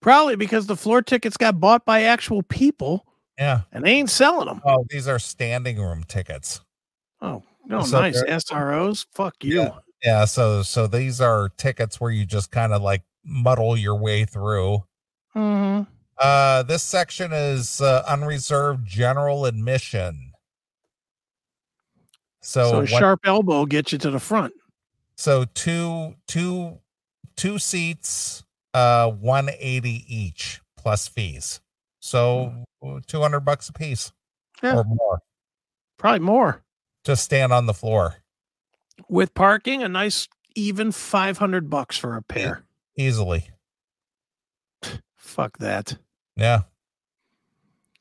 probably 0.00 0.36
because 0.36 0.66
the 0.66 0.76
floor 0.76 1.02
tickets 1.02 1.36
got 1.36 1.58
bought 1.60 1.84
by 1.84 2.02
actual 2.02 2.42
people 2.42 3.04
yeah 3.38 3.62
and 3.72 3.84
they 3.84 3.90
ain't 3.92 4.10
selling 4.10 4.46
them. 4.46 4.60
Oh, 4.64 4.84
these 4.90 5.06
are 5.08 5.18
standing 5.18 5.78
room 5.80 6.04
tickets. 6.04 6.60
Oh, 7.20 7.42
no, 7.66 7.82
So 7.82 8.00
nice. 8.00 8.22
SROs. 8.22 9.06
Fuck 9.12 9.34
you. 9.44 9.60
Yeah. 9.62 9.70
Yeah, 10.04 10.24
so 10.26 10.62
so 10.62 10.86
these 10.86 11.20
are 11.20 11.48
tickets 11.56 12.00
where 12.00 12.10
you 12.12 12.24
just 12.24 12.50
kind 12.52 12.72
of 12.72 12.82
like 12.82 13.02
muddle 13.24 13.76
your 13.76 13.96
way 13.96 14.24
through. 14.24 14.84
Mm-hmm. 15.36 15.82
Uh 16.18 16.62
this 16.64 16.82
section 16.84 17.32
is 17.32 17.80
uh, 17.80 18.04
unreserved 18.08 18.86
general 18.86 19.44
admission. 19.44 20.32
So 22.40 22.70
So, 22.70 22.80
a 22.80 22.86
sharp 22.86 23.20
elbow 23.24 23.66
gets 23.66 23.92
you 23.92 23.98
to 23.98 24.10
the 24.10 24.20
front. 24.20 24.52
so 25.16 25.44
two 25.54 26.14
two 26.28 26.78
two 27.36 27.58
seats 27.58 28.44
uh 28.74 29.10
180 29.10 30.04
each 30.08 30.60
plus 30.76 31.08
fees. 31.08 31.60
So 32.00 32.64
200 33.06 33.40
bucks 33.40 33.68
a 33.68 33.72
piece 33.72 34.12
Yeah. 34.62 34.76
or 34.76 34.84
more. 34.84 35.20
Probably 35.98 36.20
more. 36.20 36.62
Just 37.04 37.24
stand 37.24 37.52
on 37.52 37.66
the 37.66 37.74
floor 37.74 38.16
With 39.08 39.34
parking, 39.34 39.82
a 39.82 39.88
nice 39.88 40.28
even 40.54 40.92
500 40.92 41.68
bucks 41.70 41.96
for 41.96 42.16
a 42.16 42.22
pair. 42.22 42.64
easily. 42.96 43.48
Fuck 45.16 45.58
that. 45.58 45.96
Yeah. 46.36 46.62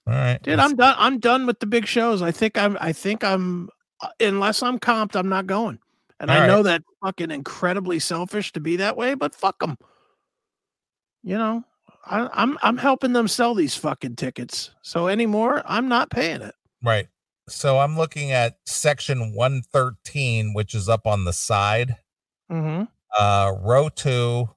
All 0.06 0.14
right. 0.14 0.42
Dude, 0.42 0.60
I'm 0.60 0.76
done. 0.76 0.96
I'm 0.98 1.20
done 1.20 1.46
with 1.46 1.60
the 1.60 1.66
big 1.66 1.86
shows. 1.86 2.22
I 2.22 2.32
think 2.32 2.58
I'm. 2.58 2.78
I 2.80 2.94
think 2.94 3.24
I'm. 3.24 3.70
uh, 4.02 4.08
Unless 4.20 4.64
I'm 4.64 4.80
comped, 4.80 5.16
I'm 5.16 5.28
not 5.30 5.48
going. 5.48 5.80
And 6.20 6.32
All 6.32 6.38
I 6.38 6.42
right. 6.42 6.48
know 6.48 6.64
that 6.64 6.84
fucking 7.04 7.30
incredibly 7.32 8.00
selfish 8.00 8.52
to 8.54 8.60
be 8.60 8.78
that 8.78 8.96
way, 8.96 9.16
but 9.16 9.36
fuck 9.36 9.60
them. 9.60 9.78
You 11.24 11.38
know, 11.38 11.64
I, 12.06 12.30
I'm 12.34 12.58
I'm 12.62 12.78
helping 12.78 13.14
them 13.14 13.28
sell 13.28 13.54
these 13.54 13.76
fucking 13.76 14.16
tickets. 14.16 14.72
So 14.82 15.08
anymore, 15.08 15.62
I'm 15.66 15.88
not 15.88 16.10
paying 16.10 16.42
it. 16.42 16.56
Right. 16.84 17.08
So 17.50 17.80
I'm 17.80 17.98
looking 17.98 18.32
at 18.32 18.58
section 18.66 19.34
113, 19.34 20.54
which 20.54 20.76
is 20.76 20.90
up 20.90 21.08
on 21.08 21.26
the 21.26 21.34
side. 21.34 21.98
Mm-hmm. 22.52 22.84
Uh 23.18 23.54
row 23.62 23.90
two, 23.90 24.50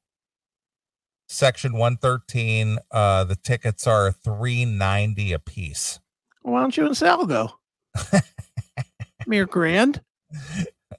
section 1.28 1.72
113. 1.72 2.78
Uh 2.90 3.24
the 3.24 3.36
tickets 3.36 3.86
are 3.86 4.12
390 4.12 5.32
a 5.32 5.38
piece. 5.38 6.00
Why 6.42 6.60
don't 6.60 6.76
you 6.76 6.86
and 6.86 6.96
Sal 6.96 7.26
go? 7.26 7.52
Mere 9.26 9.46
grand. 9.46 10.02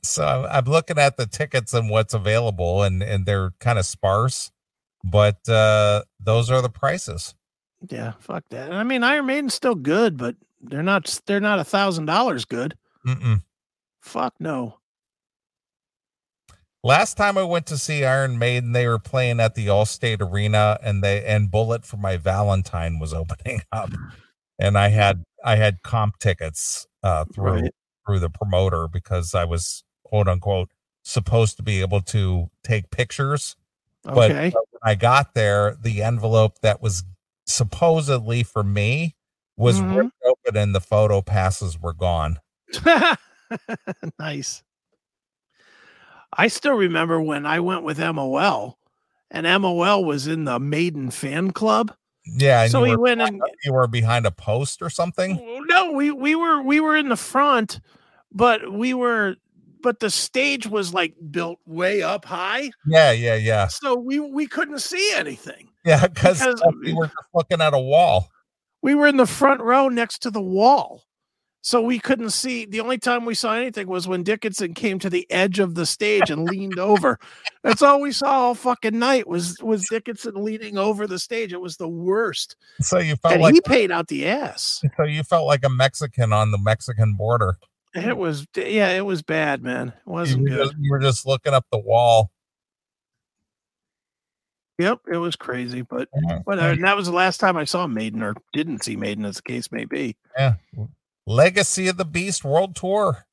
So 0.03 0.25
I'm, 0.25 0.45
I'm 0.45 0.71
looking 0.71 0.97
at 0.97 1.17
the 1.17 1.25
tickets 1.25 1.73
and 1.73 1.89
what's 1.89 2.13
available, 2.13 2.83
and 2.83 3.01
and 3.01 3.25
they're 3.25 3.51
kind 3.59 3.77
of 3.79 3.85
sparse, 3.85 4.51
but 5.03 5.47
uh 5.49 6.03
those 6.19 6.49
are 6.51 6.61
the 6.61 6.69
prices. 6.69 7.33
Yeah, 7.89 8.13
fuck 8.19 8.43
that. 8.49 8.71
I 8.71 8.83
mean, 8.83 9.03
Iron 9.03 9.25
Maiden's 9.25 9.53
still 9.55 9.75
good, 9.75 10.15
but 10.17 10.35
they're 10.61 10.83
not. 10.83 11.19
They're 11.25 11.39
not 11.39 11.57
a 11.59 11.63
thousand 11.63 12.05
dollars 12.05 12.45
good. 12.45 12.77
Mm-mm. 13.07 13.41
Fuck 14.01 14.35
no. 14.39 14.77
Last 16.83 17.15
time 17.15 17.37
I 17.37 17.43
went 17.43 17.67
to 17.67 17.77
see 17.77 18.05
Iron 18.05 18.39
Maiden, 18.39 18.71
they 18.71 18.87
were 18.87 18.97
playing 18.97 19.39
at 19.39 19.53
the 19.53 19.67
Allstate 19.67 20.19
Arena, 20.21 20.79
and 20.81 21.03
they 21.03 21.23
and 21.25 21.51
Bullet 21.51 21.85
for 21.85 21.97
My 21.97 22.17
Valentine 22.17 22.97
was 22.99 23.13
opening 23.21 23.61
up, 23.71 23.91
and 24.57 24.77
I 24.77 24.89
had 24.89 25.23
I 25.43 25.55
had 25.57 25.83
comp 25.83 26.17
tickets 26.19 26.87
uh, 27.03 27.25
through 27.33 27.51
Right. 27.61 27.71
through 28.05 28.19
the 28.19 28.29
promoter 28.29 28.87
because 28.87 29.35
I 29.35 29.45
was 29.45 29.83
quote 30.03 30.27
unquote 30.27 30.69
supposed 31.03 31.57
to 31.57 31.63
be 31.63 31.81
able 31.81 32.01
to 32.01 32.49
take 32.63 32.89
pictures. 32.91 33.55
But 34.03 34.31
Okay. 34.31 34.49
when 34.49 34.63
I 34.83 34.95
got 34.95 35.33
there, 35.33 35.75
the 35.79 36.01
envelope 36.01 36.59
that 36.61 36.81
was 36.81 37.03
supposedly 37.45 38.43
for 38.43 38.63
me 38.63 39.15
was 39.57 39.79
Mhm. 39.79 39.95
ripped 39.95 40.15
open, 40.25 40.57
and 40.57 40.73
the 40.73 40.81
photo 40.81 41.21
passes 41.21 41.79
were 41.79 41.93
gone. 41.93 42.39
nice. 44.19 44.63
I 46.37 46.47
still 46.47 46.73
remember 46.75 47.21
when 47.21 47.45
I 47.45 47.59
went 47.59 47.83
with 47.83 47.99
MOL, 47.99 48.77
and 49.29 49.45
MOL 49.61 50.03
was 50.05 50.27
in 50.27 50.45
the 50.45 50.59
Maiden 50.59 51.11
fan 51.11 51.51
club. 51.51 51.93
Yeah, 52.25 52.63
and 52.63 52.71
so 52.71 52.83
he 52.83 52.95
went 52.95 53.19
and 53.21 53.41
you 53.63 53.73
were 53.73 53.87
behind 53.87 54.25
a 54.25 54.31
post 54.31 54.81
or 54.81 54.89
something. 54.89 55.39
no, 55.67 55.91
we 55.91 56.11
we 56.11 56.35
were 56.35 56.61
we 56.61 56.79
were 56.79 56.95
in 56.95 57.09
the 57.09 57.15
front, 57.17 57.81
but 58.31 58.71
we 58.71 58.93
were 58.93 59.35
but 59.81 59.99
the 59.99 60.09
stage 60.09 60.67
was 60.67 60.93
like 60.93 61.13
built 61.31 61.59
way 61.65 62.01
up 62.03 62.25
high, 62.25 62.71
Yeah, 62.87 63.11
yeah, 63.11 63.35
yeah. 63.35 63.67
so 63.67 63.95
we 63.95 64.19
we 64.19 64.47
couldn't 64.47 64.79
see 64.79 65.11
anything. 65.15 65.69
Yeah, 65.85 66.07
because 66.07 66.43
we 66.83 66.93
were 66.93 67.11
looking 67.33 67.61
at 67.61 67.73
a 67.73 67.79
wall. 67.79 68.29
we 68.81 68.93
were 68.95 69.07
in 69.07 69.17
the 69.17 69.25
front 69.25 69.61
row 69.61 69.89
next 69.89 70.19
to 70.23 70.31
the 70.31 70.41
wall. 70.41 71.03
So 71.63 71.79
we 71.79 71.99
couldn't 71.99 72.31
see. 72.31 72.65
The 72.65 72.79
only 72.79 72.97
time 72.97 73.23
we 73.23 73.35
saw 73.35 73.53
anything 73.53 73.87
was 73.87 74.07
when 74.07 74.23
Dickinson 74.23 74.73
came 74.73 74.97
to 74.97 75.11
the 75.11 75.29
edge 75.29 75.59
of 75.59 75.75
the 75.75 75.85
stage 75.85 76.31
and 76.31 76.49
leaned 76.49 76.79
over. 76.79 77.19
That's 77.63 77.83
all 77.83 78.01
we 78.01 78.11
saw 78.11 78.25
all 78.31 78.55
fucking 78.55 78.97
night 78.97 79.27
was 79.27 79.57
was 79.61 79.87
Dickinson 79.87 80.43
leaning 80.43 80.79
over 80.79 81.05
the 81.05 81.19
stage. 81.19 81.53
It 81.53 81.61
was 81.61 81.77
the 81.77 81.87
worst. 81.87 82.55
So 82.79 82.97
you 82.97 83.15
felt 83.15 83.35
And 83.35 83.43
like 83.43 83.53
he 83.53 83.61
paid 83.61 83.91
out 83.91 84.07
the 84.07 84.25
ass. 84.27 84.81
so 84.97 85.03
you 85.03 85.21
felt 85.21 85.45
like 85.45 85.63
a 85.63 85.69
Mexican 85.69 86.33
on 86.33 86.49
the 86.49 86.57
Mexican 86.57 87.13
border. 87.13 87.57
It 87.93 88.17
was 88.17 88.47
yeah, 88.55 88.89
it 88.91 89.05
was 89.05 89.21
bad, 89.21 89.61
man. 89.63 89.89
It 89.89 90.09
wasn't 90.09 90.43
were, 90.43 90.49
good. 90.49 90.57
just, 90.65 90.75
you 90.79 90.91
were 90.91 90.99
just 90.99 91.25
looking 91.25 91.53
up 91.53 91.65
the 91.71 91.79
wall. 91.79 92.31
Yep, 94.79 95.01
it 95.11 95.17
was 95.17 95.35
crazy, 95.35 95.83
but 95.83 96.09
whatever. 96.45 96.71
And 96.71 96.83
that 96.83 96.95
was 96.95 97.05
the 97.05 97.13
last 97.13 97.39
time 97.39 97.55
I 97.55 97.65
saw 97.65 97.85
Maiden 97.85 98.23
or 98.23 98.33
didn't 98.51 98.83
see 98.83 98.95
Maiden, 98.95 99.25
as 99.25 99.35
the 99.35 99.43
case 99.43 99.71
may 99.71 99.85
be. 99.85 100.15
Yeah. 100.35 100.53
Legacy 101.27 101.87
of 101.87 101.97
the 101.97 102.05
Beast 102.05 102.43
World 102.43 102.75
Tour. 102.75 103.25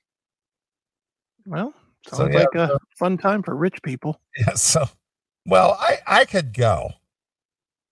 Well, 1.47 1.73
So, 2.07 2.17
sounds 2.17 2.35
yeah, 2.35 2.41
like 2.41 2.55
a 2.55 2.79
fun 2.99 3.17
time 3.17 3.43
for 3.43 3.57
rich 3.57 3.81
people. 3.83 4.21
Yeah. 4.39 4.55
So, 4.55 4.85
well, 5.47 5.77
I 5.81 5.99
I 6.07 6.25
could 6.27 6.53
go, 6.53 6.91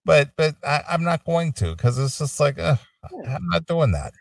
but 0.05 0.33
but 0.37 0.57
I, 0.63 0.83
I'm 0.91 1.03
not 1.03 1.25
going 1.25 1.53
to 1.55 1.71
because 1.75 1.99
it's 1.99 2.19
just 2.19 2.39
like 2.39 2.59
uh, 2.59 2.77
I'm 3.27 3.49
not 3.49 3.65
doing 3.67 3.93
that. 3.93 4.13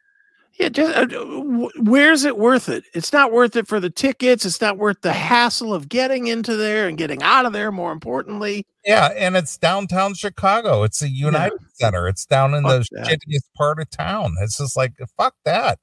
Yeah, 0.57 0.69
just 0.69 0.95
uh, 1.13 1.69
where's 1.81 2.23
it 2.23 2.37
worth 2.37 2.69
it? 2.69 2.85
It's 2.93 3.11
not 3.11 3.33
worth 3.33 3.57
it 3.57 3.67
for 3.67 3.81
the 3.81 3.89
tickets. 3.89 4.45
It's 4.45 4.61
not 4.61 4.77
worth 4.77 5.01
the 5.01 5.11
hassle 5.11 5.73
of 5.73 5.89
getting 5.89 6.27
into 6.27 6.55
there 6.55 6.87
and 6.87 6.97
getting 6.97 7.21
out 7.23 7.45
of 7.45 7.51
there. 7.51 7.73
More 7.73 7.91
importantly, 7.91 8.65
Yeah, 8.85 9.07
and 9.17 9.35
it's 9.35 9.57
downtown 9.57 10.13
Chicago. 10.13 10.83
It's 10.83 11.01
a 11.01 11.09
United 11.09 11.59
Center. 11.73 12.07
It's 12.07 12.25
down 12.25 12.53
in 12.53 12.63
the 12.63 12.85
that. 12.91 13.05
shittiest 13.05 13.51
part 13.57 13.79
of 13.81 13.89
town. 13.89 14.35
It's 14.39 14.57
just 14.57 14.77
like 14.77 14.93
fuck 15.17 15.35
that. 15.43 15.77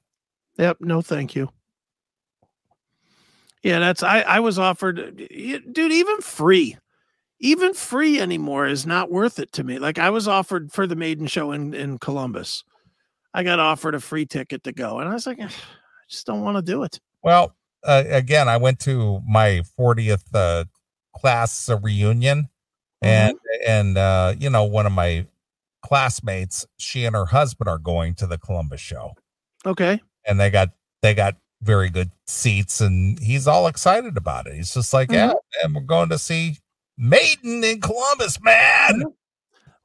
yep, 0.57 0.77
no, 0.79 1.03
thank 1.03 1.35
you. 1.35 1.49
Yeah, 3.61 3.77
that's 3.79 4.01
I. 4.01 4.21
I 4.21 4.39
was 4.39 4.57
offered, 4.57 5.17
dude, 5.17 5.77
even 5.91 6.17
free, 6.21 6.77
even 7.39 7.75
free 7.75 8.19
anymore 8.19 8.65
is 8.67 8.85
not 8.87 9.11
worth 9.11 9.37
it 9.37 9.51
to 9.53 9.63
me. 9.63 9.77
Like 9.77 9.99
I 9.99 10.09
was 10.09 10.27
offered 10.27 10.71
for 10.71 10.87
the 10.87 10.95
Maiden 10.95 11.27
show 11.27 11.51
in 11.51 11.75
in 11.75 11.99
Columbus. 11.99 12.63
I 13.33 13.43
got 13.43 13.59
offered 13.59 13.95
a 13.95 13.99
free 13.99 14.25
ticket 14.25 14.63
to 14.63 14.71
go, 14.71 14.99
and 14.99 15.09
I 15.09 15.13
was 15.13 15.25
like, 15.25 15.39
I 15.39 15.49
just 16.09 16.25
don't 16.25 16.41
want 16.41 16.57
to 16.57 16.61
do 16.61 16.83
it. 16.83 16.99
Well, 17.23 17.55
uh, 17.83 18.03
again, 18.07 18.47
I 18.47 18.57
went 18.57 18.79
to 18.81 19.21
my 19.27 19.61
40th 19.79 20.23
uh, 20.33 20.65
class 21.15 21.69
reunion, 21.81 22.49
and 23.01 23.37
and 23.67 23.97
uh, 23.97 24.35
you 24.37 24.49
know, 24.49 24.63
one 24.65 24.85
of 24.85 24.91
my 24.91 25.25
classmates, 25.81 26.65
she 26.77 27.05
and 27.05 27.15
her 27.15 27.25
husband 27.25 27.67
are 27.67 27.77
going 27.77 28.15
to 28.15 28.27
the 28.27 28.37
Columbus 28.37 28.81
show, 28.81 29.13
Okay, 29.65 30.01
and 30.25 30.39
they 30.39 30.49
got 30.49 30.69
they 31.01 31.13
got 31.13 31.35
very 31.61 31.89
good 31.89 32.11
seats, 32.27 32.81
and 32.81 33.19
he's 33.19 33.47
all 33.47 33.67
excited 33.67 34.15
about 34.17 34.47
it. 34.47 34.55
He's 34.55 34.73
just 34.73 34.93
like, 34.93 35.11
yeah, 35.11 35.33
and 35.63 35.75
we're 35.75 35.81
going 35.81 36.09
to 36.09 36.17
see 36.17 36.57
Maiden 36.97 37.63
in 37.63 37.81
Columbus, 37.81 38.39
man. 38.41 39.03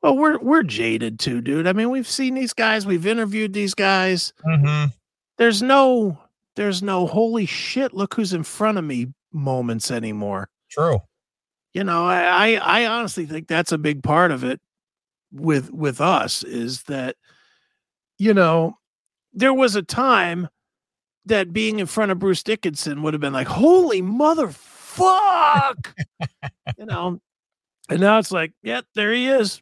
Well, 0.03 0.17
we're 0.17 0.39
we're 0.39 0.63
jaded 0.63 1.19
too, 1.19 1.41
dude. 1.41 1.67
I 1.67 1.73
mean, 1.73 1.91
we've 1.91 2.09
seen 2.09 2.35
these 2.35 2.53
guys, 2.53 2.87
we've 2.87 3.07
interviewed 3.07 3.53
these 3.53 3.75
guys. 3.75 4.33
hmm 4.45 4.87
there's 5.39 5.63
no 5.63 6.19
there's 6.57 6.83
no 6.83 7.07
holy 7.07 7.47
shit 7.47 7.95
look 7.95 8.15
who's 8.15 8.35
in 8.35 8.43
front 8.43 8.77
of 8.77 8.85
me 8.85 9.07
moments 9.33 9.91
anymore 9.91 10.49
True. 10.71 10.99
you 11.73 11.85
know 11.85 12.05
I, 12.05 12.57
I 12.57 12.83
i 12.83 12.87
honestly 12.87 13.25
think 13.25 13.47
that's 13.47 13.73
a 13.73 13.79
big 13.79 14.03
part 14.03 14.31
of 14.33 14.45
it 14.45 14.61
with 15.33 15.73
with 15.73 16.01
us 16.01 16.43
is 16.43 16.83
that 16.85 17.17
you 18.19 18.35
know 18.35 18.77
there 19.33 19.55
was 19.55 19.77
a 19.77 19.83
time 19.83 20.49
that 21.27 21.53
being 21.53 21.79
in 21.79 21.87
front 21.87 22.11
of 22.11 22.19
bruce 22.19 22.43
dickinson 22.43 23.03
would 23.03 23.15
have 23.15 23.21
been 23.21 23.33
like 23.33 23.47
holy 23.47 24.03
motherfuck 24.03 25.93
you 26.79 26.87
know 26.87 27.21
and 27.89 28.01
now 28.01 28.19
it's 28.19 28.33
like 28.33 28.53
yeah 28.63 28.81
there 28.95 29.13
he 29.13 29.29
is 29.29 29.61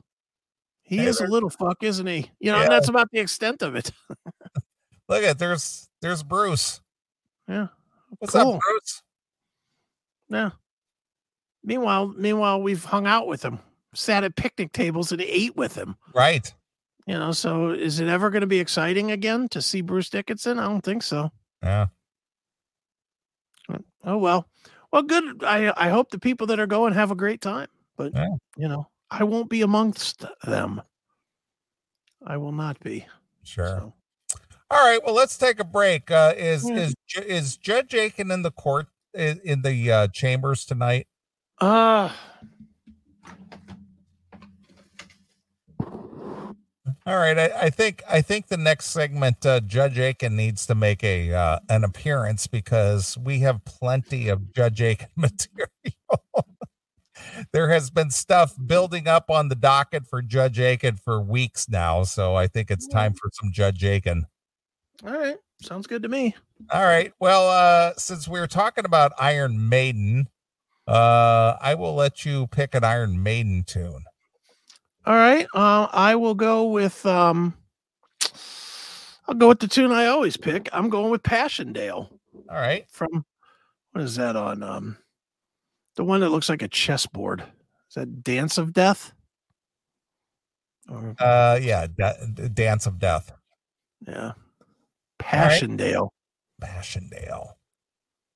he 0.87 0.97
Hey, 0.99 1.07
is 1.07 1.21
a 1.21 1.27
little 1.27 1.51
fuck 1.51 1.83
isn't 1.83 2.07
he 2.07 2.31
you 2.41 2.51
know 2.53 2.59
Yeah. 2.59 2.65
and 2.65 2.73
that's 2.73 2.89
about 2.89 3.11
the 3.13 3.19
extent 3.21 3.63
of 3.63 3.75
it 3.77 3.91
Look 5.09 5.23
at 5.23 5.39
there's 5.39 5.89
there's 6.03 6.23
Bruce. 6.23 6.81
yeah 7.49 7.69
What's 8.19 8.33
Cool. 8.35 8.55
up, 8.55 8.61
Bruce? 8.61 9.03
Yeah. 10.29 10.51
Meanwhile, 11.63 12.15
meanwhile, 12.17 12.61
we've 12.63 12.85
hung 12.85 13.07
out 13.07 13.27
with 13.27 13.45
him, 13.45 13.59
sat 13.95 14.23
at 14.25 14.37
picnic 14.37 14.73
tables, 14.73 15.11
and 15.13 15.21
ate 15.21 15.57
with 15.57 15.75
him. 15.77 15.97
Right. 16.15 16.53
You 17.07 17.15
know, 17.15 17.33
so 17.33 17.71
is 17.71 17.99
it 18.01 18.09
ever 18.09 18.31
going 18.31 18.41
to 18.43 18.47
be 18.47 18.59
exciting 18.61 19.11
again 19.11 19.49
to 19.51 19.61
see 19.63 19.81
Bruce 19.81 20.09
Dickinson? 20.11 20.59
I 20.61 20.67
don't 20.67 20.81
think 20.85 21.03
so. 21.03 21.31
Yeah. 21.63 21.87
Oh 24.05 24.17
well, 24.19 24.49
well, 24.93 25.03
good. 25.03 25.43
I 25.45 25.73
I 25.77 25.89
hope 25.91 26.11
the 26.11 26.19
people 26.21 26.47
that 26.49 26.61
are 26.61 26.67
going 26.67 26.93
have 26.95 27.11
a 27.11 27.17
great 27.17 27.41
time, 27.41 27.69
but 27.97 28.13
Yeah. 28.15 28.29
you 28.57 28.69
know, 28.69 28.89
I 29.11 29.25
won't 29.25 29.49
be 29.51 29.63
amongst 29.63 30.25
them. 30.45 30.83
I 32.27 32.37
will 32.37 32.53
not 32.53 32.81
be. 32.81 33.07
Sure. 33.45 33.67
So. 33.79 33.95
All 34.71 34.85
right. 34.85 35.01
Well, 35.05 35.15
let's 35.15 35.39
take 35.39 35.61
a 35.61 35.65
break. 35.65 36.11
Uh, 36.11 36.35
is 36.37 36.69
Yeah. 36.69 36.77
is 36.77 36.95
is 37.17 37.57
Judge 37.57 37.95
Akin 37.95 38.31
in 38.31 38.43
the 38.43 38.51
court 38.51 38.89
in, 39.15 39.41
in 39.45 39.63
the 39.63 39.91
uh, 39.93 40.09
chambers 40.09 40.65
tonight? 40.65 41.07
Uh 41.61 42.11
All 47.07 47.17
right. 47.19 47.39
I, 47.39 47.51
I 47.63 47.71
think 47.71 48.03
I 48.11 48.21
think 48.21 48.49
the 48.49 48.57
next 48.57 48.87
segment, 48.87 49.47
uh, 49.47 49.61
Judge 49.61 49.97
Akin 49.99 50.35
needs 50.35 50.67
to 50.67 50.75
make 50.75 51.05
a 51.05 51.33
uh, 51.33 51.59
an 51.69 51.85
appearance 51.85 52.49
because 52.49 53.17
we 53.17 53.39
have 53.41 53.65
plenty 53.65 54.29
of 54.29 54.53
Judge 54.53 54.81
Akin 54.81 55.09
material. 55.17 55.71
There 57.53 57.69
has 57.71 57.91
been 57.91 58.11
stuff 58.11 58.55
building 58.67 59.07
up 59.09 59.31
on 59.31 59.49
the 59.49 59.55
docket 59.55 60.07
for 60.07 60.23
Judge 60.23 60.59
Akin 60.59 60.97
for 60.97 61.21
weeks 61.21 61.69
now, 61.69 62.05
so 62.05 62.35
I 62.35 62.47
think 62.47 62.71
it's 62.71 62.87
time 62.87 63.13
for 63.13 63.31
some 63.33 63.53
Judge 63.53 63.85
Akin. 63.85 64.27
all 65.05 65.13
right. 65.13 65.37
Sounds 65.63 65.87
good 65.87 66.03
to 66.03 66.09
me. 66.09 66.35
All 66.71 66.85
right. 66.85 67.13
Well, 67.19 67.49
uh, 67.49 67.95
since 67.97 68.29
we 68.29 68.39
are 68.41 68.47
talking 68.47 68.85
about 68.85 69.13
Iron 69.19 69.69
Maiden, 69.69 70.29
uh, 70.87 71.57
I 71.61 71.75
will 71.75 71.95
let 71.95 72.25
you 72.27 72.47
pick 72.49 72.75
an 72.75 72.85
Iron 72.85 73.23
Maiden 73.23 73.65
tune. 73.65 74.05
All 75.07 75.15
right. 75.15 75.47
Uh, 75.55 75.89
I 75.93 76.15
will 76.17 76.35
go 76.35 76.67
with 76.67 77.05
um 77.07 77.55
I'll 79.29 79.35
go 79.35 79.49
with 79.49 79.61
the 79.61 79.69
tune 79.69 79.93
I 79.93 80.07
always 80.07 80.37
pick. 80.37 80.69
I'm 80.73 80.89
going 80.89 81.11
with 81.11 81.23
Passchendaele 81.23 82.09
All 82.51 82.57
right. 82.57 82.85
from 82.91 83.25
what 83.93 84.05
is 84.05 84.17
that 84.17 84.37
on 84.37 84.63
um 84.63 84.97
the 85.97 86.05
one 86.05 86.21
that 86.21 86.31
looks 86.31 86.49
like 86.49 86.63
a 86.63 86.69
chessboard. 86.69 87.41
Is 87.41 87.95
that 87.95 88.23
Dance 88.23 88.59
of 88.59 88.73
Death? 88.73 89.13
Or, 90.89 91.15
Uh, 91.19 91.59
yeah. 91.61 91.87
Da- 91.87 92.25
Dance 92.53 92.87
of 92.87 92.99
Death. 92.99 93.33
yeah. 94.07 94.33
Passchendaele. 95.19 96.11
Passchendaele. 96.61 97.55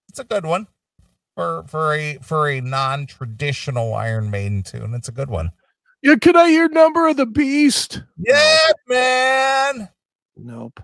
It's 0.09 0.19
a 0.19 0.25
good 0.25 0.45
one 0.47 0.67
for 1.37 1.65
for 1.69 1.95
a 1.95 2.19
for 2.23 2.49
a 2.49 2.61
non 2.61 3.07
traditional 3.07 3.95
Iron 3.95 4.31
Maiden 4.31 4.63
tune. 4.63 4.95
It's 4.95 5.09
a 5.09 5.13
good 5.13 5.29
one. 5.31 5.51
Yeah, 6.03 6.17
can 6.17 6.35
I 6.37 6.49
hear 6.49 6.69
Number 6.69 7.07
of 7.09 7.17
the 7.19 7.27
Beast? 7.27 8.03
Yeah, 8.19 8.71
man. 8.89 9.91
Nope. 10.37 10.81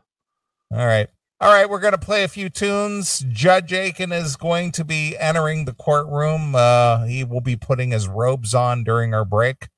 All 0.71 0.87
right. 0.87 1.09
All 1.39 1.53
right, 1.53 1.69
we're 1.69 1.81
going 1.81 1.93
to 1.93 1.99
play 1.99 2.25
a 2.25 2.29
few 2.29 2.49
tunes. 2.49 3.23
Judge 3.29 3.71
Akin 3.71 4.11
is 4.11 4.37
going 4.37 4.73
to 4.73 4.85
be 4.85 5.15
entering 5.19 5.67
the 5.67 5.75
courtroom. 5.75 6.55
Uh, 6.55 7.05
he 7.05 7.25
will 7.25 7.43
be 7.43 7.57
putting 7.57 7.91
his 7.91 8.09
robes 8.09 8.55
on 8.55 8.85
during 8.85 9.13
our 9.13 9.25
break 9.27 9.69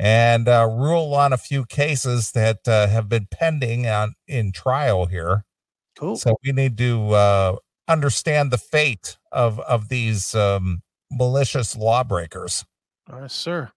and 0.00 0.48
uh, 0.48 0.66
rule 0.68 1.14
on 1.14 1.32
a 1.32 1.38
few 1.38 1.64
cases 1.64 2.32
that 2.32 2.66
uh, 2.66 2.88
have 2.88 3.08
been 3.08 3.28
pending 3.30 3.86
on 3.86 4.14
in 4.26 4.50
trial 4.50 5.06
here. 5.06 5.44
Cool. 5.96 6.16
So 6.16 6.34
we 6.44 6.50
need 6.50 6.76
to 6.78 7.10
uh, 7.10 7.56
understand 7.86 8.50
the 8.50 8.58
fate 8.58 9.18
of 9.30 9.60
of 9.60 9.88
these 9.88 10.34
um, 10.34 10.82
malicious 11.12 11.76
lawbreakers. 11.76 12.64
Yes, 13.08 13.32
sir. 13.32 13.70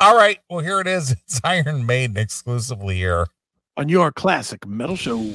All 0.00 0.16
right, 0.16 0.38
well 0.48 0.60
here 0.60 0.80
it 0.80 0.86
is. 0.86 1.12
It's 1.26 1.40
Iron 1.44 1.84
Maiden 1.84 2.16
exclusively 2.16 2.96
here. 2.96 3.26
On 3.76 3.90
your 3.90 4.10
classic 4.10 4.66
metal 4.66 4.96
show. 4.96 5.34